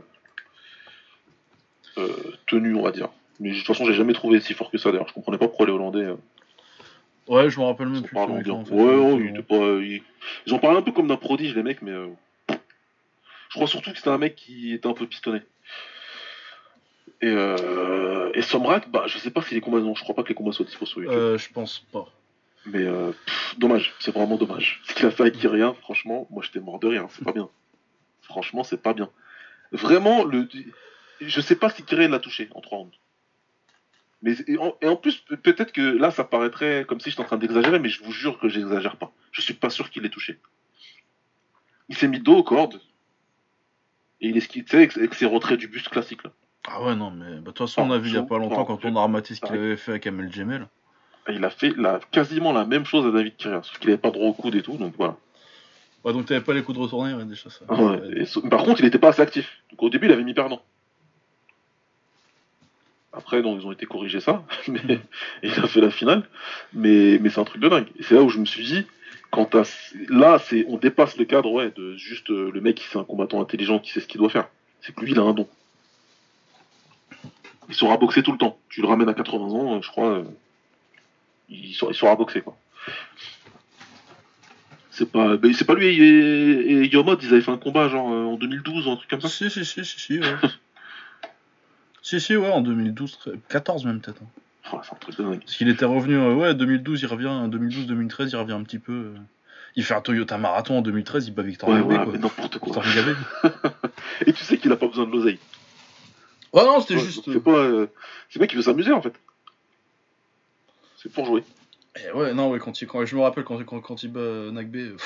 [1.98, 2.12] euh,
[2.46, 3.08] tenue, on va dire.
[3.40, 4.90] Mais de toute façon, j'ai jamais trouvé si fort que ça.
[4.90, 6.06] D'ailleurs, je comprenais pas pourquoi les Hollandais
[7.28, 8.16] Ouais, je me rappelle même plus.
[8.16, 8.26] en
[8.64, 8.72] fait.
[8.74, 9.54] Ouais, il pas.
[9.82, 10.02] il-
[10.46, 11.92] Ils en parlaient un peu comme d'un prodige, les mecs, mais
[12.50, 15.40] je crois surtout que c'était un mec qui était un peu pistonné.
[17.22, 20.22] Et, euh, et Somrak, bah, je sais pas si les combats, non, je crois pas
[20.22, 21.16] que les combats soient dispo sur YouTube.
[21.18, 22.06] euh, je pense pas.
[22.66, 24.82] Mais euh, pff, dommage, c'est vraiment dommage.
[24.88, 27.48] Ce qu'il a fait avec Kyria, franchement, moi j'étais mort de rire, c'est pas bien.
[28.22, 29.08] Franchement, c'est pas bien.
[29.72, 30.48] Vraiment, le...
[31.20, 32.96] je sais pas si Kyria l'a touché en 3 rounds.
[34.22, 37.22] Mais, et, en, et en plus, pe- peut-être que là, ça paraîtrait comme si j'étais
[37.22, 39.12] en train d'exagérer, mais je vous jure que j'exagère pas.
[39.30, 40.38] Je suis pas sûr qu'il l'ait touché.
[41.88, 42.80] Il s'est mis dos aux cordes.
[44.20, 46.32] Et il est tu sais, avec avec ses retraits du buste classique là.
[46.68, 48.22] Ah ouais, non, mais bah, de toute façon, on a Ah, vu il y a
[48.22, 50.66] pas longtemps ah, quand on a ramaté ce qu'il avait fait avec Amel Gemel.
[51.28, 54.10] Il a fait la, quasiment la même chose à David Kyria, sauf qu'il avait pas
[54.10, 55.16] droit au coude et tout, donc voilà.
[56.04, 57.64] Ouais, donc t'avais pas les coups de retourner, ouais, déjà ça.
[57.72, 59.60] Ouais, et so- par contre, il était pas assez actif.
[59.70, 60.62] Donc au début, il avait mis perdant.
[63.12, 64.94] Après, donc, ils ont été corrigés ça, mais
[65.42, 66.28] et il a fait la finale.
[66.72, 67.86] Mais, mais c'est un truc de dingue.
[67.98, 68.86] Et c'est là où je me suis dit,
[69.30, 69.56] quand
[70.08, 73.04] là, c'est, on dépasse le cadre, ouais, de juste euh, le mec qui c'est un
[73.04, 74.48] combattant intelligent qui sait ce qu'il doit faire.
[74.82, 75.48] C'est que lui, il a un don.
[77.68, 78.58] Il saura boxer tout le temps.
[78.68, 80.24] Tu le ramènes à 80 ans, je crois, euh,
[81.48, 82.56] il, saura, il saura boxer, quoi.
[84.90, 88.24] C'est pas, c'est pas lui et, et Yomod, ils avaient fait un combat genre euh,
[88.24, 89.28] en 2012 ou un truc comme ça.
[89.28, 90.26] Si, si, si, si, si, ouais.
[92.02, 94.22] si, si, ouais, en 2012, très- 14 même peut-être.
[94.22, 94.26] hein.
[94.72, 95.40] Oh, c'est un truc de dingue.
[95.40, 98.92] Parce qu'il était revenu, euh, ouais, 2012, il revient, 2012-2013, il revient un petit peu.
[98.92, 99.14] euh.
[99.76, 102.16] Il fait un Toyota Marathon en 2013, il bat Victor Ouais, voilà, quoi.
[102.16, 102.82] n'importe quoi.
[102.82, 103.14] Victor.
[104.26, 105.38] Et tu sais qu'il a pas besoin de l'oseille.
[106.56, 107.30] Ouais, non, c'était Ouais, juste.
[107.32, 107.50] C'est pas.
[107.50, 107.86] euh,
[108.30, 109.14] C'est mec qui veut s'amuser en fait.
[110.96, 111.44] C'est pour jouer.
[112.04, 114.20] Eh ouais, non, ouais, quand il, quand, je me rappelle quand, quand, quand il bat
[114.20, 114.74] euh, Nagbe.
[114.76, 114.96] euh.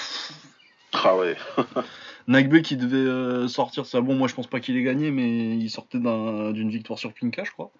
[0.92, 1.36] Ah ouais.
[2.26, 5.56] Nagbe qui devait euh, sortir, ça, bon, moi je pense pas qu'il ait gagné, mais
[5.56, 7.70] il sortait d'un- d'une victoire sur Pinka, je crois.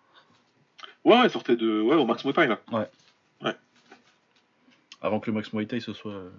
[1.05, 1.81] Ouais, il sortait de.
[1.81, 2.61] Ouais, au Max Muay Thai là.
[5.03, 6.31] Avant que le Max Muay Thai ce soit euh,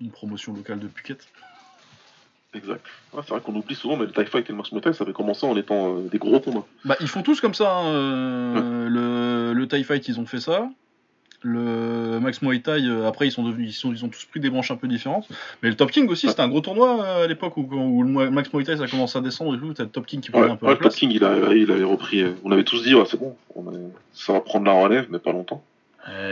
[0.00, 1.26] une promotion locale de Phuket.
[2.54, 2.84] Exact.
[3.12, 5.04] C'est vrai qu'on oublie souvent, mais le TIE Fight et le Max Muay Thai, ça
[5.04, 6.64] avait commencé en étant euh, des gros combats.
[6.84, 7.70] Bah, ils font tous comme ça.
[7.76, 10.68] hein, euh, le, le TIE Fight, ils ont fait ça.
[11.42, 14.40] Le Max Muay Thai, euh, après, ils, sont devenus, ils, sont, ils ont tous pris
[14.40, 15.28] des branches un peu différentes.
[15.62, 18.52] Mais le Top King aussi, c'était un gros tournoi à l'époque où, où le Max
[18.52, 19.74] Muay Thai, ça commence à descendre et tout.
[19.74, 20.96] T'as le Top King qui prenait Ouais, un peu ouais, la le Top place.
[20.96, 22.24] King, il, a, il avait repris.
[22.44, 23.72] On avait tous dit, ouais, c'est bon, on a-
[24.14, 25.62] ça va prendre la relève, mais pas longtemps.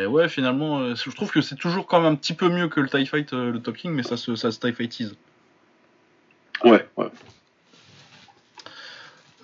[0.01, 2.81] Et ouais, finalement, je trouve que c'est toujours quand même un petit peu mieux que
[2.81, 5.15] le TIE Fight, le Top King, mais ça se, ça se TIE Fightise.
[6.65, 7.09] Ouais, ouais.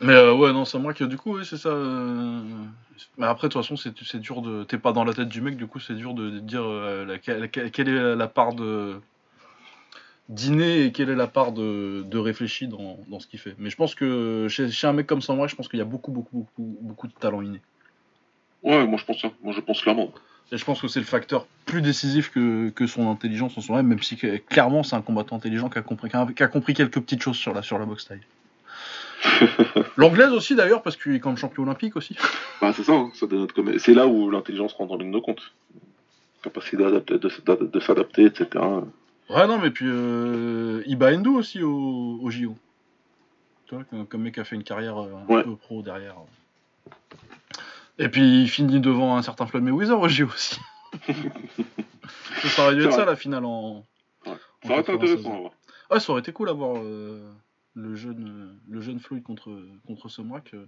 [0.00, 1.70] Mais euh, ouais, non, c'est moi que du coup, oui, c'est ça.
[1.70, 2.40] euh,
[3.16, 4.64] Mais après, de toute façon, c'est c'est dur de.
[4.64, 7.18] T'es pas dans la tête du mec, du coup, c'est dur de, de dire euh,
[7.20, 9.00] quelle est la part de
[10.28, 13.54] dîner et quelle est la part de, de réfléchi dans, dans ce qu'il fait.
[13.58, 15.86] Mais je pense que chez, chez un mec comme Samurai, je pense qu'il y a
[15.86, 17.60] beaucoup, beaucoup, beaucoup, beaucoup de talent inné.
[18.62, 19.30] Ouais, moi je pense ça.
[19.42, 20.12] Moi je pense clairement.
[20.50, 23.86] Et je pense que c'est le facteur plus décisif que, que son intelligence en soi-même,
[23.86, 26.72] même si clairement c'est un combattant intelligent qui a compris, qui a, qui a compris
[26.74, 28.22] quelques petites choses sur la, sur la boxe taille.
[29.96, 32.16] L'anglaise aussi d'ailleurs, parce qu'il est quand même champion olympique aussi.
[32.62, 33.26] Bah c'est ça, hein, ça
[33.78, 35.52] c'est là où l'intelligence rentre en ligne de compte.
[36.42, 37.18] Capacité de, s'adapter-
[37.70, 38.48] de s'adapter, etc.
[39.28, 42.56] Ouais, non, mais puis euh, Iba Endo aussi au, au JO.
[43.66, 45.42] Tu vois, comme, mec qui a fait une carrière euh, un Ouais.
[45.42, 46.14] peu pro derrière.
[47.98, 50.60] Et puis il finit devant un certain Floyd Mayweather au aussi.
[52.42, 53.84] ça, aurait dû être ça la finale en.
[54.24, 54.36] Ouais.
[54.62, 54.94] Ça aurait été 96.
[54.94, 55.52] intéressant à voir.
[55.90, 57.32] Ouais, ça aurait été cool à voir euh,
[57.74, 59.50] le, jeune, euh, le jeune Floyd contre,
[59.86, 60.54] contre Somrak.
[60.54, 60.66] euh,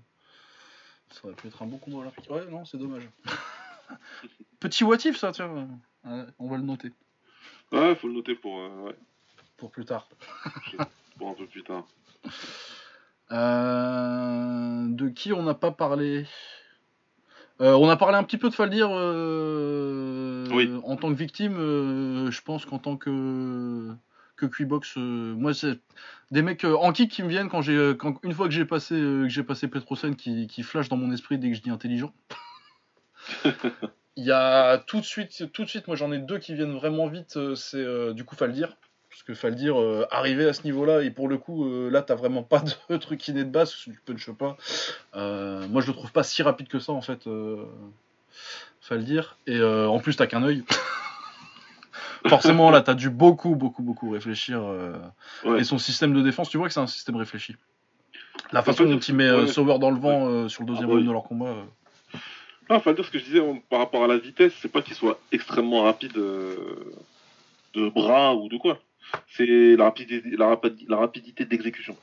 [1.11, 2.29] ça aurait pu être un bon combat olympique.
[2.31, 3.09] Ouais, non, c'est dommage.
[4.61, 5.69] Petit what if, ça, tiens.
[6.05, 6.93] Ouais, on va le noter
[7.73, 8.97] Ouais, faut le noter pour, euh, ouais,
[9.57, 10.09] pour plus tard.
[11.19, 11.87] pour un peu plus tard.
[13.31, 16.27] De qui on n'a pas parlé?
[17.61, 20.71] Euh, On a parlé un petit peu de Faldir euh, Oui.
[20.85, 21.57] en tant que victime.
[21.59, 23.91] euh, je pense qu'en tant que
[24.37, 25.79] que Quibox, moi c'est
[26.31, 28.95] des mecs en kick qui me viennent quand j'ai quand une fois que j'ai passé
[28.95, 32.15] que j'ai passé Petrosen qui, qui flash dans mon esprit dès que je dis intelligent.
[34.17, 36.73] Il y a tout de suite tout de suite moi j'en ai deux qui viennent
[36.73, 37.39] vraiment vite.
[37.55, 38.79] c'est du coup Faldir
[39.21, 42.15] parce que Faldir, euh, arriver à ce niveau-là, et pour le coup, euh, là, t'as
[42.15, 44.57] vraiment pas de truc inné de base, tu punches pas.
[45.15, 47.67] Euh, moi, je le trouve pas si rapide que ça, en fait, euh,
[48.81, 49.37] Faldir.
[49.47, 50.65] Et en plus, t'as qu'un œil.
[52.29, 54.63] Forcément, là, t'as dû beaucoup, beaucoup, beaucoup réfléchir.
[55.45, 55.61] Ouais.
[55.61, 57.57] Et son système de défense, tu vois que c'est un système réfléchi.
[58.53, 59.47] La façon dont dire il met ouais.
[59.49, 61.55] Sauer dans le vent sur le deuxième Ah bah de leur combat.
[62.71, 64.81] Ah, enfin, dire ce que je disais on- par rapport à la vitesse, c'est pas
[64.81, 66.95] qu'il soit extrêmement rapide euh,
[67.75, 68.79] de bras ou de quoi.
[69.27, 71.97] C'est la rapidité, la, rapidi- la rapidité d'exécution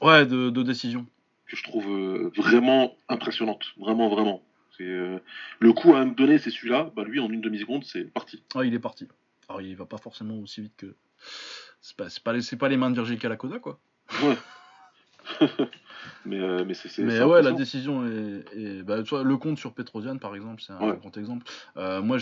[0.00, 1.06] Ouais, de, de décision.
[1.46, 3.64] que je trouve euh, vraiment impressionnante.
[3.78, 4.42] Vraiment, vraiment.
[4.80, 5.18] Euh,
[5.58, 6.90] le coup à me donner, c'est celui-là.
[6.94, 8.42] Bah lui, en une demi seconde, c'est parti.
[8.54, 9.08] Ouais, il est parti.
[9.48, 10.94] Alors, il va pas forcément aussi vite que.
[11.80, 13.78] C'est pas, pas, les- c'est pas les mains de Virgil Kalakoda, quoi.
[14.22, 14.36] Ouais.
[16.24, 18.44] mais euh, mais c'est Mais ouais, la décision est.
[18.56, 20.96] est- bah, tu vois, le compte sur Petrosian, par exemple, c'est un Ouais.
[20.96, 21.44] grand exemple.
[21.76, 22.16] Euh, moi,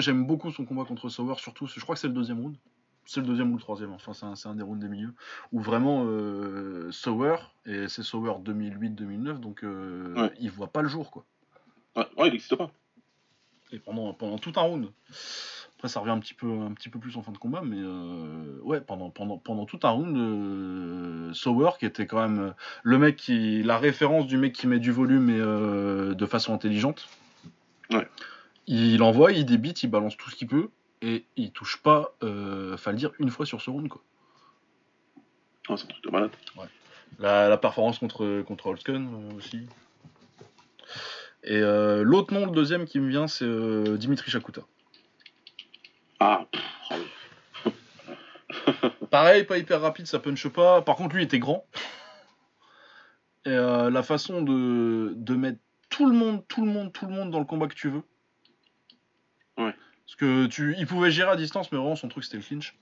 [0.00, 1.66] j'aime beaucoup son combat contre Sauer, surtout.
[1.66, 2.56] Je crois que c'est le deuxième round.
[3.04, 3.92] C'est le deuxième ou le troisième.
[3.92, 5.12] Enfin, c'est un, des rounds des milieux.
[5.52, 7.36] Où vraiment, euh, Sauer,
[7.66, 10.32] et c'est Sauer 2008-2009, donc euh, Ouais.
[10.38, 11.24] il voit pas le jour, quoi.
[11.96, 12.70] Ouais, ouais, il n'existe pas.
[13.72, 14.88] Et pendant, pendant tout un round.
[15.76, 17.78] Après, ça revient un petit peu, un petit peu plus en fin de combat, mais
[17.80, 22.50] euh, ouais, pendant, pendant, pendant tout un round, euh, Sauer, qui était quand même euh,
[22.84, 23.62] le mec qui.
[23.64, 27.08] la référence du mec qui met du volume et de façon intelligente.
[27.90, 28.06] Ouais.
[28.68, 30.68] Il envoie, il débite, il balance tout ce qu'il peut,
[31.02, 34.02] et il touche pas, euh, fallait le dire, une fois sur ce round, quoi.
[35.68, 36.30] Ouais, c'est un truc de malade.
[37.18, 39.66] La, la performance contre, contre euh, aussi.
[41.44, 44.62] Et euh, l'autre nom, le deuxième qui me vient, c'est euh, Dimitri Chakuta.
[46.20, 46.46] Ah,
[46.90, 47.72] oui.
[49.10, 50.82] Pareil, pas hyper rapide, ça punch pas.
[50.82, 51.66] Par contre, lui était grand.
[53.44, 55.58] Et la façon de, de mettre
[55.90, 58.02] tout le monde, tout le monde, tout le monde dans le combat que tu veux.
[59.58, 59.74] Ouais.
[60.06, 62.74] Parce que tu, il pouvait gérer à distance, mais vraiment son truc c'était le clinch.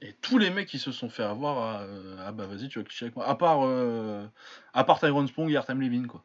[0.00, 2.78] Et tous les mecs qui se sont fait avoir à, euh, ah bah vas-y tu
[2.78, 3.26] vas clincher avec moi.
[3.26, 4.26] À part, euh,
[4.74, 6.24] à part Tyrone Spong et Artem Levin quoi.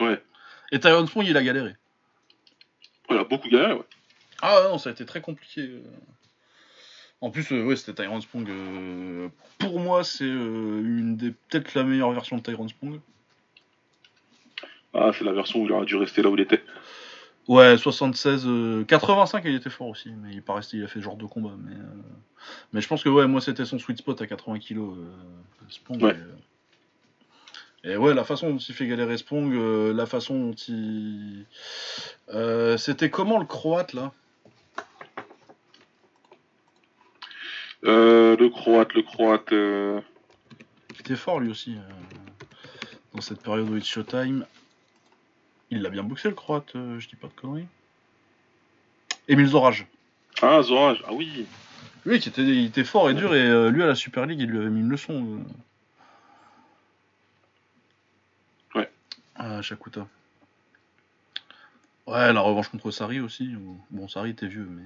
[0.00, 0.22] Ouais.
[0.72, 1.74] Et Tyrone Spong il a galéré.
[3.08, 3.84] Voilà, beaucoup galéré, ouais.
[4.42, 5.60] Ah non, ça a été très compliqué.
[5.62, 5.82] euh.
[7.20, 8.48] En plus, euh, ouais, c'était Tyrone Spong.
[8.50, 9.28] euh,
[9.58, 13.00] Pour moi, c'est euh, une des peut-être la meilleure version de Tyrone Spong.
[14.92, 16.62] Ah, c'est la version où il aurait dû rester là où il était.
[17.46, 20.98] Ouais, 76, euh, 85, il était fort aussi, mais il pas resté, il a fait
[21.00, 21.52] ce genre de combat.
[21.58, 21.84] Mais, euh,
[22.72, 24.80] mais je pense que ouais, moi c'était son sweet spot à 80 kg.
[25.68, 26.02] Spong.
[26.02, 26.16] Ouais.
[27.84, 31.44] Et, et ouais, la façon dont il fait galérer Spong, euh, la façon dont il.
[32.30, 34.12] Euh, c'était comment le croate là?
[37.84, 39.52] Euh, le croate, le croate.
[39.52, 40.00] euh,
[40.94, 41.76] Il était fort lui aussi.
[41.76, 42.44] euh,
[43.14, 44.46] dans cette période où it's Showtime.
[45.74, 47.66] Il l'a bien boxé le croate, euh, je dis pas de conneries.
[49.26, 49.88] Émile Zorage.
[50.40, 51.46] Ah, Zorage, ah oui.
[52.06, 54.40] Oui, qui était, il était fort et dur, et euh, lui à la Super League,
[54.40, 55.42] il lui avait mis une leçon.
[58.76, 58.78] euh.
[58.78, 58.90] Ouais.
[59.34, 60.06] Ah, Shakuta.
[62.06, 63.50] Ouais, la revanche contre Sari aussi.
[63.90, 64.84] Bon, Sari était vieux, mais.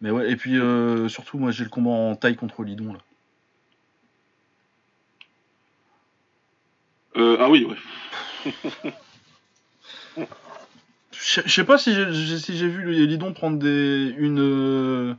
[0.00, 3.00] Mais ouais, et puis euh, surtout, moi j'ai le combat en taille contre Lidon là.
[7.16, 7.76] Euh, ah oui, ouais.
[11.12, 15.14] Je sais pas si j'ai si vu Lidon prendre des, une, euh,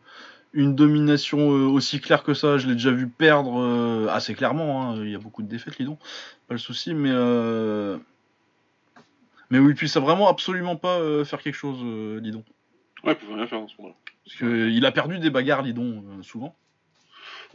[0.53, 2.57] une domination euh, aussi claire que ça.
[2.57, 4.91] Je l'ai déjà vu perdre euh, assez clairement.
[4.93, 5.03] hein.
[5.03, 5.97] Il y a beaucoup de défaites, Lidon.
[6.47, 7.11] Pas le souci, mais.
[7.11, 7.97] euh,
[9.49, 11.79] Mais oui, puis ça vraiment absolument pas faire quelque chose,
[12.23, 12.43] Lidon.
[13.03, 13.95] Ouais, il pouvait rien faire dans ce moment-là.
[14.25, 16.55] Parce qu'il a perdu des bagarres, Lidon, souvent.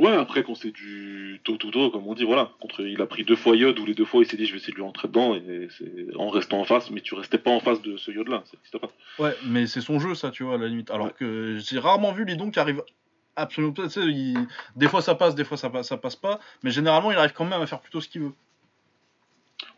[0.00, 2.50] Ouais, après, quand c'est du tout tout tout, comme on dit, voilà.
[2.60, 4.50] Contre, il a pris deux fois Yod, où les deux fois il s'est dit je
[4.52, 7.38] vais essayer de lui rentrer dedans, et c'est en restant en face, mais tu restais
[7.38, 8.90] pas en face de ce Yod là, ça pas.
[9.20, 10.90] Ouais, mais c'est son jeu, ça, tu vois, à la limite.
[10.90, 11.12] Alors Ouais.
[11.16, 12.82] que j'ai rarement vu Lidon qui arrive
[13.36, 13.84] absolument pas.
[13.84, 16.40] Tu sais, il- des fois ça passe, des fois ça passe, ça passe pas.
[16.64, 18.32] Mais généralement, il arrive quand même à faire plutôt ce qu'il veut.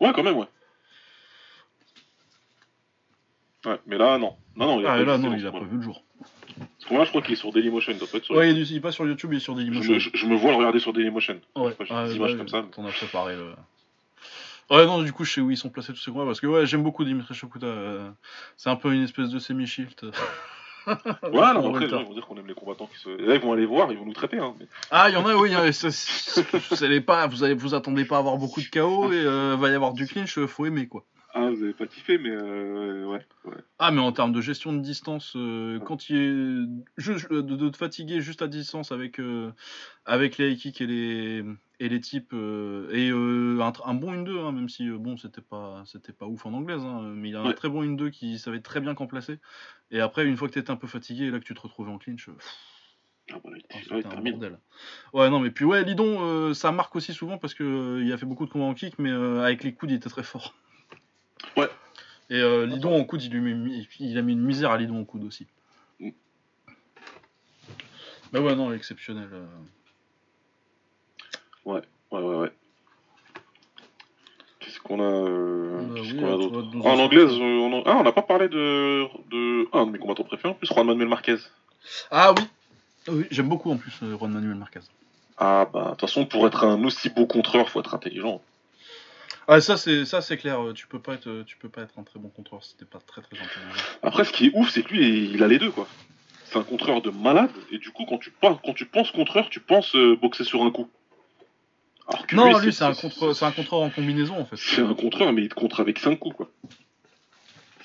[0.01, 0.47] Ouais, quand même, ouais.
[3.65, 4.35] Ouais, mais là, non.
[4.55, 6.01] Non, non, il a Ah, pas là, non, il a pas vu le jour.
[6.87, 8.57] Que moi, je crois qu'il est sur Dailymotion, il doit pas être sur Ouais, il
[8.59, 9.93] est, il est pas sur YouTube, il est sur je, Dailymotion.
[9.93, 11.39] me, je- je me vois le regarder sur Dailymotion.
[11.55, 12.63] Ouais, j'ai ah, des images ouais, comme ça.
[12.71, 13.51] T'en as préparé le.
[14.69, 16.47] Ouais, non, du coup, je sais où ils sont placés tous ces combats parce que
[16.47, 17.65] ouais, j'aime beaucoup Dimitri Shakuta.
[17.67, 18.09] euh,
[18.57, 20.05] c'est un peu une espèce de semi-shift.
[20.87, 20.93] Ouais,
[21.53, 23.09] non, après, les gens, ils vont dire qu'on aime les combattants qui se.
[23.09, 24.55] Et là, ils vont aller voir, ils vont nous traiter, hein.
[24.57, 28.05] mais- Ah, il y en a, oui, c'est- vous allez pas, vous, allez, vous attendez
[28.05, 30.87] pas à avoir beaucoup de KO et euh, va y avoir du clinch, faut aimer
[30.87, 31.03] quoi.
[31.47, 33.25] Ah, vous avez pas kiffé, mais euh, ouais.
[33.45, 33.63] ouais.
[33.79, 36.67] Ah, mais en termes de gestion de distance, euh, quand il est
[36.97, 39.53] juste de, de te fatiguer juste à distance avec euh,
[40.05, 41.43] avec les high kicks et les
[41.79, 46.25] et les types et un, bon 1-2, hein, même si bon c'était pas c'était pas
[46.25, 47.53] ouf en anglaise, hein, mais il a un Ouais.
[47.53, 49.39] très bon 1-2 qui savait très bien qu'en placer.
[49.91, 51.99] Et après, une fois que t'étais un peu fatigué, là que tu te retrouvais en
[51.99, 52.29] clinch,
[53.31, 54.59] Ah, bah, ah, il c'était un bordel.
[55.13, 58.11] Ouais, non, mais puis ouais, Lidon, euh, ça marque aussi souvent parce que euh, il
[58.13, 60.23] a fait beaucoup de combats en kick, mais euh, avec les coudes, il était très
[60.23, 60.55] fort.
[62.29, 62.35] Ouais.
[62.35, 64.99] Et euh, Lidon en coude, il, lui met- il a mis une misère à Lidon
[65.01, 65.47] en coude aussi.
[65.99, 66.09] Mm.
[68.31, 69.29] Bah ouais, non, exceptionnel.
[69.31, 69.45] euh.
[71.65, 71.81] Ouais,
[72.11, 72.51] ouais, ouais.
[74.59, 77.41] Qu'est-ce qu'on a, euh, Bah qu'est-ce oui, qu'on a tu d'autre Ah, En anglaise, euh,
[77.41, 80.67] on en- ah, n'a pas parlé de, de un de mes combattants préférés, en plus,
[80.67, 81.37] Juan Manuel Marquez.
[82.11, 82.43] Ah oui
[83.07, 84.81] Oui, j'aime beaucoup en plus Juan Manuel Marquez.
[85.37, 88.41] Ah, bah, de toute façon, pour être un aussi beau contreur, faut être intelligent.
[89.49, 91.81] Ah, ça c'est ça c'est clair, euh, tu peux pas être euh, tu peux pas
[91.81, 93.85] être un très bon contreur si t'es pas très très intelligent.
[94.03, 95.87] Après, ce qui est ouf, c'est que lui, il a les deux, quoi.
[96.43, 99.49] C'est un contreur de malade, et du coup, quand tu, penses, quand tu penses contreur,
[99.49, 100.89] tu penses euh, boxer sur un coup.
[102.09, 104.57] Alors que Non, lui c'est un contre c'est un contreur en combinaison en fait.
[104.57, 106.49] C'est un contreur, mais il te contre avec 5 coups, quoi.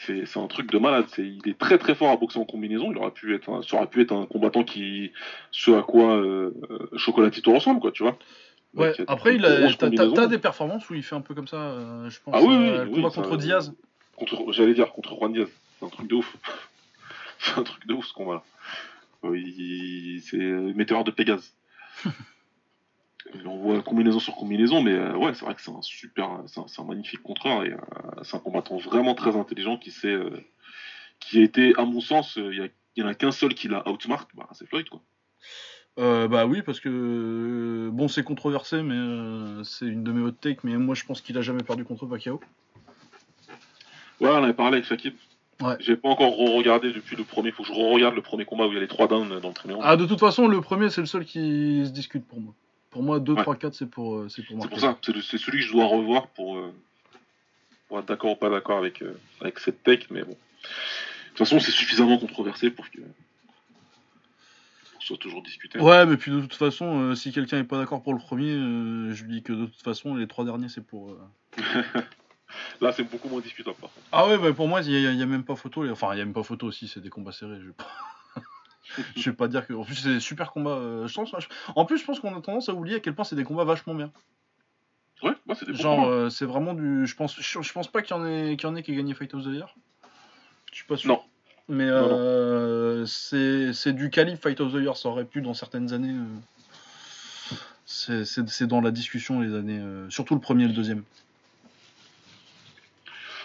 [0.05, 1.05] C'est c'est un truc de malade.
[1.15, 2.91] C'est il est très très fort à boxer en combinaison.
[2.91, 5.13] Il aurait pu être, un, ça aurait pu être un combattant qui,
[5.53, 6.53] ce à quoi euh,
[6.97, 8.19] Chocolatito ressemble, quoi, tu vois.
[8.75, 11.57] Ouais, euh, après il a t'as- des performances où il fait un peu comme ça,
[11.57, 13.75] euh, je pense Ah oui, le oui, combat contre Diaz.
[14.17, 15.49] Contre, j'allais dire contre Juan Diaz.
[15.79, 16.37] C'est un truc de ouf.
[17.39, 18.43] c'est un truc de ouf ce combat-là.
[19.25, 21.55] Euh, il- C'est metteur de Pégase.
[23.45, 26.61] On voit combinaison sur combinaison, mais euh, ouais, c'est vrai que c'est un super, c'est
[26.61, 27.77] un, c'est un magnifique contreur et euh,
[28.23, 30.31] c'est un combattant vraiment très intelligent qui sait, euh,
[31.21, 33.69] qui a été, à mon sens, euh, il y, y en a qu'un seul qui
[33.69, 35.01] l'a outsmart, bah, c'est Floyd quoi.
[35.99, 40.23] Euh, bah oui parce que euh, bon c'est controversé mais euh, c'est une de mes
[40.23, 42.41] hot takes mais moi je pense qu'il a jamais perdu contre Pacquiao.
[44.19, 45.15] Ouais, on avait parlé avec Shakib.
[45.61, 45.77] Ouais.
[45.81, 48.71] J'ai pas encore re-regardé depuis le premier, faut que je re-regarde le premier combat où
[48.71, 49.83] il y a les trois downs dans le triangle.
[49.85, 52.55] Ah de toute façon le premier c'est le seul qui se discute pour moi.
[52.91, 53.43] Pour moi 2, Ouais.
[53.43, 56.59] 3, 4 c'est pour euh, c'est pour ça, c'est celui que je dois revoir pour,
[57.89, 59.05] pour être d'accord ou pas d'accord avec,
[59.43, 60.31] avec cette tech, mais bon.
[60.31, 62.99] De toute façon, c'est suffisamment controversé pour que.
[65.05, 65.79] Soit toujours discuté.
[65.79, 68.53] Ouais, mais puis de toute façon, euh, si quelqu'un est pas d'accord pour le premier,
[68.53, 71.11] euh, je lui dis que de toute façon, les trois derniers, c'est pour.
[71.13, 71.19] euh,
[72.81, 74.07] Là, c'est beaucoup moins discutable, par contre.
[74.13, 75.89] Ah ouais, bah pour moi, il y, a- même pas photo.
[75.91, 77.59] Enfin, il y a même pas photo aussi, c'est des combats serrés.
[77.61, 77.87] Je vais pas,
[79.17, 79.73] je vais pas dire que.
[79.73, 80.73] En plus, c'est des super combats.
[80.73, 81.35] euh, je pense...
[81.75, 83.65] En plus, je pense qu'on a tendance à oublier à quel point c'est des combats
[83.65, 84.13] vachement bien.
[85.23, 87.07] Ouais, ouais c'est des Genre, euh, c'est vraiment du.
[87.07, 88.93] Je pense, je, je pense pas qu'il y en ait, qu'il y en ait qui
[88.93, 89.75] ait gagné Fight of the Year.
[90.71, 91.09] Je suis pas sûr.
[91.09, 91.23] Non.
[91.69, 94.97] Mais euh, c'est du calibre Fight of the Year.
[94.97, 96.15] Ça aurait pu dans certaines années.
[97.87, 99.79] euh, c'est- dans la discussion les années.
[99.81, 101.03] euh, surtout le premier et le deuxième.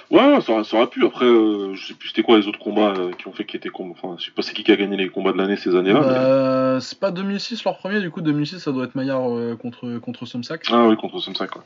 [0.10, 1.06] Ouais, ça, aurait- ça aurait pu.
[1.06, 3.58] Après, euh, je sais plus c'était quoi les autres combats euh, qui ont fait qui
[3.58, 3.70] étaient.
[3.74, 6.00] Enfin, je sais pas c'est qui qui a gagné les combats de l'année ces années-là.
[6.00, 9.26] mais- Bah, c'est pas 2006 leur premier, du coup 2006 ça doit être Maillard
[9.60, 10.64] contre, contre Somsac.
[10.72, 11.66] Ah oui, contre Samsa, quoi.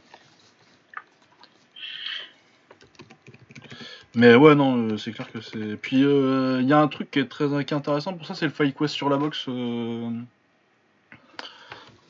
[4.14, 5.78] Mais ouais, non, euh, c'est clair que c'est.
[5.78, 8.46] Puis il y a un truc qui est très qui est intéressant pour ça, c'est
[8.46, 9.46] le Fight Quest sur la boxe.
[9.48, 10.10] euh,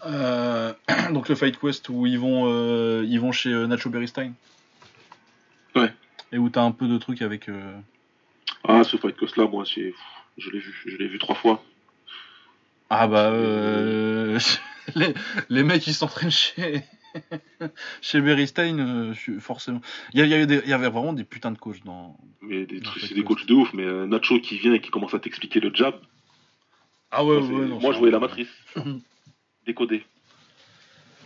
[0.05, 0.73] euh,
[1.11, 4.31] Donc le Fight Quest où ils vont, euh, ils vont chez euh, Nacho Beristain.
[5.75, 5.93] Ouais.
[6.31, 7.49] Et où t'as un peu de trucs avec.
[7.49, 7.77] euh,
[8.67, 9.93] Ah, ce Fight Cost là, moi, c'est-
[10.37, 10.83] je l'ai vu.
[10.87, 11.63] Je l'ai vu trois fois.
[12.89, 13.29] Ah bah.
[13.31, 14.39] euh,
[14.95, 15.13] les,
[15.49, 16.83] les mecs qui s'entraînent chez.
[18.01, 19.81] chez Beristain, euh, je forcément.
[20.13, 22.17] Il y, avait des- il y avait vraiment des putains de coachs dans.
[22.41, 23.73] Mais des Non, trucs, c'est des coachs de ouf.
[23.73, 25.95] Mais euh, Nacho qui vient et qui commence à t'expliquer le jab.
[27.11, 28.49] Ah moi, c'est- moi, je voyais la matrice.
[29.65, 30.05] Décodé.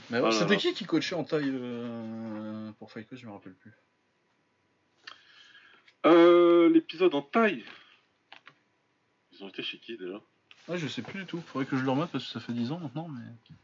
[0.09, 3.31] Mais ouais, Ah c'était qui qui coachait en taille euh, pour Fight Quest Je me
[3.31, 3.71] rappelle plus.
[6.05, 7.63] Euh, L'épisode en taille.
[9.31, 10.21] Ils ont été chez qui déjà?
[10.67, 11.41] Ouais, je sais plus du tout.
[11.47, 13.07] Faudrait que je le remette parce que ça fait 10 ans maintenant.
[13.09, 13.55] Mais...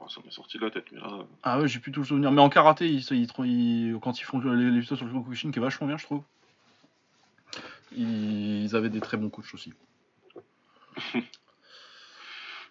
[0.00, 1.18] oh, Ça m'est sorti de la tête, mais là.
[1.42, 2.30] Ah ouais, j'ai plus tout le souvenir.
[2.32, 5.58] Mais en karaté, ils, ils- ils- quand ils font les- l'épisode sur le Kokushin, qui
[5.58, 6.22] est vachement bien, je trouve.
[7.96, 9.72] Ils, avaient des très bons coachs aussi.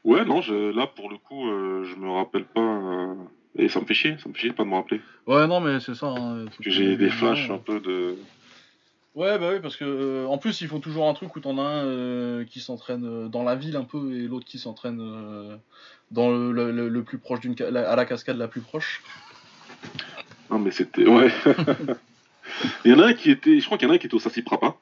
[0.04, 2.62] Ouais, non, je- là pour le coup, euh, je me rappelle pas.
[2.62, 3.16] euh,
[3.58, 5.02] Et ça me fait chier, ça me fait chier de pas de me rappeler.
[5.26, 6.08] Ouais, non, mais c'est ça.
[6.08, 8.16] hein, j'ai des flashs un peu de.
[9.18, 11.58] Ouais, bah oui, parce que euh, en plus, ils font toujours un truc où t'en
[11.58, 15.00] as un euh, qui s'entraîne euh, dans la ville un peu et l'autre qui s'entraîne
[15.02, 15.58] euh,
[16.12, 19.02] dans le, le- le- le plus proche d'une à la cascade la plus proche.
[20.52, 21.08] Non, mais c'était.
[21.08, 21.32] Ouais.
[22.86, 23.60] Il y en a un qui était.
[23.60, 24.76] Je crois qu'il y en a un qui était au Sassi Prapa.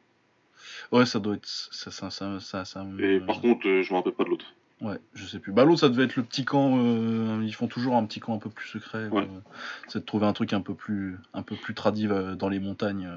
[0.91, 1.45] Ouais, ça doit être.
[1.47, 4.45] Ça, ça, ça, ça, Et par contre, je me rappelle pas de l'autre.
[4.81, 5.53] Ouais, je sais plus.
[5.53, 6.77] Bah l'autre ça devait être le petit camp.
[6.77, 9.07] euh, ils font toujours un petit camp un peu plus secret.
[9.07, 9.21] Ouais.
[9.23, 9.39] euh,
[9.87, 12.59] c'est de trouver un truc un peu plus, un peu plus tradif euh, dans les
[12.59, 13.09] montagnes.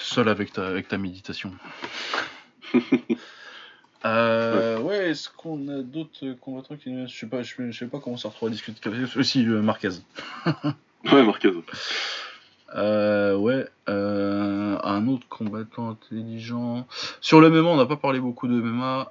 [0.00, 1.52] Seul avec ta, avec ta méditation.
[4.06, 7.86] Euh, ouais, est-ce qu'on a d'autres combattants qui Je sais pas, je, sais- je sais
[7.86, 8.90] pas comment ça retrouve à discuter.
[9.16, 9.88] Aussi euh, Marquez.
[11.10, 11.50] Ouais, Marquez.
[12.74, 16.86] Euh, ouais, euh, un autre combattant intelligent.
[17.22, 19.10] Sur le MMA, on n'a pas parlé beaucoup de MMA.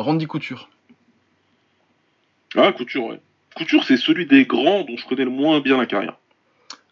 [0.00, 0.68] Randy Couture.
[2.56, 3.20] Ah, Couture, ouais.
[3.54, 6.16] Couture, c'est celui des grands dont je connais le moins bien la carrière.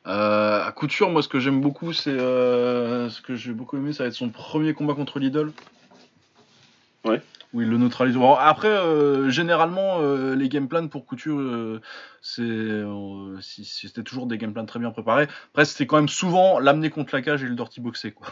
[0.06, 3.92] Euh, à Couture, moi, ce que j'aime beaucoup, c'est euh, ce que j'ai beaucoup aimé,
[3.92, 5.50] ça va être son premier combat contre Lidl.
[7.04, 7.22] Ouais.
[7.52, 8.18] Où il le neutralise.
[8.38, 11.80] Après, euh, généralement, euh, les game plans pour Couture,
[12.20, 12.82] c'est,
[13.40, 15.28] c'était toujours des game plans très bien préparés.
[15.50, 18.26] Après, c'était quand même souvent l'amener contre la cage et le dirty boxer, quoi.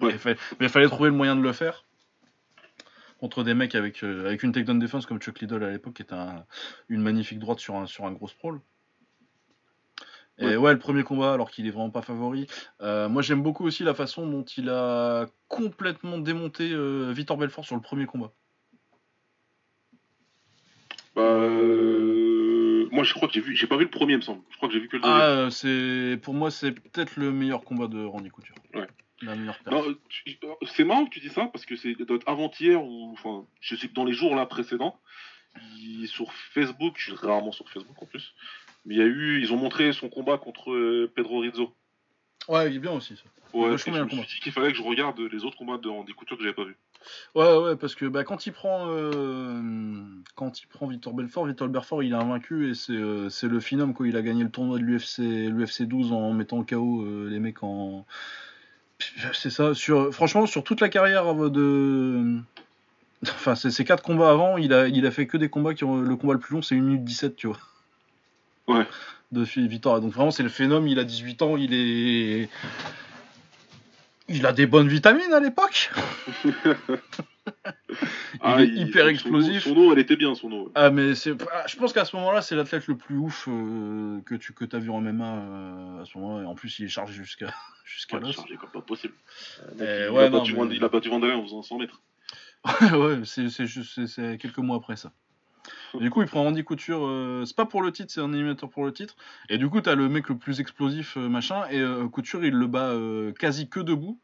[0.00, 0.16] Ouais.
[0.24, 1.84] Mais il fallait trouver le moyen de le faire.
[3.18, 6.02] Contre des mecs avec, euh, avec une takedown defense comme Chuck Liddell à l'époque, qui
[6.02, 6.44] était un-
[6.88, 8.60] une magnifique droite sur un, sur un gros sprawl.
[10.40, 10.72] Et Ouais.
[10.72, 12.46] le premier combat, alors qu'il est vraiment pas favori.
[12.80, 17.64] Euh, moi, j'aime beaucoup aussi la façon dont il a complètement démonté euh, Victor Belfort
[17.64, 18.32] sur le premier combat.
[21.14, 23.54] Bah, euh, moi, je crois que j'ai vu.
[23.54, 24.42] J'ai pas vu le premier, il me semble.
[24.50, 25.20] Je crois que j'ai vu que le deuxième.
[25.20, 28.54] Ah, c'est pour moi, c'est peut-être le meilleur combat de Randy Couture.
[28.74, 28.86] Ouais.
[29.22, 29.58] La meilleure
[30.74, 31.94] c'est marrant que tu dis ça parce que c'est
[32.26, 34.98] avant-hier ou enfin, je sais que dans les jours là précédents,
[35.76, 38.32] il- sur Facebook, je suis rarement sur Facebook en plus,
[38.84, 41.74] mais il y a eu, ils ont montré son combat contre euh, Pedro Rizzo.
[42.48, 43.22] Ouais, il est bien aussi ça.
[43.52, 44.22] Ouais, je me le combat.
[44.22, 46.54] suis dit qu'il fallait que je regarde les autres combats de Randy Couture que j'avais
[46.54, 46.76] pas vu.
[47.34, 50.02] Ouais, ouais, parce que bah, quand il prend euh,
[50.36, 53.94] quand il prend Victor Belfort, Victor Belfort il a invaincu et c'est euh, le phénomène
[53.94, 54.06] quoi.
[54.06, 57.62] Il a gagné le tournoi de l'UFC l'UFC 12 en mettant KO euh, les mecs
[57.62, 58.06] en.
[59.32, 59.74] C'est ça.
[59.74, 62.38] Sur franchement sur toute la carrière de.
[63.22, 65.96] Enfin, ces quatre combats avant, il a, il a fait que des combats qui ont.
[65.96, 67.58] Le combat le plus long, c'est 1 minute 17, tu vois.
[68.68, 68.86] Ouais.
[69.32, 70.00] De Victor.
[70.00, 70.90] Donc vraiment, c'est le phénomène.
[70.90, 72.48] Il a 18 ans, il est.
[74.28, 75.90] Il a des bonnes vitamines à l'époque.
[78.44, 79.64] Il est hyper son- explosif.
[79.64, 80.70] Son eau, elle était bien, son eau.
[80.76, 84.20] Ah mais c'est, ah, je pense qu'à ce moment-là c'est l'athlète le plus ouf euh,
[84.24, 86.44] que tu que as vu en MMA euh, à ce moment-là.
[86.44, 87.52] Et en plus il est chargé jusqu'à
[87.84, 88.36] jusqu'à Ouais, l'os.
[88.36, 89.14] chargé comme pas possible.
[89.80, 91.78] Euh, Eh, il, ouais, a non, battu mais- Van- il a battu en faisant 100
[91.78, 92.00] mètres.
[92.92, 95.10] ouais, c'est c'est juste c'est- c'est quelques mois après ça.
[95.98, 97.04] Du coup il prend Randy Couture.
[97.04, 99.16] euh, c'est pas pour le titre, c'est un animateur pour le titre.
[99.48, 102.54] Et du coup t'as le mec le plus explosif euh, machin et euh, Couture il
[102.54, 102.92] le bat
[103.38, 104.20] quasi que debout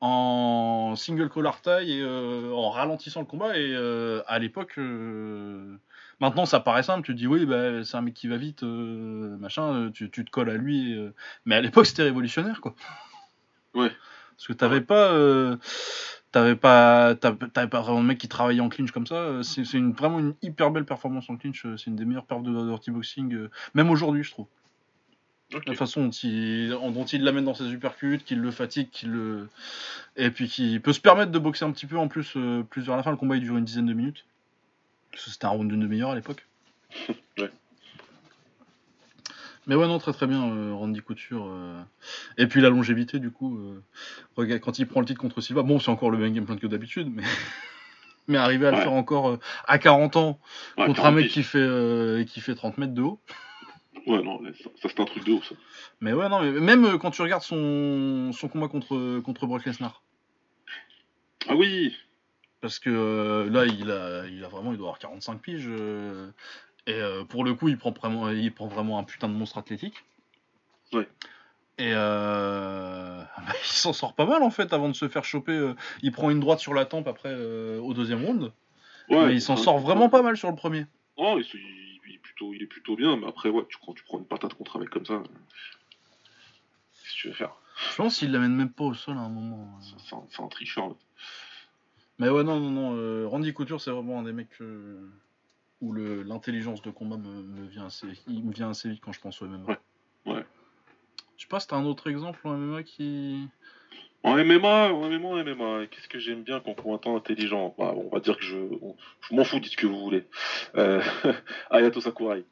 [0.00, 3.74] en single collar tie et en ralentissant le combat et
[4.26, 4.78] à l'époque
[6.20, 8.62] maintenant ça paraît simple tu te dis oui bah, c'est un mec qui va vite
[8.62, 10.94] machin tu, tu te colles à lui
[11.46, 12.74] mais à l'époque c'était révolutionnaire quoi
[13.74, 13.90] Ouais.
[14.36, 15.56] Parce que t'avais pas euh,
[16.32, 19.62] t'avais pas t'avais pas vraiment de mec qui travaillait en clinch comme ça euh, c'est
[19.74, 22.52] une, vraiment une hyper belle performance en clinch euh, c'est une des meilleures perfs de,
[22.52, 24.46] de dirty boxing même aujourd'hui je trouve
[25.66, 29.48] la façon dont il, dont il l'amène dans ses uppercuts, qu'il le fatigue, qu'il le.
[30.16, 32.82] Et puis qu'il peut se permettre de boxer un petit peu en plus, euh, plus
[32.82, 33.10] vers la fin.
[33.10, 34.24] Le combat il dure une dizaine de minutes.
[35.14, 36.46] C'était un round d'une demi-heure à l'époque.
[37.38, 37.50] Ouais.
[39.66, 41.46] Mais ouais, non, très très bien, euh, Randy Couture.
[41.48, 41.82] euh.
[42.38, 43.58] Et puis la longévité, du coup.
[43.58, 46.56] euh, quand il prend le titre contre Silva, bon, c'est encore le même game plan
[46.56, 47.22] que d'habitude, mais.
[48.28, 50.40] mais arriver à le faire encore à 40 ans
[50.78, 53.20] Ouais, contre un 40 mec qui fait, qui fait 30 mètres de haut.
[54.06, 55.54] Ouais, non, ça, ça, c'est un truc de ouf, ça.
[56.00, 60.02] Mais ouais, non, mais même quand tu regardes son, son combat contre, contre Brock Lesnar.
[61.48, 61.94] Ah oui
[62.60, 65.66] Parce que euh, là, il a, il a vraiment, il doit avoir 45 piges.
[65.68, 66.28] euh,
[66.86, 69.58] et euh, pour le coup, il prend, vraiment, il prend vraiment un putain de monstre
[69.58, 70.04] athlétique.
[70.92, 71.08] Ouais.
[71.78, 75.52] Et euh, bah, il s'en sort pas mal en fait avant de se faire choper.
[75.52, 78.52] euh, il prend une droite sur la tempe après euh, au deuxième round.
[79.08, 80.86] Ouais, mais il s'en sort vraiment pas mal sur le premier.
[81.16, 84.18] Oh, il, est plutôt, il est plutôt bien, mais après, ouais, tu, quand tu prends
[84.18, 85.22] une patate contre un mec comme ça,
[86.92, 87.52] qu'est-ce que tu veux faire?
[87.90, 89.78] Je pense qu'il l'amène même pas au sol à un moment.
[89.80, 90.88] C'est- un, tricheur.
[90.88, 90.94] là.
[92.18, 92.96] Mais ouais, non, non, non.
[92.96, 94.60] euh, Randy Couture, c'est vraiment un des mecs
[95.80, 99.20] où l'intelligence de combat me, me vient assez, il me vient assez vite quand je
[99.20, 99.66] pense au MMA.
[99.66, 99.78] Ouais,
[100.34, 100.44] ouais.
[101.36, 103.46] Je sais pas si t'as un autre exemple en MMA qui.
[104.22, 107.74] En MMA, en MMA, en MMA, qu'est-ce que j'aime bien quand combattant intelligent?
[107.78, 110.24] Bah, On va dire que je, on- je m'en fous, dites ce que vous voulez.
[110.76, 111.00] Euh,
[111.70, 112.44] Ayato Sakurai.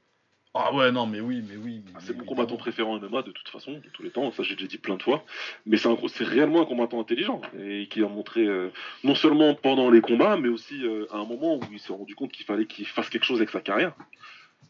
[0.56, 1.82] Ah ouais, non, mais oui, mais oui.
[1.94, 4.44] Ah, C'est mon combattant préféré en MMA de toute façon, de tous les temps, ça
[4.44, 5.24] j'ai déjà dit plein de fois.
[5.66, 8.70] Mais c'est un gros- c'est réellement un combattant intelligent et qui a montré euh,
[9.02, 12.14] non seulement pendant les combats, mais aussi euh, à un moment où il s'est rendu
[12.14, 13.94] compte qu'il fallait qu'il fasse quelque chose avec sa carrière,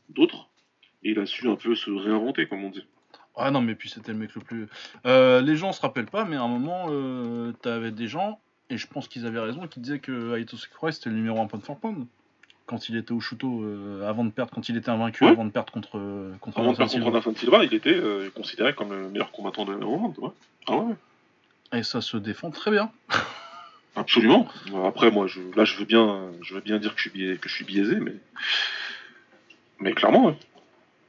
[0.09, 0.49] d'autres.
[1.03, 2.87] Et il a su un peu se réinventer, comme on dit.
[3.37, 4.69] Ah non, mais puis c'était le mec le plus.
[5.05, 6.87] Euh, les gens se rappellent pas, mais à un moment,
[7.61, 8.41] t'avais des gens,
[8.71, 11.47] et je pense qu'ils avaient raison, qui disaient que Aito Sakurai c'était le numéro 1
[11.49, 12.07] pound for pound.
[12.67, 15.31] Quand il était au Shuto, euh, avant de perdre, quand il était invaincu, Ouais.
[15.31, 18.75] avant de perdre contre, euh, contre Avant de perdre contre Silva, il était euh, considéré
[18.75, 20.15] comme le meilleur combattant de la monde.
[20.19, 20.31] Ouais.
[20.69, 20.95] Ah ouais,
[21.79, 22.91] Et ça se défend très bien.
[23.97, 24.49] absolument.
[24.87, 27.37] Après, moi, je, là, je veux bien, je veux bien dire que je suis, biaisé,
[27.39, 28.15] que je suis biaisé, mais,
[29.81, 30.37] mais clairement, ouais.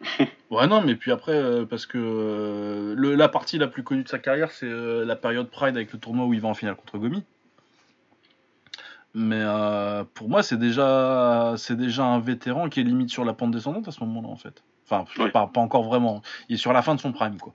[0.51, 4.03] Ouais, non, mais puis après, euh, parce que euh, le- la partie la plus connue
[4.03, 6.53] de sa carrière, c'est euh, la période Pride avec le tournoi où il va en
[6.53, 7.23] finale contre Gomi.
[9.17, 13.33] Mais euh, pour moi, c'est déjà, c'est déjà un vétéran qui est limite sur la
[13.33, 14.61] pente descendante à ce moment-là, en fait.
[14.83, 15.31] Enfin, Ouais.
[15.31, 16.21] pas, pas encore vraiment.
[16.49, 17.53] Il est sur la fin de son prime, quoi.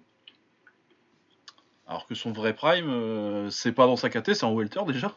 [1.87, 5.13] Alors que son vrai prime, euh, c'est pas dans sa KT, c'est en welter déjà.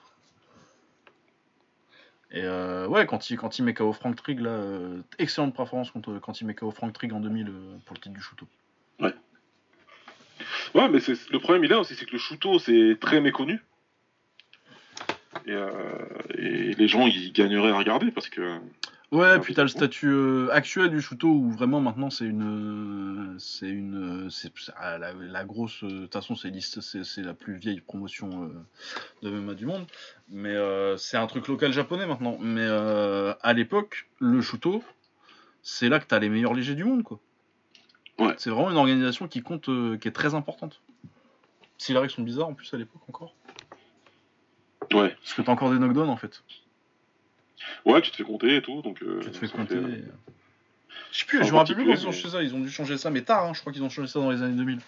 [2.32, 4.58] Et euh, ouais, quand il, quand il met KO Frank Trigg, là,
[5.20, 8.16] excellente performance contre, quand il met KO Frank Trigg en 2000 euh, pour le titre
[8.16, 8.48] du Shuto.
[9.00, 13.64] Ouais, mais c'est- le problème, il est aussi, c'est que le Shuto, c'est très méconnu.
[15.46, 15.70] Et, euh,
[16.38, 18.60] et les gens, ils gagneraient à regarder parce que.
[19.14, 23.36] Ouais, Ah, puis t'as le statut euh, actuel du Shuto où vraiment maintenant c'est une,
[23.36, 27.58] euh, c'est une, euh, c'est ah, la, la grosse, de toute façon c'est la plus
[27.58, 28.52] vieille promotion
[29.22, 29.86] de MMA du monde,
[30.30, 30.56] mais
[30.98, 32.40] c'est un truc local japonais maintenant.
[32.42, 34.84] Mais à l'époque, le Shuto,
[35.62, 37.20] c'est là que t'as les meilleurs légers du monde quoi.
[38.18, 38.34] Ouais.
[38.38, 39.66] C'est vraiment une organisation qui compte,
[40.00, 40.82] qui est très importante.
[41.78, 43.36] Si les règles sont bizarres en plus à l'époque encore,
[44.94, 45.10] Ouais.
[45.22, 46.44] parce que t'as encore des knockdowns en fait.
[47.86, 49.02] Ouais, tu te fais compter et tout, donc.
[49.04, 49.76] euh, Tu te fais compter.
[49.76, 50.04] fait- et-
[51.12, 52.42] Je sais plus, Enfin, je me rappelle plus quand ils ont changé ça.
[52.44, 54.32] Ils ont dû changer ça, mais tard, hein, je crois qu'ils ont changé ça dans
[54.32, 54.80] les années 2000.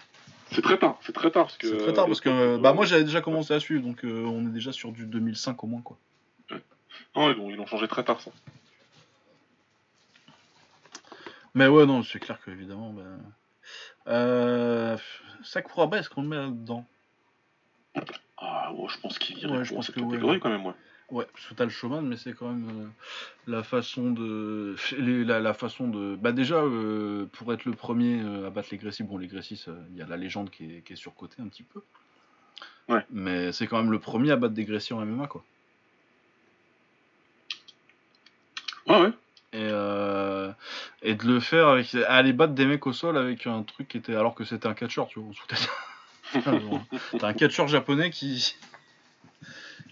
[0.52, 1.68] C'est très tard, c'est très tard parce que.
[1.68, 4.04] C'est très tard parce que euh, euh, bah, moi j'avais déjà commencé à suivre, donc
[4.04, 5.82] euh, on est déjà sur du 2005 au moins.
[5.82, 5.98] quoi.
[7.16, 8.32] Non, ils l'ont- ils l'ont changé très tard, ça.
[11.54, 12.92] Mais ouais, non, c'est clair que évidemment.
[12.92, 13.02] Bah...
[14.08, 14.98] Euh...
[15.44, 16.86] Sakuraba, est-ce qu'on le met là-dedans?
[18.48, 20.40] Ah, ouais, je pense qu'il irait Ouais, je pense cette que ouais.
[20.40, 20.74] quand même, ouais.
[21.12, 22.88] Ouais, parce que t'as le showman, mais c'est quand même euh,
[23.52, 24.76] la façon de.
[24.98, 26.16] les- la, la façon de.
[26.16, 29.64] Bah, déjà, euh, pour être le premier euh, à battre les Grécis, bon, les Grécis,
[29.68, 31.82] euh, il y a la légende qui est, qui est surcotée un petit peu.
[32.90, 33.04] Ouais.
[33.12, 35.44] Mais c'est quand même le premier à battre des Grécis en MMA, quoi.
[38.88, 39.12] Ouais, ouais.
[39.54, 40.52] Et, euh,
[41.02, 41.94] et de le faire avec.
[41.96, 44.16] aller battre des mecs au sol avec un truc qui était.
[44.16, 45.56] alors que c'était un catcheur, tu vois, on se foutait
[47.20, 48.56] T'as un catcheur japonais qui.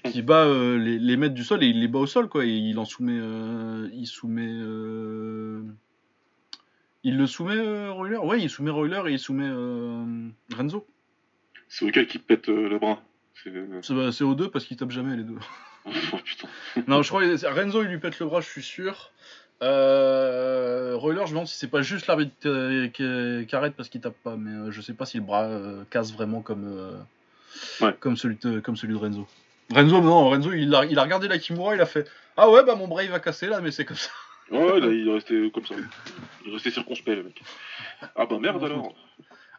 [0.05, 2.45] qui bat euh, les, les mecs du sol et il les bat au sol, quoi.
[2.45, 3.17] Et il en soumet.
[3.17, 4.47] euh, il soumet.
[4.49, 5.61] euh,
[7.03, 8.17] Il le soumet, euh, Royler?
[8.17, 10.85] Ouais, il soumet Royler et il soumet euh, Renzo.
[11.69, 13.01] C'est lequel qui pète le bras?
[13.43, 13.51] C'est.
[13.93, 15.37] bah, aux deux parce qu'ils tapent jamais les deux.
[15.85, 16.47] Oh putain.
[16.87, 19.11] Non, je crois que Renzo il lui pète le bras, je suis sûr.
[19.63, 24.01] Euh, Royler, je me demande si c'est pas juste l'arbitre euh, qui, arrête parce qu'il
[24.01, 27.01] tape pas, mais euh, je sais pas si le bras euh, casse vraiment comme,
[27.79, 27.95] Ouais.
[27.99, 29.25] comme, celui de, comme celui de Renzo.
[29.73, 32.63] Renzo, non, Renzo il a, il a regardé la Kimura, il a fait Ah ouais,
[32.65, 34.09] bah mon bras il va casser là, mais c'est comme ça.
[34.51, 35.73] Ouais, là, il est resté comme ça.
[36.43, 37.41] Il est resté circonspect, le mec.
[38.15, 38.93] Ah bah merde alors.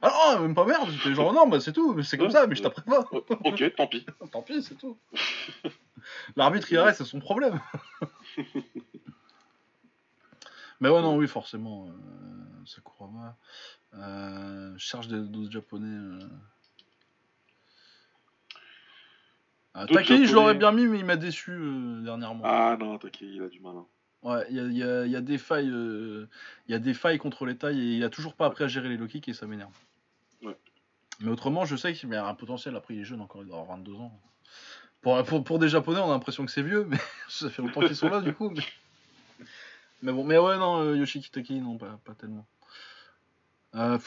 [0.02, 2.32] Ah non, même pas merde, j'étais genre non, bah c'est tout, mais c'est comme Ouais.
[2.32, 3.06] ça, mais je taperai pas.
[3.10, 4.04] Oh, ok, tant pis.
[4.32, 4.98] Tant pis, c'est tout.
[6.36, 7.58] L'arbitre il arrête, c'est son problème.
[10.80, 11.86] Mais ouais, non, oui, forcément.
[11.88, 11.92] Euh,
[12.66, 13.36] Sakuraba.
[13.94, 15.86] Euh, je cherche des- d'autres japonais.
[15.86, 16.18] Euh...
[19.74, 22.42] Ah, Takei, je l'aurais bien mis, mais il m'a déçu euh, dernièrement.
[22.44, 23.74] Ah non, t'inquiète, il a du mal.
[23.76, 23.86] hein.
[24.22, 25.68] Ouais, il y a, il y y a des failles.
[25.70, 26.28] euh,
[26.68, 28.68] Il y a des failles contre les tailles et il a toujours pas appris à
[28.68, 29.76] gérer les low kicks et ça m'énerve.
[30.42, 30.56] Ouais.
[31.20, 32.76] Mais autrement, je sais qu'il a un potentiel.
[32.76, 34.18] Après, il est jeune encore, il doit avoir 22 ans.
[35.02, 36.96] Pour, pour, pour des japonais, on a l'impression que c'est vieux, mais
[37.28, 38.48] ça fait longtemps qu'ils sont là du coup.
[38.50, 38.62] Mais,
[40.04, 42.46] mais bon, mais ouais, non, euh, Yoshiki Takei, non, pas, pas tellement.
[43.74, 43.98] Euh,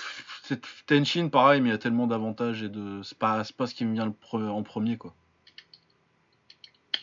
[0.85, 3.01] Tenshin, pareil, mais il y a tellement d'avantages et de.
[3.03, 5.13] C'est pas, pas ce qui me vient le pre- en premier, quoi.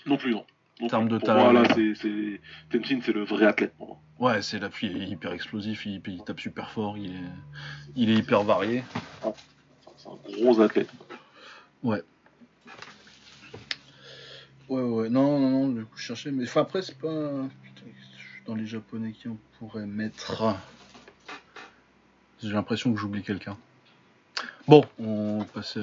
[0.06, 0.46] Non plus, non.
[0.80, 1.52] En termes de talent.
[1.52, 2.40] moi, là, c'est.
[2.70, 3.98] Tenshin, c'est le vrai athlète pour moi.
[4.20, 7.30] Ouais, c'est l'appui, il est hyper explosif, il, il tape super fort, il est,
[7.96, 8.84] il est hyper varié.
[9.96, 10.88] C'est un gros athlète.
[11.82, 12.02] Ouais.
[14.68, 17.48] Ouais, ouais, non, non, non, du coup, je cherchais, mais enfin, après, c'est pas.
[18.46, 20.54] Dans les japonais qui on pourrait mettre.
[22.42, 23.56] J'ai l'impression que j'oublie quelqu'un.
[24.68, 25.80] Bon, on passe, à...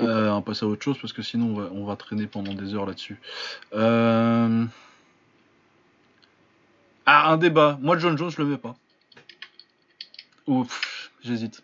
[0.00, 2.54] euh, on passe à autre chose parce que sinon on va, on va traîner pendant
[2.54, 3.18] des heures là-dessus.
[3.72, 4.64] Euh...
[7.06, 7.78] Ah, un débat.
[7.80, 8.76] Moi, John Jones, je le mets pas.
[10.46, 11.62] Ouf, j'hésite.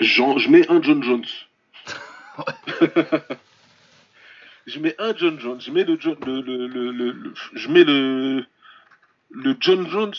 [0.00, 1.24] Jean- je mets un John Jones.
[4.66, 5.60] je mets un John Jones.
[5.60, 8.44] Je mets le, John- le, le, le, le- le- je mets le,
[9.34, 10.14] le John Jones.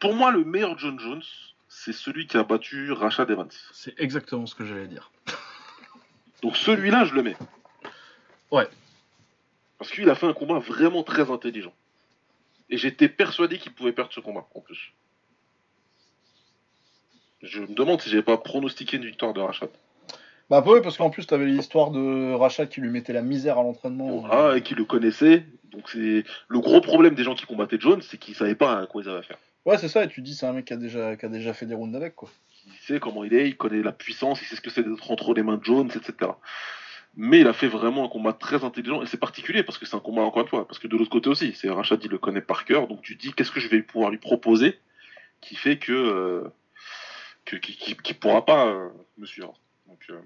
[0.00, 1.22] Pour moi, le meilleur John Jones,
[1.68, 3.50] c'est celui qui a battu Rashad Evans.
[3.72, 5.12] C'est exactement ce que j'allais dire.
[6.42, 7.36] Donc celui-là, je le mets.
[8.50, 8.68] Ouais.
[9.78, 11.74] Parce qu'il a fait un combat vraiment très intelligent.
[12.70, 14.92] Et j'étais persuadé qu'il pouvait perdre ce combat, en plus.
[17.42, 19.70] Je me demande si j'avais pas pronostiqué une victoire de Rashad.
[20.48, 23.62] Bah oui, parce qu'en plus, t'avais l'histoire de Rachat qui lui mettait la misère à
[23.62, 24.24] l'entraînement.
[24.30, 25.44] Ah, et qui le connaissait.
[25.64, 28.86] Donc c'est le gros problème des gens qui combattaient Jones, c'est qu'ils savaient pas à
[28.86, 29.38] quoi ils avaient affaire.
[29.64, 31.52] Ouais, c'est ça, et tu dis, c'est un mec qui a déjà, qui a déjà
[31.52, 32.28] fait des rounds avec, quoi.
[32.66, 35.10] Il sait comment il est, il connaît la puissance, il sait ce que c'est d'être
[35.10, 36.30] entre les mains de Jones, etc.
[37.16, 39.96] Mais il a fait vraiment un combat très intelligent, et c'est particulier parce que c'est
[39.96, 42.18] un combat encore une fois, parce que de l'autre côté aussi, c'est Rashad, il le
[42.18, 44.78] connaît par cœur, donc tu dis qu'est-ce que je vais pouvoir lui proposer
[45.40, 46.44] qui fait que euh,
[47.44, 49.54] que- qui, qui- qui pourra pas euh, me suivre.
[49.88, 50.20] Donc, euh,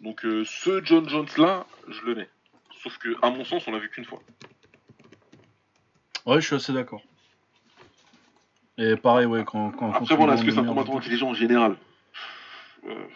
[0.00, 2.28] donc euh, ce John Jones là, je le mets.
[2.82, 4.22] Sauf que à mon sens, on l'a vu qu'une fois.
[6.26, 7.02] Ouais, je suis assez d'accord.
[8.78, 9.70] Et pareil, ouais, quand.
[9.70, 11.76] quand Après voilà, est-ce que c'est un le meilleur combattant de- intelligent en général?
[12.86, 13.06] Euh,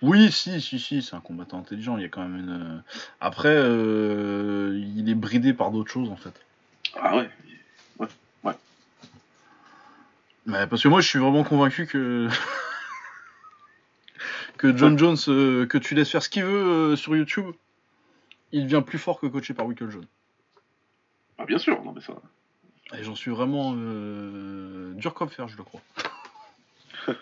[0.00, 1.96] Oui, si, si, si, c'est un combattant intelligent.
[1.98, 2.76] Il y a quand même une.
[2.78, 2.80] euh,
[3.20, 6.40] Après, euh, il est bridé par d'autres choses, en fait.
[6.96, 7.28] Ah ouais.
[10.48, 12.26] Mais parce que moi, je suis vraiment convaincu que.
[14.56, 17.54] que John Jones, euh, que tu laisses faire ce qu'il veut euh, sur YouTube,
[18.50, 20.06] il devient plus fort que coaché par Wickle John.
[21.36, 22.14] Ah bien sûr, non mais ça.
[22.98, 25.82] Et j'en suis vraiment euh, dur comme fer, je le crois.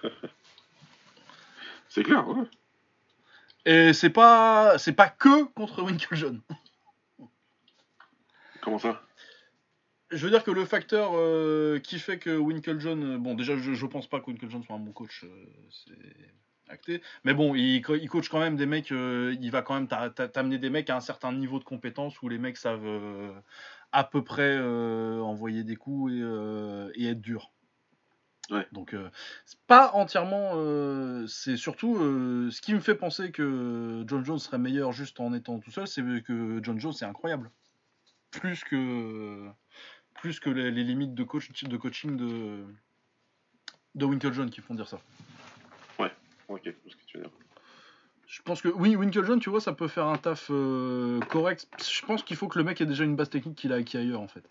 [1.88, 2.44] C'est clair, ouais.
[3.64, 6.40] Et c'est pas c'est pas que contre Winklejohn.
[8.60, 9.02] Comment ça?
[10.10, 13.74] Je veux dire que le facteur euh, qui fait que Winklejohn, euh, bon déjà je,
[13.74, 16.32] je pense pas que Winklejohn soit un bon coach, euh, c'est
[16.68, 17.02] acté.
[17.24, 19.88] Mais bon, il, co- il coach quand même des mecs, euh, il va quand même
[19.88, 22.86] t'a- t'a- t'amener des mecs à un certain niveau de compétence où les mecs savent
[22.86, 23.32] euh,
[23.92, 27.52] à peu près euh, envoyer des coups et, euh, et être durs.
[28.50, 28.66] Ouais.
[28.70, 29.10] Donc euh,
[29.44, 34.38] c'est pas entièrement, euh, c'est surtout euh, ce qui me fait penser que John Jones
[34.38, 37.50] serait meilleur juste en étant tout seul, c'est que John Jones c'est incroyable.
[38.30, 39.48] Plus que
[40.20, 42.64] plus que les, les limites de, coach, de coaching de,
[43.94, 44.98] de Winklejohn qui font dire ça.
[46.48, 47.32] Ok, je vois ce que tu veux dire.
[48.28, 51.66] Je pense que oui, Winklejohn, tu vois, ça peut faire un taf euh, correct.
[51.84, 53.96] Je pense qu'il faut que le mec ait déjà une base technique qu'il a acquis
[53.96, 54.44] ailleurs, en fait.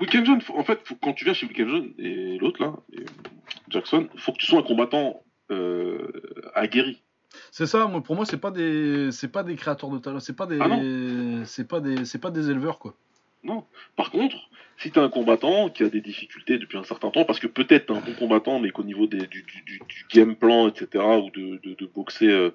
[0.00, 2.74] Weekend John, faut- en fait, faut- quand tu viens chez Weekend John et l'autre là,
[2.92, 3.06] et
[3.70, 6.10] Jackson, faut que tu sois un combattant euh,
[6.54, 7.02] aguerri.
[7.50, 10.36] C'est ça, moi, pour moi, c'est pas des, c'est pas des créateurs de talent, c'est
[10.36, 12.94] pas des, Ah c'est pas des, c'est pas des éleveurs, quoi.
[13.96, 14.36] Par contre,
[14.78, 17.46] si tu es un combattant qui a des difficultés depuis un certain temps, parce que
[17.46, 21.04] peut-être t'es un bon combattant, mais qu'au niveau des, du, du, du, game plan, etc.,
[21.04, 22.50] ou de, de, de boxer, euh,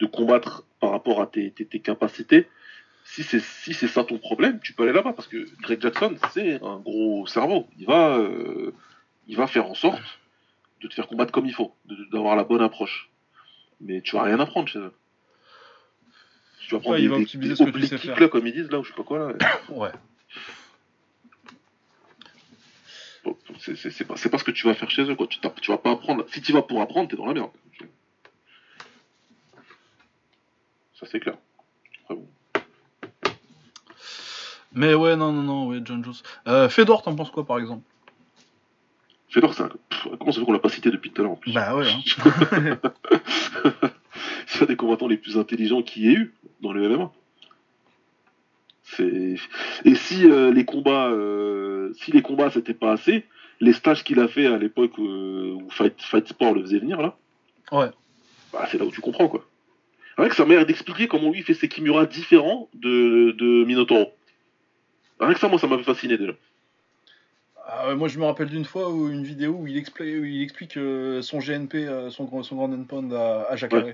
[0.00, 2.48] de combattre par rapport à tes, tes, tes capacités,
[3.04, 6.14] si c'est si c'est ça ton problème, tu peux aller là-bas, parce que Greg Jackson,
[6.32, 7.66] c'est un gros cerveau.
[7.78, 8.72] Il va, euh,
[9.28, 10.02] il va faire en sorte
[10.80, 11.74] de te faire combattre comme il faut,
[12.12, 13.10] d'avoir la bonne approche.
[13.80, 14.92] Mais tu vas rien apprendre chez eux.
[16.66, 18.20] Tu vas prendre Ouais, des, va des, des faire.
[18.20, 19.34] là, comme ils disent, là, ou je sais pas quoi, là.
[19.68, 19.90] Ouais.
[19.90, 19.90] Bon,
[23.58, 25.26] c'est pas, ce que tu vas faire chez eux, quoi.
[25.26, 26.24] Tu, vas pas apprendre.
[26.30, 27.50] Si tu vas pour apprendre, t'es dans la merde.
[30.94, 31.36] Ça, c'est clair.
[32.02, 32.28] Après, bon.
[34.72, 36.14] Mais ouais, non, non, non, ouais, John Jones.
[36.48, 37.82] Euh, Fedor, t'en penses quoi, par exemple?
[39.28, 39.68] Fedor, c'est un...
[39.88, 41.52] Pff, comment ça fait qu'on l'a pas cité depuis tout à l'heure en plus?
[41.52, 41.90] Bah ouais.
[41.90, 42.78] Hein.
[44.46, 47.10] C'est un des combattants les plus intelligents qu'il y ait eu dans le MMA.
[48.98, 53.24] Et si euh, les combats, euh, si les combats c'était pas assez,
[53.60, 57.00] les stages qu'il a fait à l'époque euh, où Fight, Fight Sport le faisait venir
[57.00, 57.16] là,
[57.72, 57.88] Ouais.
[58.52, 59.46] bah, c'est là où tu comprends quoi.
[60.18, 64.12] Rien que sa manière d'expliquer comment lui fait ses Kimura différents de, de Minotauro.
[65.18, 66.32] Rien que ça, moi, ça m'avait fasciné déjà.
[67.66, 70.24] Ah ouais, moi, je me rappelle d'une fois où une vidéo où il explique, où
[70.24, 73.86] il explique son GNP, son, son Grand Pound à, à Jacare.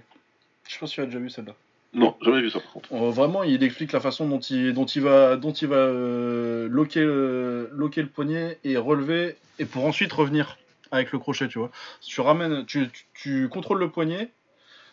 [0.66, 1.54] Je sais pas si tu as déjà vu celle-là.
[1.92, 2.92] Non, jamais vu ça par contre.
[2.92, 6.68] Euh, vraiment, il explique la façon dont il, dont il va, dont il va euh,
[6.68, 10.56] loquer, le- loquer le poignet et relever, et pour ensuite revenir
[10.92, 11.70] avec le crochet, tu vois.
[12.00, 14.30] Tu ramènes, tu, tu, tu contrôles le poignet,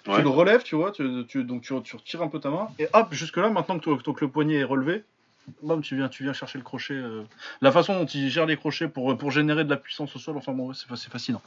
[0.08, 0.16] Ouais.
[0.16, 2.88] tu le relèves, tu vois, tu, tu- donc tu, retires un peu ta main, et
[2.94, 5.04] hop, jusque là, maintenant que, le poignet est relevé,
[5.62, 6.94] bam, tu viens, tu viens chercher le crochet.
[6.94, 7.24] euh.
[7.62, 10.38] La façon dont il gère les crochets pour, pour générer de la puissance au sol,
[10.38, 11.42] enfin bon, ouais, c'est fascinant.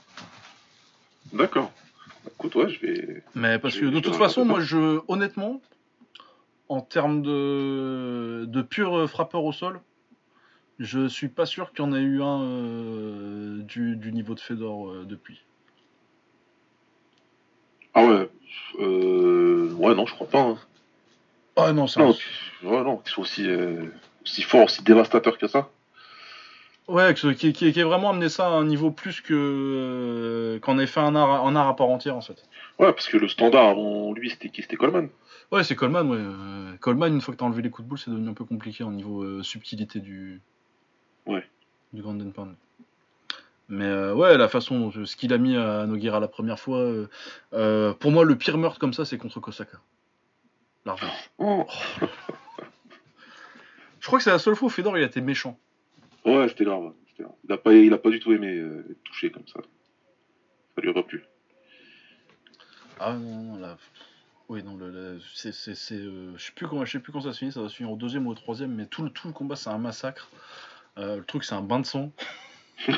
[1.32, 1.72] D'accord.
[2.26, 3.22] Écoute, ouais, je vais.
[3.34, 5.60] Mais parce que de toute te façon, moi, je, honnêtement,
[6.68, 9.80] en termes de, de pur frappeur au sol,
[10.78, 14.40] je suis pas sûr qu'il y en ait eu un euh, du, du niveau de
[14.40, 15.42] Fedor euh, depuis.
[17.94, 18.30] Ah ouais.
[18.78, 19.72] Euh...
[19.74, 20.40] Ouais, non, je crois pas.
[20.40, 20.58] hein.
[21.56, 22.14] Ah non, c'est Non,
[22.62, 23.84] un- ouais, non, qu'ils soient aussi, euh,
[24.24, 25.68] aussi forts, aussi dévastateurs que ça.
[26.90, 30.76] Ouais, qui, qui, qui ait vraiment amené ça à un niveau plus que euh, qu'en
[30.76, 32.42] fait un art, un art à part entière en fait.
[32.80, 34.62] Ouais, parce que le standard avant lui, c'était qui?
[34.62, 35.08] C'était Coleman.
[35.52, 36.18] Ouais, c'est Coleman, ouais.
[36.18, 38.44] Euh, Coleman, une fois que t'as enlevé les coups de boule, c'est devenu un peu
[38.44, 40.40] compliqué au niveau euh, subtilité du.
[41.26, 41.44] Ouais.
[41.92, 42.56] Du Grand Pound.
[43.68, 46.82] Mais euh, ouais, la façon, dont- ce qu'il a mis à Noguera la première fois,
[47.52, 49.78] euh, pour moi, le pire meurtre comme ça, c'est contre Kosaka.
[50.84, 51.12] Largement.
[51.38, 51.66] Oh.
[54.00, 55.56] Je crois que c'est la seule fois où Fedor il a été méchant.
[56.24, 56.92] Ouais, c'était grave.
[57.44, 59.60] Il a pas, il a pas du tout aimé euh, être touché comme ça.
[60.74, 61.22] Ça lui aurait plu.
[62.98, 63.76] Ah non, non, là.
[64.48, 65.50] Oui, non, le, le- c'est.
[65.92, 67.76] euh, je sais plus comment, je sais plus quand ça se finit, ça va se
[67.76, 70.28] finir au deuxième ou au troisième, mais tout le, tout le combat c'est un massacre.
[70.98, 72.10] Euh, le truc c'est un bain de sang.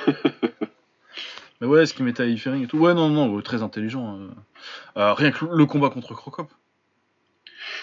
[1.60, 2.78] mais ouais, ce qui m'était à Ifering et tout.
[2.78, 4.18] Ouais, non, non, très intelligent.
[4.18, 4.28] euh.
[4.96, 6.50] Euh, rien que le, combat contre Crocop.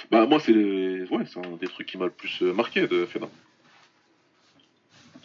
[0.10, 3.30] Bah, moi, c'est ouais, c'est un des trucs qui m'a le plus marqué de Fedor.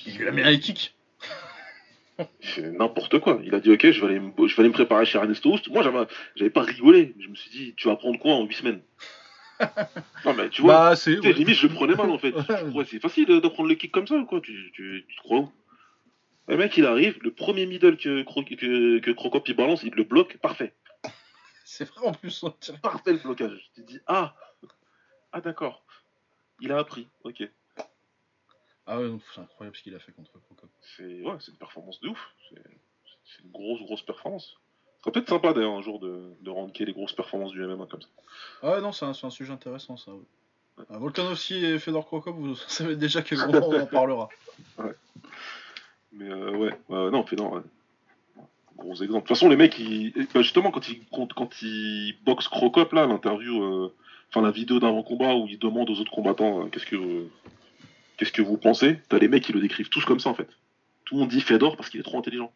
[0.06, 0.94] Il lui a mis un kick.
[2.40, 3.40] C'est n'importe quoi.
[3.42, 5.52] Il a dit, ok, je vais aller me, je vais aller me préparer chez Ernesto
[5.52, 5.68] Houst.
[5.68, 6.06] Moi, j'avais,
[6.36, 7.14] j'avais pas rigolé.
[7.18, 8.82] Je me suis dit, tu vas prendre quoi en 8 semaines?
[10.24, 11.32] Non, mais tu vois, Bah, tu ouais.
[11.32, 12.34] limite, je le prenais mal en fait.
[12.90, 14.40] C'est facile de, de prendre le kick comme ça, quoi.
[14.40, 15.52] Tu, tu, tu te crois où?
[16.48, 20.02] Le mec, il arrive, le premier middle que, que, que Crocop il balance, il le
[20.04, 20.74] bloque, parfait.
[21.64, 22.44] C'est vrai en plus.
[22.82, 23.70] Parfait le blocage.
[23.76, 24.34] Je te dis, ah,
[25.32, 25.84] ah d'accord.
[26.60, 27.48] Il a appris, ok.
[28.86, 30.68] Ah ouais, c'est incroyable ce qu'il a fait contre Crocop.
[30.96, 32.34] C'est ouais, une performance de ouf.
[32.50, 34.56] C'est une grosse, grosse performance.
[34.98, 37.86] Ce serait peut-être sympa d'ailleurs un jour de, de ranker les grosses performances du MMA
[37.86, 38.08] comme ça.
[38.62, 40.12] Ah ouais, non, c'est un, un sujet intéressant ça.
[40.12, 40.20] ouais.
[40.90, 44.28] Euh, Volkanovski et Fedor Crocop, vous savez déjà quel moment on en parlera.
[46.12, 47.62] Mais euh, ouais, ouais, non, ouais.
[48.76, 49.12] Gros exemple.
[49.12, 50.12] De toute façon, les mecs, ils...
[50.34, 53.94] bah, justement, quand ils, quand, quand ils boxent Crocop, là, l'interview, euh,
[54.30, 57.28] enfin la vidéo d'avant-combat où ils demandent aux autres combattants euh, qu'est-ce que
[58.16, 60.48] qu'est-ce que vous pensez, t'as les mecs qui le décrivent tous comme ça en fait.
[61.04, 62.52] Tout le monde dit Fedor parce qu'il est trop intelligent.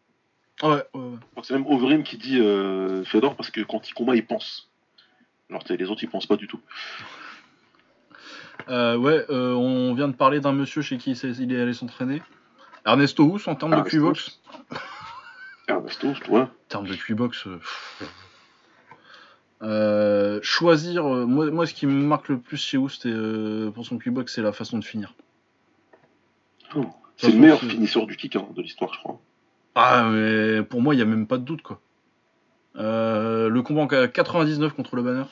[0.63, 1.17] Ouais, ouais, ouais.
[1.43, 4.69] C'est même Overeem qui dit euh, Fedor parce que quand il combat, il pense.
[5.49, 6.59] Alors les autres, ils pensent pas du tout.
[8.67, 12.21] Euh, ouais, euh, on vient de parler d'un monsieur chez qui il est allé s'entraîner.
[12.85, 14.41] Ernesto Hous en termes de Q-Box.
[15.67, 16.41] Ernesto, vois.
[16.41, 17.47] En termes de Q-Box,
[19.61, 24.33] euh, choisir, moi, moi, ce qui me marque le plus chez euh, pour son kickbox,
[24.33, 25.13] c'est la façon de finir.
[27.17, 29.19] C'est le meilleur finisseur du kick hein, de l'histoire, je crois.
[29.75, 31.81] Ah, mais pour moi, il n'y a même pas de doute, quoi.
[32.77, 35.23] Euh, le combat en 99 contre le banner,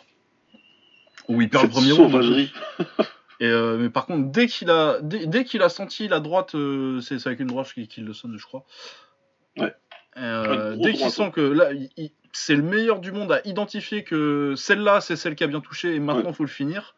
[1.27, 2.15] où il perd le premier round.
[3.39, 6.55] Et euh, mais par contre, dès qu'il a, dès, dès qu'il a senti la droite,
[6.55, 8.65] euh, c'est c'est avec une droite qu'il qu'il le sonne, je crois.
[9.57, 9.73] Ouais.
[10.17, 14.03] Euh, dès qu'il sent que là, il- il- c'est le meilleur du monde à identifier
[14.03, 16.33] que celle-là, c'est celle qui a bien touché et maintenant, Ouais.
[16.33, 16.95] faut le finir.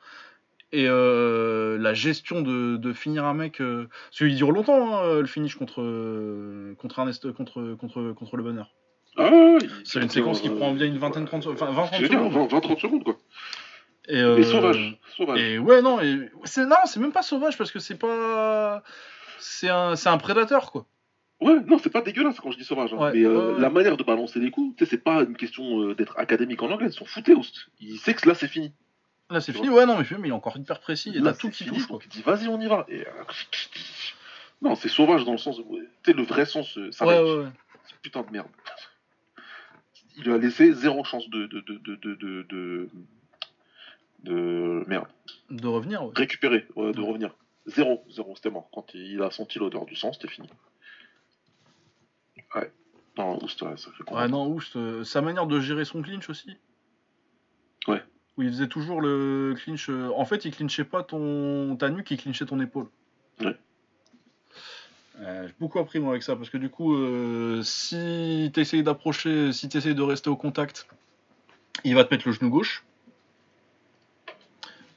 [0.71, 5.19] Et euh, la gestion de, de finir un mec, euh, parce qu'il dure longtemps hein,
[5.19, 8.69] le finish contre euh, contre Ernest, contre contre contre le bonheur.
[9.17, 9.31] Ah
[9.83, 12.19] C'est une séquence qui prend bien une vingtaine, 30 enfin 20 Je 30 veux dire,
[12.19, 12.51] secondes.
[12.51, 13.17] 20-30 secondes, quoi.
[14.07, 14.99] Et, euh, sauvage.
[15.17, 15.39] Sauvage.
[15.41, 18.83] Et ouais, non, et c'est non, c'est même pas sauvage parce que c'est pas,
[19.39, 20.85] c'est un, c'est un prédateur quoi.
[21.41, 22.93] Ouais, non, c'est pas dégueulasse quand je dis sauvage.
[22.93, 22.97] hein.
[22.97, 26.17] Ouais, mais euh, la manière de balancer les coups, c'est pas une question euh, d'être
[26.19, 26.87] académique en anglais.
[26.89, 27.69] Ils sont foutés, Oust.
[27.79, 28.71] Il sait que là, c'est fini.
[29.29, 31.33] Là c'est Tu fini, ouais, non, mais même, il est encore hyper précis et Là,
[31.33, 31.99] tout c'est qui touche quoi.
[32.03, 32.85] il dit, vas-y, on y va.
[32.89, 33.11] Et, euh,
[34.61, 37.19] Non, c'est sauvage dans le sens où, tu sais, le vrai sens, euh, ça Ouais,
[37.19, 37.49] ouais, ouais.
[37.87, 38.47] C'est putain de merde.
[40.17, 41.45] Il lui a laissé zéro chance de.
[41.45, 42.89] de, de, de, de, de, de-
[44.23, 45.07] de- Merde.
[45.49, 46.11] De revenir, ouais.
[46.15, 47.33] Récupérer, ouais, de revenir.
[47.67, 48.67] Zéro, zéro, c'était mort.
[48.73, 50.49] Quand il a senti l'odeur du sang, c'était fini.
[52.55, 52.71] Ouais.
[53.17, 56.01] Non, Oust, ouais, ça fait quoi Ouais, non, Oust, euh, sa manière de gérer son
[56.01, 56.57] clinch aussi.
[57.87, 58.03] Ouais.
[58.39, 59.89] Où il faisait toujours le clinch.
[59.89, 62.87] euh, En fait, il clinchait pas ton ta nuque, il clinchait ton épaule.
[63.41, 63.57] Ouais.
[65.19, 69.51] Euh, J'ai beaucoup appris moi avec ça parce que du coup, euh, si t'essayes d'approcher,
[69.51, 70.87] si t'essayes de rester au contact,
[71.83, 72.85] il va te mettre le genou gauche.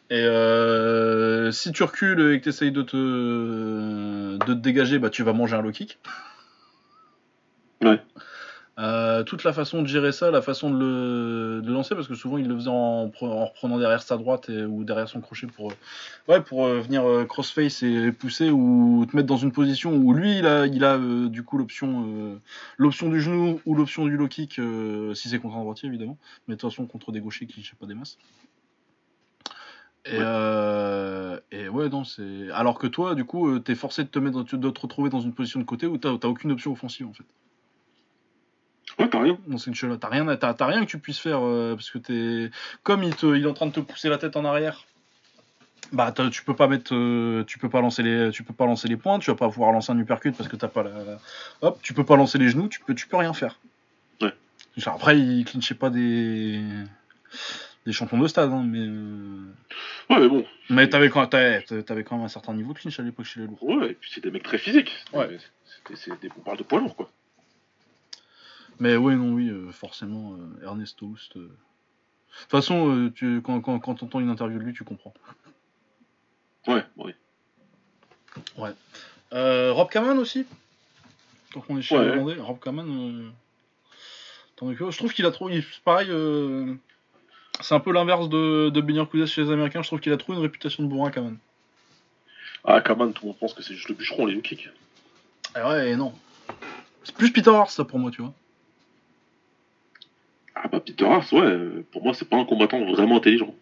[0.09, 5.25] Et euh, si tu recules et que t'essayes de te, de te dégager, bah tu
[5.25, 5.99] vas manger un low kick.
[7.81, 8.01] Ouais.
[8.79, 12.15] Euh, toute la façon de gérer ça, la façon de le, de lancer, parce que
[12.15, 15.21] souvent il le faisait en, pre- en reprenant derrière sa droite et- ou derrière son
[15.21, 15.75] crochet pour, euh,
[16.29, 20.15] ouais, pour euh, venir euh, crossface et pousser ou te mettre dans une position où
[20.15, 22.41] lui il a, il a du coup l'option
[22.79, 24.59] l'option du genou ou l'option du low kick
[25.15, 26.17] si c'est contre un droitier évidemment,
[26.49, 28.17] mais de toute façon contre des gauchers qui ne pas des masses.
[30.07, 30.19] Et, Ouais.
[30.23, 32.51] euh, et ouais, non, c'est.
[32.53, 35.21] Alors que toi, du coup, t'es forcé de te mettre, dans- de te retrouver dans
[35.21, 37.25] une position de côté où t'as t'as aucune option offensive en fait
[38.99, 39.39] Ouais, t'as rien.
[39.47, 41.91] dans cette là T'as rien, à- t'as, t'as rien que tu puisses faire euh, parce
[41.91, 42.51] que t'es
[42.83, 44.85] comme il, te, il est en train de te pousser la tête en arrière.
[45.93, 48.89] Bah tu peux pas mettre, euh, tu peux pas lancer les, tu peux pas lancer
[48.89, 51.19] les pointes, tu vas pas pouvoir lancer un uppercut parce que t'as pas la,
[51.61, 53.59] hop, tu peux pas lancer les genoux, tu peux, tu peux rien faire.
[54.23, 54.33] Ouais.
[54.79, 56.63] Genre, Après il clinchait pas des,
[57.85, 59.53] des champions de stade, hein, mais euh,
[60.09, 60.47] Ouais, mais bon.
[60.71, 63.41] mais t'avais quand, t'avais, t'avais quand même un certain niveau de clinch à l'époque chez
[63.41, 63.63] les lourds.
[63.63, 64.93] Ouais, et puis c'est des mecs très physiques.
[65.13, 65.37] Ouais.
[65.67, 67.11] C'était- c'est des- on parle de poids lourd, quoi.
[68.81, 71.37] Mais oui, non, oui, euh, forcément, euh, Ernesto Houst.
[71.37, 71.41] euh.
[71.41, 75.13] De toute façon, euh, tu, quand, quand, quand t'entends une interview de lui, tu comprends.
[76.67, 77.13] Ouais, oui.
[79.33, 80.47] Euh, Rob Kaman aussi?
[81.53, 82.35] Tant qu'on est chez Ouais.
[82.41, 83.33] Rob Kaman.
[84.61, 85.57] Je trouve qu'il a trouvé.
[85.57, 86.75] il- Pareil, euh,
[87.61, 89.83] c'est un peu l'inverse de, de Benir chez les Américains.
[89.83, 91.37] Je trouve qu'il a trouvé une réputation de bourrin, Kaman.
[92.65, 94.71] Ah, Kaman, tout le monde pense que c'est juste le bûcheron, les kicks.
[95.55, 96.15] Ah ouais, et non.
[97.05, 98.33] C'est plus Peter ça, pour moi, tu vois.
[100.55, 103.55] Ah, bah, Peter Hart, ouais, euh, pour moi, c'est pas un combattant vraiment intelligent.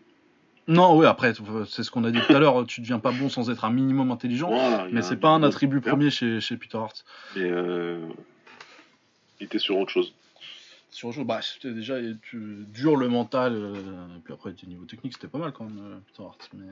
[0.68, 1.32] Non, ouais, après,
[1.66, 2.64] c'est ce qu'on a dit tout à l'heure.
[2.66, 4.48] Tu deviens pas bon sans être un minimum intelligent.
[4.50, 7.04] Voilà, Mais c'est pas un attribut premier chez, chez Peter Hart.
[7.34, 7.98] Mais euh,
[9.40, 10.12] il était sur autre chose.
[10.90, 13.74] Sur autre chose, bah, c'était déjà tu, dur le mental, euh,
[14.16, 16.50] et puis après, niveau technique, c'était pas mal quand même, euh, Peter Hart.
[16.54, 16.64] Mais,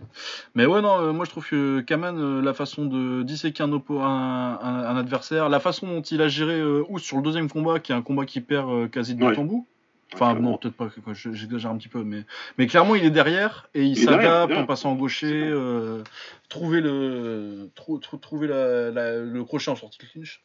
[0.56, 3.72] mais ouais, non, euh, moi je trouve que Kaman, euh, la façon de disséquer un,
[3.72, 7.48] un, un- un adversaire, la façon dont il a géré euh, Oust sur le deuxième
[7.48, 9.38] combat, qui est un combat qui perd euh, quasi de bout Ouais.
[9.38, 9.66] en bout.
[10.14, 10.52] Enfin, Clairement.
[10.52, 12.24] non, peut-être pas, j'exagère un petit peu, mais,
[12.56, 16.02] mais clairement, il est derrière et il Il s'adapte en passant en gaucher, euh,
[16.48, 20.42] trouver, le, trou- trou- trouver la- la- le crochet en sortie de clinch.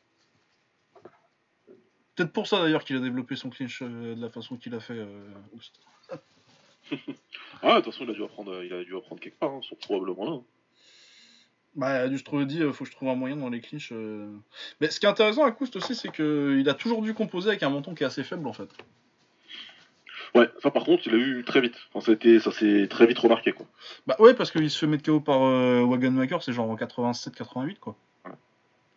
[2.15, 4.79] Peut-être pour ça d'ailleurs qu'il a développé son clinch euh, de la façon qu'il a
[4.79, 4.93] fait.
[4.97, 5.29] euh.
[7.61, 9.61] Ah, de toute façon, il a dû apprendre, il a dû apprendre quelque part, hein,
[9.61, 10.39] sur- probablement là.
[11.75, 13.89] Bah, du je trouve dit, euh, faut que je trouve un moyen dans les clinches.
[13.93, 14.29] euh.
[14.81, 17.63] Mais ce qui est intéressant à Koust aussi, c'est qu'il a toujours dû composer avec
[17.63, 18.69] un menton qui est assez faible en fait.
[20.35, 21.75] Ouais, ça par contre, il a eu très vite.
[21.93, 23.67] Enfin, ça a été- ça s'est très vite remarqué, quoi.
[24.07, 27.77] Bah ouais, parce qu'il se fait mettre KO par euh, Wagenmaker, c'est genre en 87-88
[27.79, 27.95] quoi.
[28.25, 28.31] Ouais.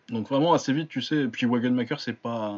[0.08, 1.16] Donc vraiment assez vite, tu sais.
[1.24, 2.54] Et puis Wagenmaker, c'est pas,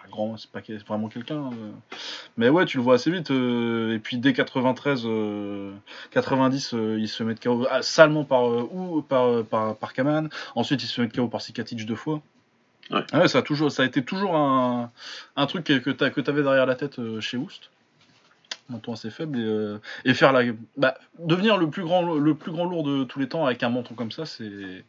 [0.00, 1.46] pas grand, c'est pas vraiment quelqu'un.
[1.46, 1.96] euh.
[2.36, 3.32] Mais ouais, tu le vois assez vite.
[3.32, 5.72] euh, Et puis dès 93, euh,
[6.12, 10.28] 90, il se fait mettre KO ah, salement par ou par, par, par Kaman.
[10.54, 12.22] Ensuite, il se fait mettre KO par Sikatic deux fois.
[12.92, 13.02] Ouais.
[13.12, 14.90] Ah ouais, ça a toujours, ça a été toujours un,
[15.36, 17.70] un truc que, que que t'avais derrière la tête chez Oust.
[18.70, 20.42] Menton assez faible et, euh, et faire la,
[20.76, 23.68] bah, devenir le plus grand, le plus grand lourd de tous les temps avec un
[23.68, 24.84] menton comme ça, c'est,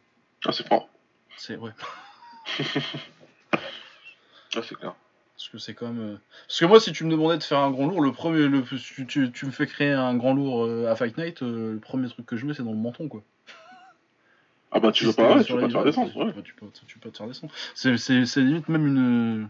[0.46, 0.88] Ah, c'est fort.
[1.36, 1.70] c'est ouais.
[4.54, 4.94] Ah, c'est clair.
[5.36, 6.00] Parce que c'est quand même.
[6.00, 8.46] euh, Parce que moi, si tu me demandais de faire un grand lourd, le premier,
[8.48, 11.78] le, tu, tu- tu me fais créer un grand lourd euh, à Fight Night, le
[11.80, 13.22] premier truc que je mets, c'est dans le menton, quoi.
[14.70, 16.12] Ah bah tu veux pas, ouais, tu veux la pas te faire descendre.
[16.12, 16.32] tu Ouais.
[16.32, 17.52] peux- Tu peux, tu peux te faire descendre.
[17.74, 19.48] C'est, c'est, c'est limite même une.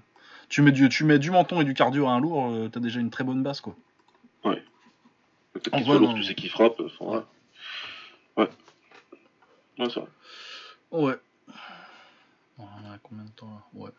[0.49, 3.01] Tu mets, du, tu mets du menton et du cardio à un lourd, t'as déjà
[3.01, 3.75] une très bonne base, quoi.
[5.53, 6.15] Peut-être En qu'il vrai, soit lourd, non.
[6.17, 6.81] tu sais qu'il frappe.
[6.81, 7.25] Enfin,
[8.37, 8.45] ouais.
[8.45, 8.49] Ouais.
[9.79, 10.03] Vrai.
[10.91, 11.15] Ouais.
[12.59, 13.63] On a combien de temps là?
[13.81, 13.91] Ouais.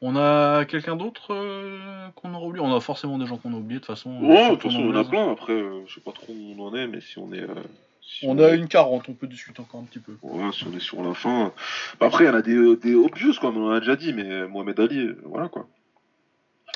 [0.00, 2.64] On a quelqu'un d'autre euh, qu'on aura oublié?
[2.64, 4.10] On a forcément des gens qu'on a oubliés de toute façon.
[4.22, 5.30] euh, Ouais, de toute façon, on en a plein.
[5.32, 7.40] Après, euh, je sais pas trop où on en est, mais si on est.
[7.42, 7.54] euh,
[8.02, 10.16] si On a est- une 40, on peut discuter encore un petit peu.
[10.22, 11.52] Ouais, si on est sur la fin.
[11.98, 14.12] Bah, après, il y en a des, des obvious, quoi, on en a déjà dit,
[14.12, 15.66] mais Mohamed Ali, euh, voilà quoi.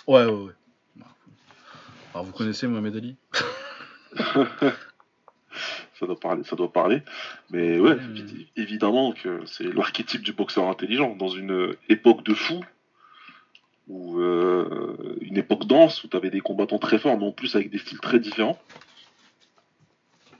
[0.07, 0.53] Ouais, ouais, ouais.
[2.13, 3.17] Alors vous connaissez Mohamed Ali?
[5.99, 7.03] Ça doit parler, ça doit parler.
[7.51, 11.15] Mais ouais, Ouais, évi- évidemment que c'est l'archétype du boxeur intelligent.
[11.17, 12.65] Dans une époque de fou,
[13.89, 17.55] ou euh, une époque dense, où tu avais des combattants très forts, mais en plus
[17.57, 18.59] avec des styles très différents.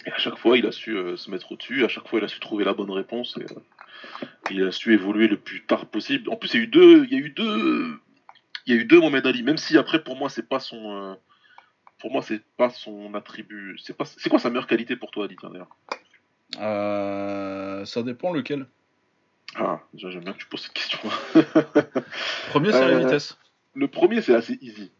[0.07, 2.25] Et à chaque fois, il a su euh, se mettre au-dessus, à chaque fois, il
[2.25, 5.85] a su trouver la bonne réponse, et euh, il a su évoluer le plus tard
[5.87, 6.31] possible.
[6.31, 7.99] En plus, il y a eu deux, il y a eu deux,
[8.67, 11.19] il y a eu deux Mohamed Ali, même si après, pour moi, c'est pas son,
[12.01, 13.79] pour moi, c'est pas son attribut.
[13.83, 15.77] C'est pas, c'est quoi sa meilleure qualité pour toi, tiens, d'ailleurs?
[16.59, 18.67] Euh, Ça dépend lequel.
[19.57, 20.99] Ah, déjà, j'aime bien que tu poses cette question.
[22.51, 23.39] Premier, c'est la Euh, vitesse.
[23.75, 24.91] Le premier, c'est assez easy.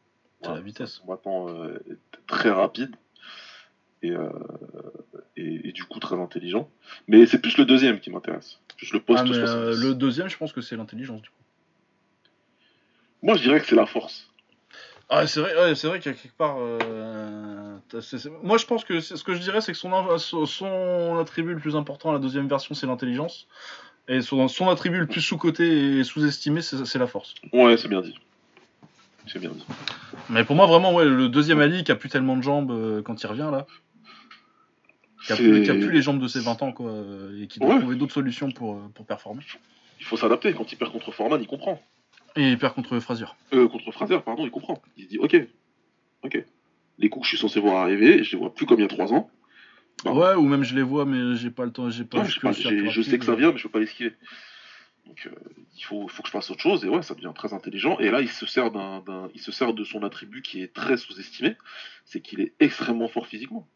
[0.43, 0.99] C'est la vitesse.
[0.99, 1.79] Combattant euh,
[2.27, 2.97] très rapide
[4.03, 4.31] et, euh,
[5.37, 6.69] et, et du coup très intelligent.
[7.09, 8.59] Mais c'est plus le deuxième qui m'intéresse.
[8.77, 9.83] Plus le poste Ah, mais, 70.
[9.85, 11.35] le deuxième, je pense que c'est l'intelligence du coup.
[13.23, 14.30] Moi, je dirais que c'est la force.
[15.13, 16.57] Ah, c'est vrai, ouais, c'est vrai qu'il y a quelque part.
[16.61, 21.19] euh, t'as- c'est- c'est- Moi, je pense que ce que je dirais, c'est que son,
[21.19, 23.49] attribut le plus important à la deuxième version, c'est l'intelligence.
[24.09, 27.35] Et son, son attribut le plus sous-coté et sous-estimé, c'est c'est la force.
[27.53, 28.15] Ouais, c'est bien dit.
[29.27, 29.65] C'est bien dit.
[30.29, 33.03] Mais pour moi, vraiment, ouais, le deuxième Ali qui a plus tellement de jambes euh,
[33.03, 33.67] quand il revient là,
[35.27, 37.43] qui a, plus, C'est- qui a plus les jambes de ses 20 ans, quoi, euh,
[37.43, 37.79] et qui doit Ouais.
[37.81, 39.43] trouver d'autres solutions pour, pour performer.
[39.99, 40.53] Il faut s'adapter.
[40.55, 41.81] Quand il perd contre Foreman, il comprend.
[42.37, 43.27] Et il perd contre Frazier.
[43.53, 44.81] Euh, contre Fraser, pardon, il comprend.
[44.97, 45.37] Il se dit, ok,
[46.23, 46.45] ok.
[46.99, 48.85] Les coups que je suis censé voir arriver, je les vois plus comme il y
[48.85, 49.31] a trois ans.
[50.05, 52.19] Bah, Ouais, ou même je les vois, mais j'ai pas le temps, j'ai pas.
[52.19, 52.63] Non, je pas- sais
[53.19, 54.15] que ça vient, mais je peux pas l'esquiver.
[55.07, 55.31] Donc euh,
[55.77, 57.99] il faut, faut que je fasse autre chose, et ouais, ça devient très intelligent.
[57.99, 60.73] Et là, il se sert, d'un, d'un- il se sert de son attribut qui est
[60.73, 61.57] très sous-estimé,
[62.05, 63.67] c'est qu'il est extrêmement fort physiquement.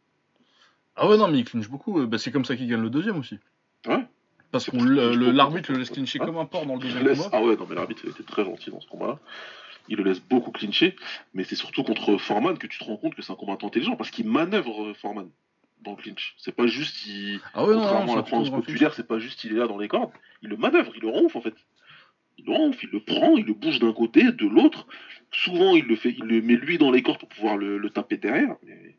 [0.96, 1.98] Ah ouais, non, mais il clinche beaucoup.
[1.98, 3.38] euh, Bah, c'est comme ça qu'il gagne le deuxième aussi.
[4.54, 4.76] Parce que
[5.32, 7.18] l'arbitre le laisse clincher comme un porc dans le deuxième laisse...
[7.18, 7.30] combat.
[7.32, 9.18] Ah ouais, non, mais l'arbitre a été très gentil dans ce combat-là.
[9.88, 10.94] Il le laisse beaucoup clincher,
[11.34, 13.96] mais c'est surtout contre Foreman que tu te rends compte que c'est un combattant intelligent,
[13.96, 15.28] parce qu'il manœuvre euh, Foreman
[15.82, 16.36] dans le clinch.
[16.38, 17.40] C'est pas juste, il...
[17.52, 19.66] Ah ouais, non, non, contrairement à la croyance populaire, c'est pas juste il est là
[19.66, 20.12] dans les cordes,
[20.42, 21.54] il le manœuvre, il le ronfle en fait.
[22.38, 24.86] Il le ronfle, il le prend, il le bouge d'un côté, de l'autre.
[25.32, 27.90] Souvent, il le fait, il le met lui dans les cordes pour pouvoir le, le
[27.90, 28.54] taper derrière.
[28.62, 28.96] mais-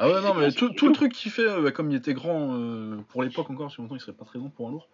[0.00, 2.14] Ah ouais, non, mais tout, tout le truc qu'il fait, euh, bah, comme il était
[2.14, 4.88] grand euh, pour l'époque encore, que longtemps il serait pas très grand pour un lourd.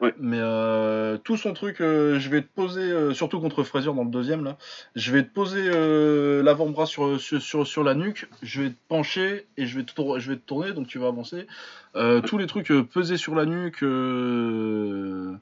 [0.00, 0.12] Ouais.
[0.18, 4.02] Mais euh, tout son truc, euh, je vais te poser, euh, surtout contre Frazier dans
[4.02, 4.58] le deuxième là,
[4.96, 9.46] je vais te poser euh, l'avant-bras sur, sur, sur, la nuque, je vais te pencher
[9.56, 11.46] et je vais te, tour- je vais te tourner, donc tu vas avancer.
[11.94, 15.36] Euh, tous les trucs pesés sur la nuque, euh,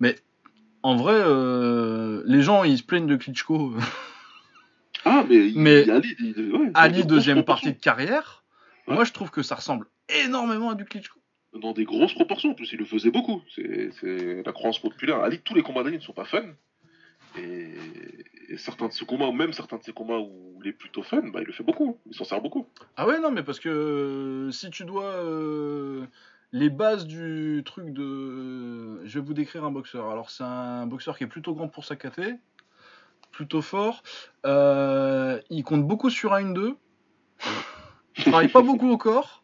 [0.00, 0.16] mais
[0.82, 3.72] en vrai, euh, les gens ils se plaignent de Klitschko.
[5.54, 8.44] Mais, Ali, il- ouais, dans Ali, deuxième partie de carrière,
[8.86, 8.94] Ouais.
[8.94, 9.86] moi je trouve que ça ressemble
[10.24, 11.18] énormément à du Klitschko.
[11.60, 13.40] Dans des grosses proportions, en plus, il le faisait beaucoup.
[13.54, 15.20] C'est la croyance populaire.
[15.20, 16.42] Ali, tous les combats d'Ali ne sont pas fun.
[17.38, 17.74] Et,
[18.48, 21.02] et certains de ses combats, ou même certains de ses combats où il est plutôt
[21.02, 21.98] fun, bah, il le fait beaucoup.
[22.06, 22.66] Il s'en sert beaucoup.
[22.96, 25.04] Ah ouais, non, mais parce que euh, si tu dois.
[25.04, 26.06] euh,
[26.52, 29.04] les bases du truc de.
[29.06, 30.08] Je vais vous décrire un boxeur.
[30.10, 32.20] Alors, c'est un boxeur qui est plutôt grand pour sa KT,
[33.34, 34.02] plutôt fort.
[34.46, 36.76] Euh, il compte beaucoup sur 1-1-2.
[38.16, 39.42] Il travaille pas beaucoup au corps.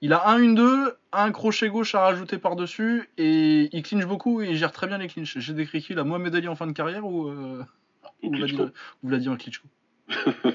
[0.00, 4.56] Il a 1-1-2, un crochet gauche à rajouter par-dessus, et il clinche beaucoup et il
[4.56, 5.38] gère très bien les clinches.
[5.38, 7.64] J'ai décrit qui là Mohamed Ali en fin de carrière ou, euh,
[8.22, 8.30] Ou.
[8.30, 8.70] Vladimir,
[9.02, 9.68] ou Vladimir Klitschko?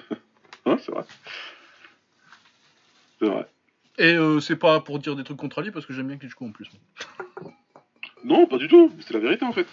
[0.66, 1.04] Ouais, c'est vrai.
[3.20, 3.46] C'est vrai.
[3.98, 6.46] Et euh, c'est pas pour dire des trucs contre Ali parce que j'aime bien Klitschko
[6.46, 6.72] en plus.
[8.24, 8.90] Non, pas du tout.
[9.02, 9.68] C'est la vérité, en fait.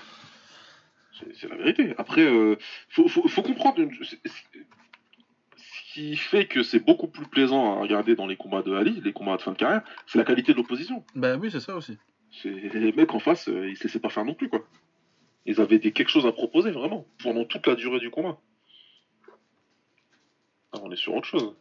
[1.35, 1.95] C'est la vérité.
[1.99, 2.57] Après, euh,
[2.89, 3.79] faut, faut, faut comprendre.
[5.57, 9.01] Ce qui fait que c'est beaucoup plus plaisant à regarder dans les combats de Ali,
[9.05, 11.05] les combats de fin de carrière, c'est la qualité de l'opposition.
[11.15, 11.99] Bah oui, c'est ça aussi.
[12.45, 14.65] Les mecs en face, euh, ils se laissaient pas faire non plus, quoi.
[15.47, 18.39] Ils avaient des, quelque chose à proposer, vraiment, pendant toute la durée du combat.
[20.73, 21.57] Ah, on est sur autre chose.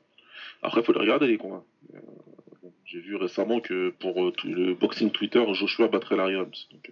[0.62, 1.64] Après, il faut les regarder, les combats.
[1.96, 2.00] Euh,
[2.86, 6.52] J'ai vu récemment que pour euh, tout le boxing Twitter, Joshua battrait Larry Holmes.
[6.72, 6.92] Donc,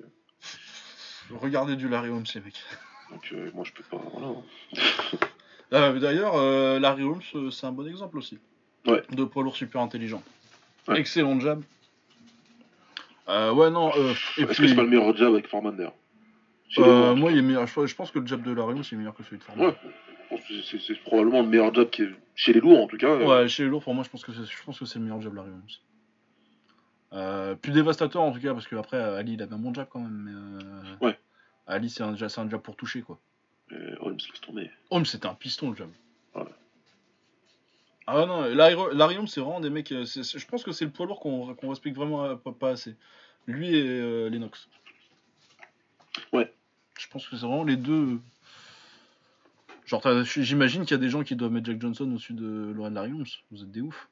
[1.31, 2.55] Regardez du Larry Holmes, les mecs.
[3.11, 4.01] donc, euh, moi, je peux pas.
[4.13, 5.91] Voilà.
[5.93, 8.39] Mais D'ailleurs, euh, Larry Holmes, euh, c'est un bon exemple aussi.
[8.85, 9.01] Ouais.
[9.11, 10.23] De poids lourd super intelligent.
[10.87, 10.99] Ouais.
[10.99, 11.61] Excellent jab.
[13.27, 13.91] Euh, ouais, non.
[13.97, 15.49] euh, Est-ce que c'est pas le meilleur jab avec les
[16.77, 17.67] euh, moi, il est meilleur.
[17.67, 19.67] Je, pense que le jab de Larry Holmes est meilleur que celui de Foreman.
[19.67, 19.75] Ouais.
[20.47, 23.07] C'est- c'est c'est probablement le meilleur jab qui est chez les lourds en tout cas.
[23.07, 24.41] euh, Ouais, chez les lourds, pour moi, je pense que c'est,
[24.85, 25.61] c'est le meilleur jab Larry Holmes.
[27.13, 29.87] Euh, plus dévastateur en tout cas, parce que après Ali il avait un bon jab
[29.89, 30.11] quand même.
[30.11, 30.31] Mais,
[31.01, 31.19] euh, Ouais.
[31.65, 33.17] Ali c'est un, un jab pour toucher quoi.
[33.71, 34.71] euh, Holmes laisse tomber.
[34.89, 35.89] Holmes c'était un piston le jab.
[36.33, 36.51] Voilà.
[38.07, 39.89] Ah non, Holmes c'est vraiment des mecs.
[39.89, 42.95] je pense que c'est le poids lourd qu'on, respecte vraiment pas, pas assez.
[43.47, 44.67] Lui et Lennox.
[46.33, 46.53] Ouais.
[46.99, 48.19] Je pense que c'est vraiment les deux.
[49.85, 52.89] Genre, j'imagine qu'il y a des gens qui doivent mettre Jack Johnson au-dessus de Laurent
[52.89, 53.25] Larry Holmes.
[53.51, 54.09] Vous êtes des oufs.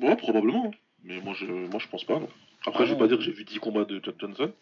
[0.00, 0.72] Ouais, probablement.
[1.06, 2.18] Mais moi je, moi, je pense pas.
[2.18, 2.28] non.
[2.66, 4.52] Après, Ah je vais pas dire que j'ai vu 10 combats de Jack Johnson.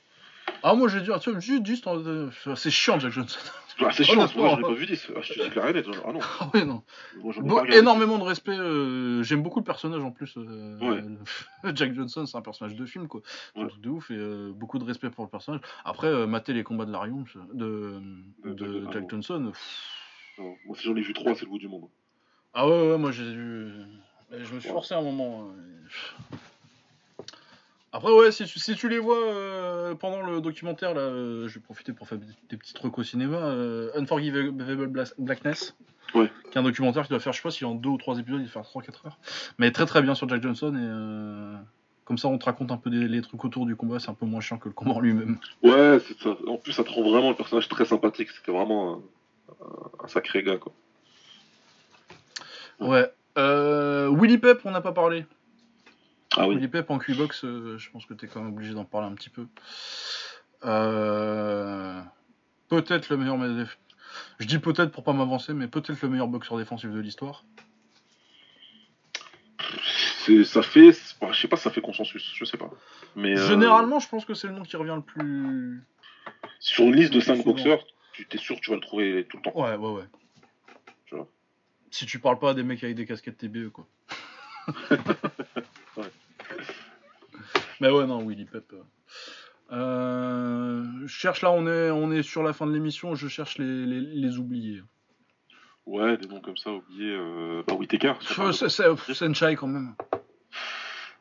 [0.63, 3.39] Ah, moi j'ai dit, ah, tu vois, juste, juste, euh, c'est chiant Jack Johnson.
[3.81, 5.11] Ah, c'est chiant, moi je l'ai pas vu 10.
[5.17, 5.85] Ah, je te dis clair et net.
[6.07, 6.85] Ah non, Ah ouais, non.
[7.17, 8.53] moi Bon, énormément de respect.
[8.57, 10.33] euh, J'aime beaucoup le personnage en plus.
[10.37, 11.03] euh, Ouais.
[11.65, 13.21] euh, Jack Johnson, c'est un personnage de film, quoi.
[13.53, 15.61] C'est un truc de ouf et beaucoup de respect pour le personnage.
[15.85, 18.01] Après, mater les combats de Holmes, de,
[18.45, 19.51] De- de, de- Jack Johnson.
[19.53, 19.91] pff.
[20.39, 21.89] Non, Moi, si j'en ai vu 3, c'est le bout du monde.
[22.53, 23.73] Ah ouais, ouais, moi j'ai vu.
[24.43, 25.49] Je me suis forcé un moment.
[25.49, 27.21] euh,
[27.93, 31.55] Après, ouais, si tu, si tu les vois euh, pendant le documentaire, là, euh, je
[31.55, 33.37] vais profiter pour faire des, petits trucs au cinéma.
[33.37, 34.53] euh, Unforgivable
[35.19, 35.77] Blackness.
[36.15, 36.31] Ouais.
[36.51, 38.19] Qui est un documentaire qui doit faire, je sais pas est en deux ou trois
[38.19, 39.19] épisodes, il va faire 3-4 heures.
[39.59, 40.79] Mais très très bien sur Jack Johnson et.
[40.81, 41.57] euh,
[42.05, 44.15] Comme ça, on te raconte un peu des, les trucs autour du combat, c'est un
[44.15, 45.39] peu moins chiant que le combat en lui-même.
[45.63, 46.37] Ouais, c'est ça.
[46.49, 48.29] En plus, ça te rend vraiment le personnage très sympathique.
[48.31, 50.73] C'était vraiment un, un- un sacré gars, quoi.
[52.81, 52.89] Ouais.
[52.89, 53.11] Ouais.
[53.39, 55.27] Euh, Willy Pep, on n'a pas parlé.
[56.37, 56.57] Ah oui.
[56.57, 59.09] Willy Pep en Q-Box, euh, je pense que tu es quand même obligé d'en parler
[59.09, 59.47] un petit peu.
[60.65, 62.01] Euh,
[62.69, 63.37] Peut-être le meilleur.
[64.41, 67.45] Je dis peut-être pour pas m'avancer, mais peut-être le meilleur boxeur défensif de l'histoire.
[70.25, 70.91] C'est- Ça fait.
[71.21, 72.71] pas- Je sais pas si ça fait consensus, je sais pas.
[73.15, 75.83] Mais euh, Généralement, je pense que c'est le nom qui revient le plus.
[76.59, 77.53] sur une liste de 5 souvent.
[77.53, 79.53] boxeurs, tu t'es sûr que tu vas le trouver tout le temps.
[79.61, 80.05] Ouais, ouais, ouais.
[81.95, 83.87] Si tu parles pas à des mecs avec des casquettes TBE, quoi.
[85.97, 86.11] Ouais.
[87.81, 88.65] Mais ouais, non, Willy Pep.
[88.73, 88.83] euh.
[89.71, 93.59] Euh, je cherche là, on est, on est sur la fin de l'émission, je cherche
[93.59, 94.83] les, les, les oubliés.
[95.87, 97.15] Ouais, des noms comme ça, oubliés.
[97.15, 97.63] Euh...
[97.69, 99.95] Bah, pff, Senchai quand même.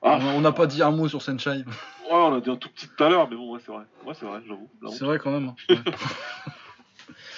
[0.01, 1.51] Ah, On n'a pas dit un mot sur Senchai.
[1.57, 1.63] ouais,
[2.09, 3.83] on a dit un tout petit tout à l'heure, mais bon, ouais, c'est vrai.
[4.07, 4.71] Ouais, c'est vrai, j'avoue.
[4.91, 5.49] C'est vrai quand même.
[5.49, 5.55] hein.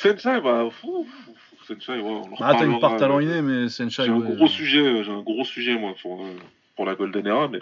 [0.02, 0.16] Ouais.
[0.18, 1.34] Senshai, bah, fou, fou,
[1.68, 4.04] Senshai, ouais, on en Ah, t'as une part euh, talent inné, mais Senchai.
[4.06, 6.30] J'ai un ouais, gros sujet, euh, j'ai un gros sujet moi pour, euh,
[6.76, 7.60] pour la Golden Era, mais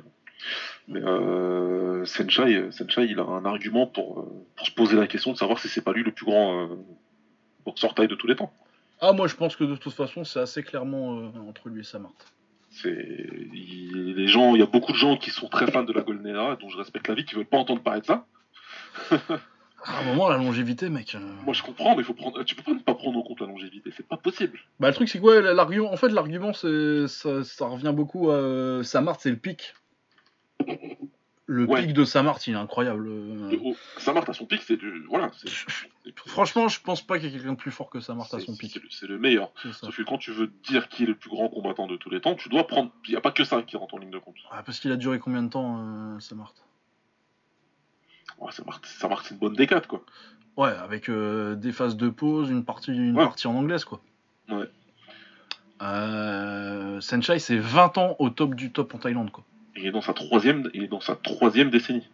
[0.87, 4.27] mais euh, Senshai, Senshai, il a un argument pour,
[4.57, 6.67] pour se poser la question de savoir si c'est pas lui le plus grand euh,
[7.65, 8.51] boxeur taille de tous les temps.
[8.99, 11.83] Ah, moi je pense que de toute façon, c'est assez clairement euh, entre lui et
[11.83, 12.11] Samart.
[12.71, 12.89] C'est
[13.53, 16.01] il- les gens, il y a beaucoup de gens qui sont très fans de la
[16.01, 18.25] Golden Era, dont je respecte la vie, qui veulent pas entendre parler de ça.
[19.85, 21.15] À un moment, la longévité, mec.
[21.15, 23.41] euh, Moi, je comprends, mais faut prendre, tu peux pas ne pas prendre en compte
[23.41, 24.57] la longévité, c'est pas possible.
[24.79, 28.31] Bah, le truc, c'est que ouais, l'argument, en fait, l'argument, c'est, ça, ça revient beaucoup
[28.31, 29.73] à Samart, c'est le pic.
[31.45, 31.81] Le Ouais.
[31.85, 33.05] pic de Samart, il est incroyable.
[33.09, 33.73] euh.
[33.97, 35.49] Samart à son pic, c'est du, voilà, c'est
[36.25, 38.53] Franchement, je pense pas qu'il y ait quelqu'un de plus fort que Samart à son
[38.53, 38.75] c'est pic.
[38.75, 39.51] le- c'est le meilleur.
[39.61, 39.73] C'est.
[39.73, 42.21] Sauf que quand tu veux dire qui est le plus grand combattant de tous les
[42.21, 42.91] temps, tu dois prendre.
[43.05, 44.35] Il n'y a pas que ça qui rentre en ligne de compte.
[44.51, 46.53] Ah, parce qu'il a duré combien de temps, euh, Samart?
[48.39, 50.03] Ouais, ça marque, ça marque une bonne décade, quoi.
[50.57, 53.23] Ouais, avec euh, des phases de pause, une partie, une Ouais.
[53.23, 54.01] partie en anglaise, quoi.
[54.49, 54.69] Ouais.
[55.81, 59.43] Euh, Senchai, c'est 20 ans au top du top en Thaïlande, quoi.
[59.75, 62.07] Il est dans sa troisième, il est dans sa troisième décennie.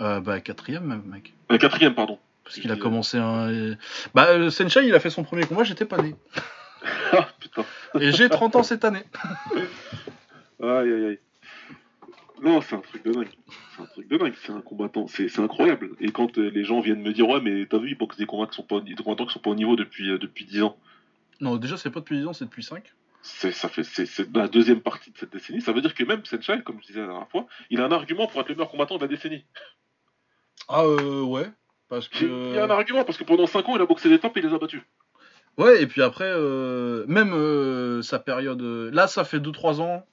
[0.00, 1.32] Euh, bah, quatrième même, mec.
[1.50, 2.18] Euh, quatrième, pardon.
[2.44, 3.74] Parce qu'il a commencé un.
[4.14, 6.14] Bah, Senchai, il a fait son premier combat, j'étais pas né.
[7.12, 7.64] Ah putain.
[7.98, 9.02] Et j'ai 30 ans cette année.
[10.62, 11.18] Aïe aïe aïe.
[12.42, 13.28] Non, c'est un truc de dingue.
[13.74, 14.34] C'est un truc de dingue.
[14.42, 15.06] C'est un combattant.
[15.06, 15.90] C'est incroyable.
[16.00, 18.26] Et quand euh, les gens viennent me dire ouais mais t'as vu ils boxent des
[18.26, 20.62] combats qui sont pas, des combattants qui sont pas au niveau depuis euh, depuis 10
[20.62, 20.76] ans.
[21.40, 22.82] Non, déjà, c'est pas depuis 10 ans, c'est depuis 5.
[23.22, 23.52] C'est
[24.34, 25.60] la deuxième partie de cette décennie.
[25.60, 27.90] Ça veut dire que même Senchai, comme je disais la dernière fois, il a un
[27.92, 29.44] argument pour être le meilleur combattant de la décennie.
[30.68, 31.50] Ah, euh, ouais.
[31.88, 32.72] Parce Il y a un que.
[32.72, 34.58] argument parce que pendant 5 ans il a boxé des tops et il les a
[34.58, 34.82] battus.
[35.58, 38.60] Ouais, et puis après, euh, même euh, sa période.
[38.62, 40.04] euh, Là, ça fait 2-3 ans,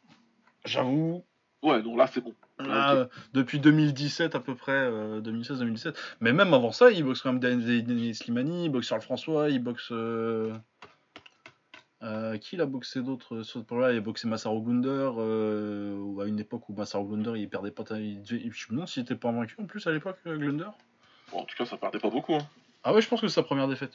[0.66, 1.24] j'avoue.
[1.64, 2.34] Ouais donc là c'est bon.
[2.60, 2.98] Là, Ok.
[2.98, 5.96] euh, depuis 2017 à peu près, euh, 2016-2017.
[6.22, 9.60] Mais même avant ça, il boxe quand même Denis Slimani, il boxe Charles François, il
[9.60, 9.90] boxe.
[9.92, 10.54] euh,
[12.04, 15.12] Euh, qui il a boxé d'autres euh, sur ce là Il a boxé Masaru Glunder,
[15.18, 17.84] euh, à une époque où Masaru Glunder il perdait pas.
[17.92, 20.68] il je me demande s'il était pas vaincu en plus à l'époque, euh, Glunder.
[21.32, 22.36] Bon, en tout cas, ça perdait pas beaucoup.
[22.36, 22.46] Hein.
[22.84, 23.94] Ah ouais, je pense que c'est sa première défaite.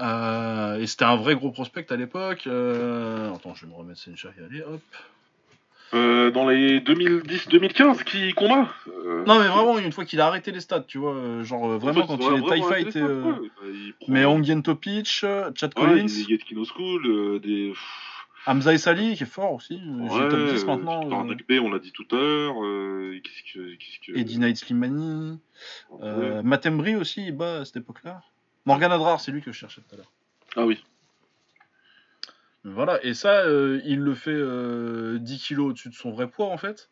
[0.00, 2.48] Euh, et c'était un vrai gros prospect à l'époque.
[2.48, 4.80] Euh, Attends, je vais me remettre Senchai, allez hop.
[5.94, 10.50] Euh, dans les 2010-2015, qui combat euh, Non mais vraiment, une fois qu'il a arrêté
[10.50, 12.86] les stats, tu vois, euh, genre vraiment en fait, quand il est vraiment TIE Fight,
[12.88, 13.48] intéressant, et.
[13.48, 16.08] Bah, prend- mais Ongien Topic, Chad Collins,
[16.64, 17.72] School, des.
[18.48, 21.02] Hamza Essali qui est fort aussi, j'ai Ouais, top 10 euh, maintenant.
[21.28, 22.64] Euh, on l'a dit tout à l'heure.
[22.64, 23.18] euh,
[23.54, 24.16] que...
[24.16, 25.38] Eddie Knight Slimani,
[25.90, 25.98] Ouais.
[26.02, 28.22] euh, Matembri aussi, il bat à cette époque-là.
[28.64, 30.12] Morgan Adrar, c'est lui que je cherchais tout à l'heure.
[30.56, 30.82] Ah oui.
[32.68, 36.46] Voilà, et ça, euh, il le fait euh, 10 kilos au-dessus de son vrai poids
[36.48, 36.88] en fait.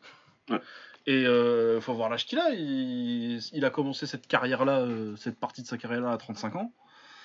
[0.49, 0.61] Ouais.
[1.05, 2.49] Et euh, faut voir l'âge qu'il a.
[2.51, 6.71] Il, il a commencé cette carrière-là, euh, cette partie de sa carrière-là à 35 ans,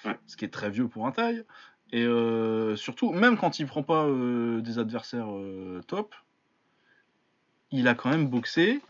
[0.05, 0.19] Ouais.
[0.27, 1.45] ce qui est très vieux pour un taille.
[1.93, 5.29] Et euh, surtout, même quand il prend pas euh, des adversaires
[5.87, 6.15] top,
[7.71, 8.81] il a quand même boxé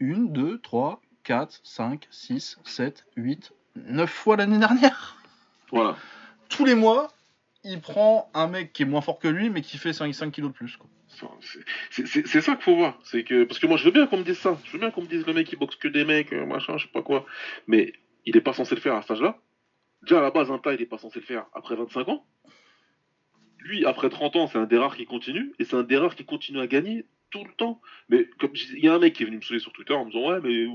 [0.00, 5.16] 1, 2, 3, 4, 5, 6, 7, 8, 9 fois l'année dernière
[5.72, 5.96] Voilà.
[6.48, 7.12] tous les mois,
[7.64, 10.30] il prend un mec qui est moins fort que lui, mais qui fait 5, 5
[10.30, 10.78] kilos de plus.
[11.90, 12.98] C'est- ça qu'il faut voir.
[12.98, 14.58] Que parce que moi je veux bien qu'on me dise ça.
[14.64, 16.76] Je veux bien qu'on me dise le mec il boxe que des mecs, euh, machin,
[16.76, 17.24] je sais pas quoi.
[17.66, 17.92] Mais
[18.26, 19.38] il est pas censé le faire à cet âge-là.
[20.02, 22.26] Déjà à la base un tas il est pas censé le faire après 25 ans.
[23.60, 26.14] Lui après 30 ans c'est un des rares qui continue et c'est un des rares
[26.16, 27.80] qui continue à gagner tout le temps.
[28.08, 30.04] Mais comme il y a un mec qui est venu me saouler sur Twitter en
[30.04, 30.66] me disant ouais mais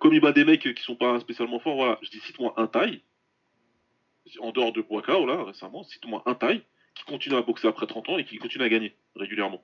[0.00, 1.98] comme il bat des mecs qui sont pas spécialement forts, voilà.
[2.02, 3.02] Je dis cite-moi un taille
[4.40, 6.62] en dehors de Boakao là récemment, cite-moi un taille
[6.94, 9.62] qui continue à boxer après 30 ans et qui continue à gagner régulièrement.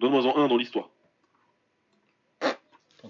[0.00, 0.90] Donne-moi-en un dans l'histoire.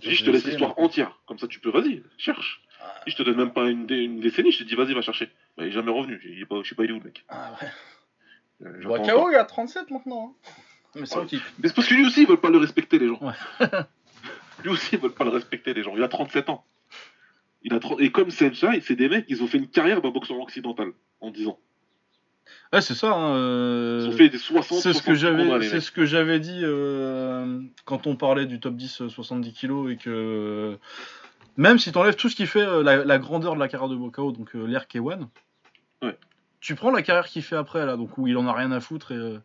[0.01, 1.19] Je te laisse l'histoire entière.
[1.27, 2.63] Comme ça, tu peux, vas-y, cherche.
[3.07, 5.01] Et je te donne même pas une, dé- une décennie, je te dis, vas-y, va
[5.03, 5.27] chercher.
[5.57, 6.21] Bah, il est jamais revenu.
[6.25, 7.25] Il est pas, je sais pas, il est où, le mec.
[7.29, 7.69] Ah ouais.
[8.67, 10.35] Euh, il a 37 maintenant.
[10.45, 10.51] hein.
[10.95, 11.21] Mais c'est Ouais.
[11.23, 13.19] vrai qu'il- Mais c'est parce que lui aussi, ils veulent pas le respecter, les gens.
[13.21, 13.33] Ouais.
[14.65, 15.95] lui aussi, ils veulent pas le respecter, les gens.
[15.97, 16.65] Il a 37 ans.
[17.67, 20.11] Il a 30 Et comme Senchai, c'est des mecs, ils ont fait une carrière d'un
[20.11, 21.59] boxeur occidental en 10 ans.
[22.73, 23.13] Ouais, c'est ça.
[23.13, 25.91] hein, euh, Ils ont fait des 60 C'est ce que 60 combats, j'avais, c'est ce
[25.91, 30.79] que j'avais dit euh, quand on parlait du top 10 euh, 70 kilos et que
[31.57, 33.89] même si tu enlèves tout ce qui fait euh, la, la grandeur de la carrière
[33.89, 35.27] de Bokao, donc euh, l'air K1,
[36.03, 36.17] Ouais.
[36.61, 38.79] tu prends la carrière qu'il fait après là, donc où il en a rien à
[38.81, 39.39] foutre et, euh,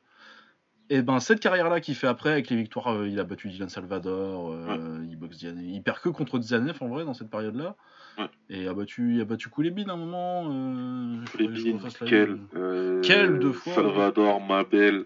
[0.90, 3.48] et ben cette carrière là qu'il fait après avec les victoires, euh, il a battu
[3.48, 7.30] Dylan Salvador, euh, il boxe Diane- il perd que contre Dianev en vrai dans cette
[7.32, 7.76] période là.
[8.22, 8.30] Ouais.
[8.50, 10.46] Et il a battu, il a battu Koulebin à un moment.
[10.50, 12.42] Euh, Les faudrait que je Bines, refasse la Kel, liste.
[12.56, 15.06] euh, Kel, deux fois, Salvador, Mabel.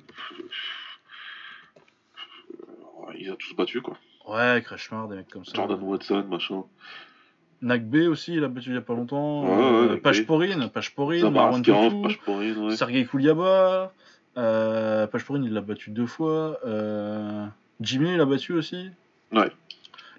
[3.17, 3.97] Ils ont tous battu, quoi.
[4.27, 5.53] Ouais, Kreshmar, des mecs comme ça.
[5.55, 6.63] Jordan Watson, machin.
[7.61, 9.45] Nagbe aussi, il a battu il y a pas longtemps.
[9.45, 10.01] Euh, Nagbe.
[10.01, 12.75] Pashporin, Pashporin, Zabar Marwan Askarov, Tutu, Pashporin, ouais.
[12.75, 13.93] Sergei Kouliaba.
[14.37, 16.59] Euh, Pashporin, il l'a battu deux fois.
[16.65, 17.45] Euh,
[17.79, 18.89] Jimmy, il l'a battu aussi.
[19.31, 19.49] Ouais.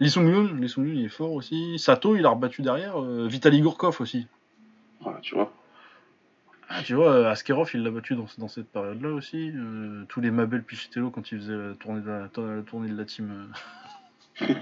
[0.00, 1.78] Lee Sung Yoon, Lee Sung Yoon, il est fort aussi.
[1.78, 3.00] Sato, il a rebattu derrière.
[3.00, 4.26] Euh, Vitaly Gourkov aussi.
[5.00, 5.52] Voilà, tu vois.
[6.68, 9.52] Ah, tu vois, euh, Askerov, il l'a battu dans, dans cette période-là aussi.
[9.54, 12.20] Euh, tous les Mabel Pichitello quand il faisait la tournée de la,
[12.56, 13.48] la tournée de la team.
[14.42, 14.46] euh.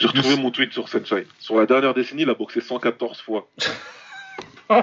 [0.00, 1.26] J'ai retrouvé mon tweet sur Senchai.
[1.38, 3.46] Sur la dernière décennie, il a boxé 114 fois.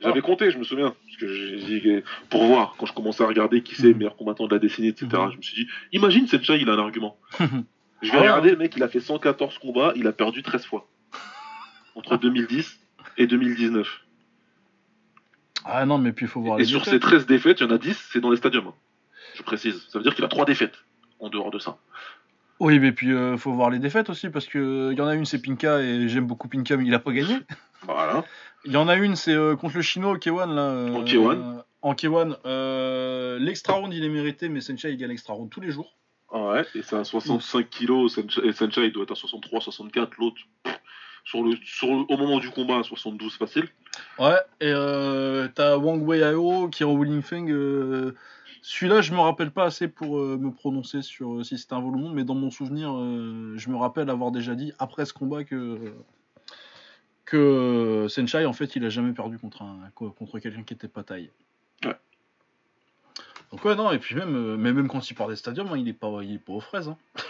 [0.00, 0.94] J'avais compté, je me souviens.
[1.06, 1.26] Parce que
[1.58, 4.52] j'ai dit, pour voir, quand je commençais à regarder qui c'est le meilleur combattant de
[4.54, 5.32] la décennie, etc., Mhm.
[5.32, 7.16] je me suis dit, imagine Senchai, il a un argument.
[8.02, 8.28] Je vais Ah ouais.
[8.28, 10.88] regarder, le mec, il a fait 114 combats, il a perdu 13 fois.
[11.94, 12.80] Entre 2010
[13.18, 13.88] et 2019.
[15.64, 16.94] Ah non, mais puis il faut voir Et les sur défaites.
[16.94, 18.66] ces 13 défaites, il y en a 10, c'est dans les stadiums.
[18.68, 18.74] hein.
[19.36, 19.86] Je précise.
[19.88, 20.74] Ça veut dire qu'il a 3 défaites
[21.20, 21.76] en dehors de ça.
[22.60, 25.14] Oui, mais puis euh, faut voir les défaites aussi, parce que il y en a
[25.14, 27.36] une, c'est Pinka, et j'aime beaucoup Pinka, mais il a pas gagné.
[27.84, 28.24] Voilà.
[28.64, 30.70] Il y en a une, c'est euh, contre le chinois au K1, là.
[30.96, 31.34] En K1.
[31.36, 32.36] euh, en K1.
[32.46, 35.96] Euh, l'extra round, il est mérité, mais Senchai, il gagne l'extra round tous les jours.
[36.32, 40.16] Ouais, et c'est à 65 kilos, Senchai, et Senchai, il doit être à 63, 64,
[40.16, 40.40] l'autre,
[41.24, 43.68] sur le, sur au moment du combat, à 72 facile.
[44.18, 47.50] Ouais, et euh, t'as Wang Weiao qui est en Wuling Feng.
[47.50, 48.14] euh,
[48.62, 51.80] Celui-là, je me rappelle pas assez pour euh, me prononcer sur euh, si c'était un
[51.80, 55.92] vol mais dans mon souvenir, je me rappelle avoir déjà dit après ce combat que
[57.26, 59.64] que Senchai, en fait, il a jamais perdu contre
[59.94, 61.30] contre quelqu'un qui était pas taille.
[63.52, 65.76] Donc ouais, non, et puis même, euh, mais même quand il part des stadiums, hein,
[65.76, 66.88] il est pas, il est pas aux fraises.
[66.88, 66.96] hein.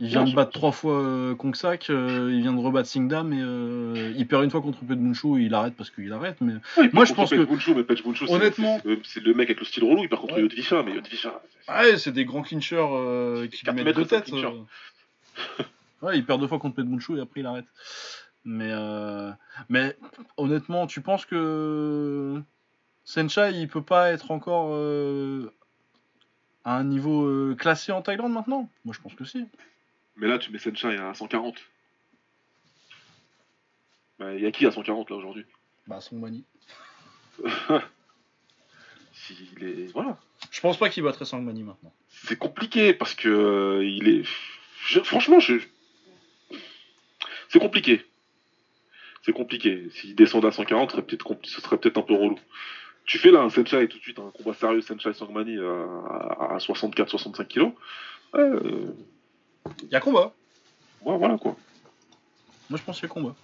[0.00, 3.40] Il vient de battre trois fois euh, Kongsak, euh, il vient de rebattre Singdam, et
[3.40, 6.54] euh, il perd une fois contre Pedmunchu, il arrête parce qu'il arrête, mais
[6.92, 9.60] Moi, je pense que- Bunchu, mais Pech Bunchu, c'est- Honnêtement- c'est- c'est le mec avec
[9.60, 10.40] le style relou, il perd contre Ouais.
[10.40, 11.40] Yodvisha, mais Yodvisha.
[11.64, 14.32] c'est- Ouais, c'est des grands clinchers euh, qui lui mettent deux têtes.
[16.02, 17.66] ouais, il perd deux fois contre Pedmunchu et après il arrête.
[18.44, 19.30] Mais, euh,
[19.68, 19.96] mais
[20.36, 22.42] honnêtement, tu penses que
[23.04, 25.52] Senchai, il peut pas être encore euh,
[26.64, 28.70] à un niveau euh, classé en Thaïlande maintenant?
[28.84, 29.44] Moi, je pense que si.
[30.16, 31.56] Mais là, tu mets Senchai à 140.
[34.20, 35.44] Il y a qui à 140 là aujourd'hui?
[35.86, 36.44] Bah, Songmani.
[39.12, 39.92] S'il est.
[39.92, 40.18] Voilà.
[40.50, 41.92] Je pense pas qu'il battrait Sangmani maintenant.
[42.08, 44.22] C'est compliqué parce que euh, il est.
[44.86, 45.56] je- Franchement, je.
[47.48, 48.04] C'est compliqué.
[49.22, 49.88] C'est compliqué.
[49.90, 52.38] S'il descend à 140, ce serait peut-être compli- ce serait peut-être un peu relou.
[53.04, 56.58] Tu fais là un Senchai tout de suite, un combat sérieux Senchai Sangmani à, à
[56.58, 57.72] 64-65 kilos.
[58.34, 58.92] Euh,
[59.82, 60.32] Il y a combat.
[61.02, 61.56] ouais, voilà quoi.
[62.70, 63.34] Moi, je pense qu'il y a combat.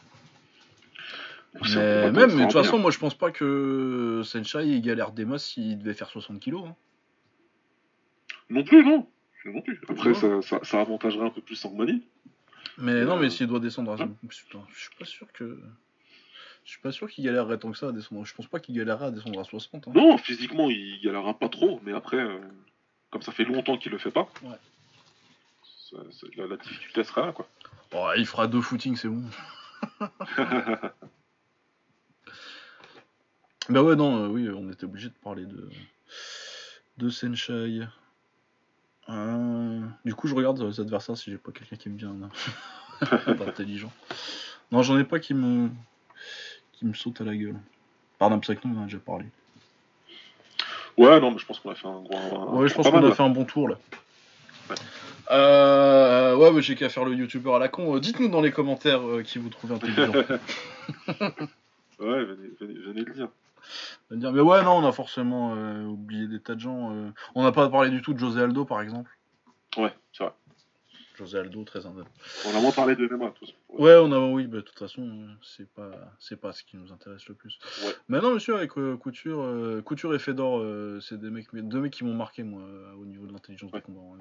[1.54, 5.24] Mais même, mais de toute façon, moi, je pense pas que Senchai il galère des
[5.24, 6.64] masses s'il devait faire 60 kilos.
[6.66, 6.74] hein.
[8.48, 9.06] Non plus, non.
[9.44, 9.80] Non plus.
[9.88, 12.02] Après, ça, ça, ça avantagerait un peu plus Sangmani.
[12.78, 13.96] Mais non, Euh, mais s'il doit descendre à.
[13.96, 14.46] je suis
[14.98, 15.58] pas sûr que.
[16.70, 18.24] Je suis pas sûr qu'il galérerait tant que ça à descendre.
[18.24, 19.88] Je pense pas qu'il galérerait à descendre à 60.
[19.88, 19.92] hein.
[19.92, 22.38] Non, physiquement, il galérera pas trop, mais après, euh,
[23.10, 24.54] comme ça fait longtemps qu'il le fait pas, Ouais.
[25.90, 27.48] ça- ça- la, la difficulté sera là, quoi.
[27.92, 29.24] Oh, il fera deux footings, c'est bon.
[33.68, 35.68] Bah ouais, non, euh, oui, on était obligé de parler de,
[36.98, 37.80] de Senshai.
[39.08, 42.28] Euh, du coup, je regarde les adversaires si j'ai pas quelqu'un qui me vient là.
[43.34, 43.92] d'intelligent.
[44.72, 45.68] Non, j'en ai pas qui me
[46.80, 47.56] qui me saute à la gueule.
[48.18, 49.26] Pardon, Psychno, on en a déjà parlé.
[50.96, 52.16] ouais, non, mais je pense qu'on a fait un gros.
[52.16, 53.76] un- Ouais, je pense qu'on a fait un bon tour là.
[54.70, 54.76] Ouais.
[55.30, 57.94] Euh, ouais, mais j'ai qu'à faire le youtubeur à la con.
[57.94, 60.12] Euh, Dites-nous dans les commentaires euh, qui vous trouvez intelligent.
[62.00, 63.28] Ouais, venez, venez, venez le dire.
[64.10, 65.52] mais ouais, non, on a forcément
[65.84, 66.94] oublié des tas de gens.
[67.34, 69.10] On n'a pas parlé du tout de José Aldo, par exemple.
[69.76, 70.32] Ouais, c'est vrai.
[71.20, 72.00] José Aldo, très indé.
[72.46, 73.54] On a moins parlé de MMA, tous.
[73.68, 76.90] Ouais, on a, oui, bah, de toute façon, c'est pas, c'est pas ce qui nous
[76.92, 77.58] intéresse le plus.
[77.84, 77.92] Ouais.
[78.20, 81.80] Non, monsieur, avec euh, Couture, euh, Couture et Fedor, euh, c'est des mecs, mais deux
[81.80, 82.62] mecs qui m'ont marqué, moi,
[82.98, 83.80] au niveau de l'intelligence Ouais.
[83.80, 84.00] du combat.
[84.00, 84.18] ouais.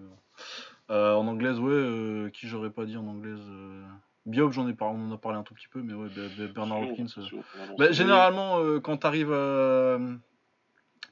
[0.92, 3.40] Euh, en anglaise, ouais, qui j'aurais pas dit en anglaise.
[4.26, 6.36] Biob, j'en ai parlé, on en a parlé un tout petit peu, mais ouais, Be-
[6.38, 7.06] Be- Bernard Hopkins.
[7.78, 9.98] Bah, généralement, quand t'arrives à...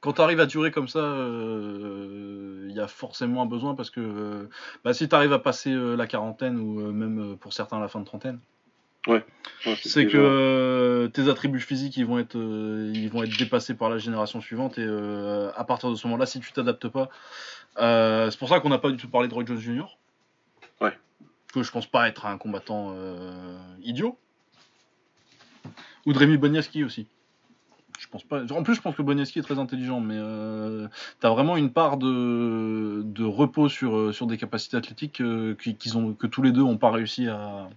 [0.02, 4.49] Quand t'arrives à durer comme ça, il y a forcément un besoin parce que euh,
[4.84, 7.88] bah, si t'arrives à passer euh, la quarantaine ou euh, même euh, pour certains la
[7.88, 8.40] fin de trentaine,
[9.07, 9.24] Ouais,
[9.84, 13.74] c'est déjà- que euh, tes attributs physiques ils vont être euh, ils vont être dépassés
[13.74, 17.10] par la génération suivante et euh, à partir de ce moment-là, si tu t'adaptes pas,
[17.80, 19.98] euh, c'est pour ça qu'on n'a pas du tout parlé de Roy Jones Jr.
[20.82, 20.91] Ouais.
[21.53, 24.18] Que je pense pas être un combattant euh, idiot.
[26.06, 27.07] Ou de Rémi Boniaski aussi.
[28.00, 28.44] Je pense pas.
[28.52, 30.88] En plus, je pense que Boniaski est très intelligent, mais euh,
[31.20, 35.98] t'as vraiment une part de, de repos sur, euh, sur des capacités athlétiques euh, qu'ils
[35.98, 37.70] ont, que tous les deux n'ont pas réussi à,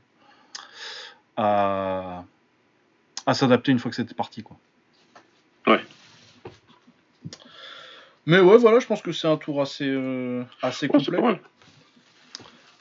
[1.37, 2.25] à,
[3.27, 4.43] à s'adapter une fois que c'était parti.
[4.43, 4.57] Quoi.
[5.67, 5.81] Ouais.
[8.27, 11.41] Mais ouais, voilà, je pense que c'est un tour assez, euh, assez Ouais, c'est complet.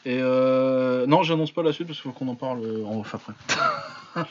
[0.06, 3.00] Et euh, non, j'annonce pas la suite parce qu'il faut qu'on en parle euh, en
[3.00, 3.34] off après.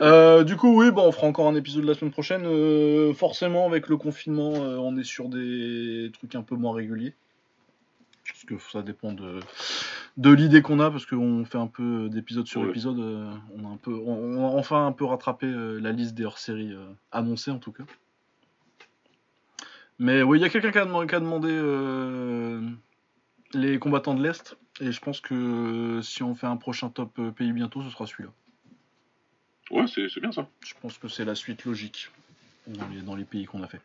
[0.00, 2.42] Euh, du coup, oui, bon, on fera encore un épisode la semaine prochaine.
[2.44, 7.14] Euh, forcément, avec le confinement, euh, on est sur des trucs un peu moins réguliers.
[8.26, 9.38] Parce que ça dépend de,
[10.16, 12.70] de l'idée qu'on a, parce qu'on fait un peu d'épisode sur Ouais.
[12.70, 12.98] épisode.
[12.98, 16.74] on, a un peu, on, on a enfin un peu rattrapé la liste des hors-séries
[17.12, 17.84] annoncées en tout cas.
[20.00, 22.70] Mais oui, il y a quelqu'un qui a, demandé- qui a demandé
[23.54, 24.56] les combattants de l'Est.
[24.82, 27.90] Et je pense que euh, si on fait un prochain top euh, pays bientôt, ce
[27.90, 28.30] sera celui-là.
[29.70, 30.48] Ouais, c'est bien ça.
[30.66, 32.10] Je pense que c'est la suite logique
[32.66, 33.80] dans les, dans les pays qu'on a fait.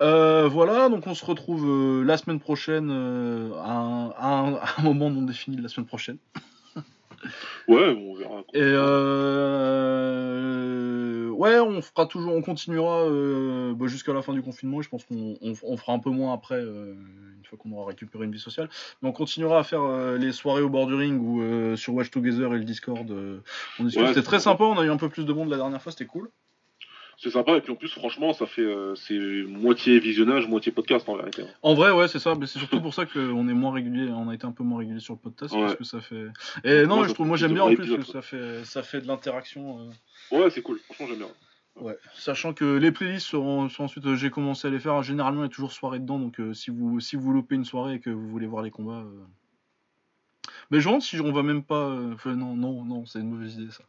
[0.00, 4.54] Euh, voilà, donc on se retrouve euh, la semaine prochaine, euh, à, un, à un-
[4.62, 6.16] à un moment non défini de la semaine prochaine.
[7.68, 8.40] Ouais, on verra.
[8.54, 10.10] Et euh,
[11.40, 14.80] ouais, on fera toujours, on continuera euh, bah, jusqu'à la fin du confinement.
[14.80, 16.92] et Je pense qu'on on, on fera un peu moins après, euh,
[17.38, 18.68] une fois qu'on aura récupéré une vie sociale.
[19.00, 22.10] Mais on continuera à faire euh, les soirées au bord du ring ou sur Watch
[22.10, 23.10] Together et le Discord.
[23.78, 24.02] on discute.
[24.02, 24.64] Ouais, c'était très sympa.
[24.64, 26.28] On a eu un peu plus de monde la dernière fois, c'était cool.
[27.22, 28.66] C'est sympa, et puis en plus, franchement, ça fait.
[28.94, 31.44] c'est moitié visionnage, moitié podcast en vérité.
[31.60, 32.34] En vrai, ouais, c'est ça.
[32.34, 34.10] Mais c'est surtout pour ça qu'on est moins régulier.
[34.10, 35.60] On a été un peu moins régulier sur le podcast Ouais.
[35.60, 36.26] parce que ça fait.
[36.64, 39.02] Et non, Moi, je trouve, moi j'aime bien en plus que ça fait, ça fait
[39.02, 39.90] de l'interaction.
[40.32, 41.28] Ouais, c'est cool, franchement, j'aime bien.
[41.76, 45.02] Ouais, sachant que les playlists seront, sont ensuite, euh, j'ai commencé à les faire.
[45.02, 47.64] Généralement, il y a toujours soirée dedans, donc euh, si vous si vous loupez une
[47.64, 49.24] soirée et que vous voulez voir les combats, euh...
[50.70, 51.86] mais je me si on va même pas.
[51.88, 53.84] euh, enfin, non, non, non, c'est une mauvaise idée ça.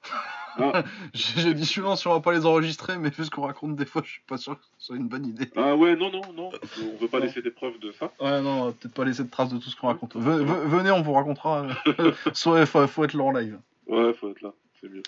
[0.57, 0.83] Ah.
[1.13, 4.03] j'ai dit si on va pas les enregistrer, mais vu ce qu'on raconte des fois,
[4.05, 5.49] je suis pas sûr que ce soit une bonne idée.
[5.55, 6.49] Ah ouais, non, non, non,
[6.83, 7.25] on veut pas Non.
[7.25, 8.11] laisser des preuves de ça.
[8.19, 10.15] Ouais, non, on va peut-être pas laisser de traces de tout ce qu'on raconte.
[10.15, 11.67] Ve- ve- venez, on vous racontera.
[12.33, 13.59] Soit faut, faut être là en live.
[13.87, 15.03] Ouais, faut être là, c'est mieux.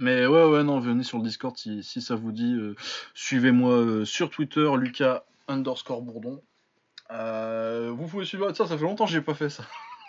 [0.00, 2.54] Mais ouais, ouais, non, venez sur le Discord si, ça vous dit.
[2.54, 2.74] euh,
[3.14, 6.42] Suivez-moi euh, sur Twitter, Lucas underscore Bourdon.
[7.10, 8.50] Euh, vous pouvez suivre.
[8.54, 9.64] Ça, ça fait longtemps que j'ai pas fait ça.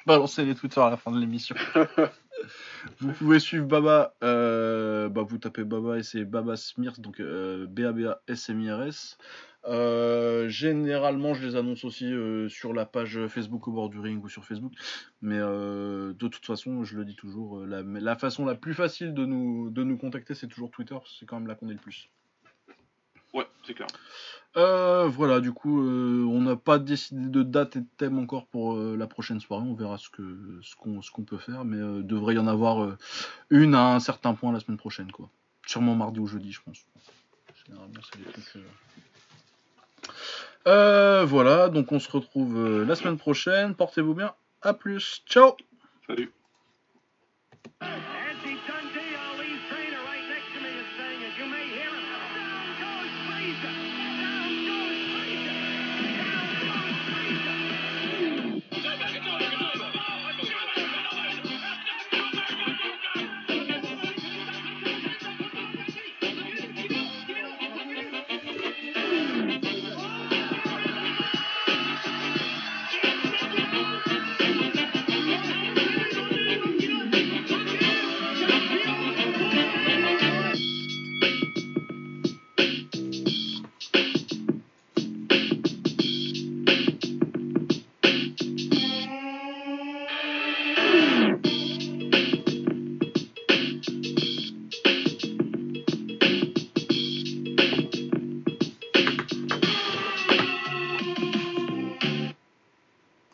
[0.05, 1.55] Balancer les Twitter à la fin de l'émission.
[2.99, 4.15] vous pouvez suivre Baba.
[4.23, 9.17] euh, bah, vous tapez Baba et c'est Baba Smirs, donc euh, B-A-B-A-S-M-I-R-S.
[9.65, 14.23] Euh, généralement, je les annonce aussi euh, sur la page Facebook au bord du ring
[14.23, 14.73] ou sur Facebook.
[15.21, 18.73] Mais euh, de toute façon, je le dis toujours, euh, la, la façon la plus
[18.73, 20.97] facile de nous, de nous contacter, c'est toujours Twitter.
[21.19, 22.09] C'est quand même là qu'on est le plus.
[23.33, 23.87] Ouais, c'est clair.
[24.57, 28.45] Euh, voilà, du coup, euh, on n'a pas décidé de date et de thème encore
[28.47, 29.63] pour euh, la prochaine soirée.
[29.65, 32.97] On verra ce qu'on peut faire, mais euh, devrait y en avoir
[33.49, 35.29] une à un certain point la semaine prochaine, quoi.
[35.65, 36.85] Sûrement mardi ou jeudi, je pense.
[37.65, 37.93] Généralement,
[41.25, 43.75] voilà, donc on se retrouve la semaine prochaine.
[43.75, 44.33] Portez-vous bien.
[44.61, 45.23] À plus.
[45.27, 45.55] Ciao.
[46.07, 46.31] Salut.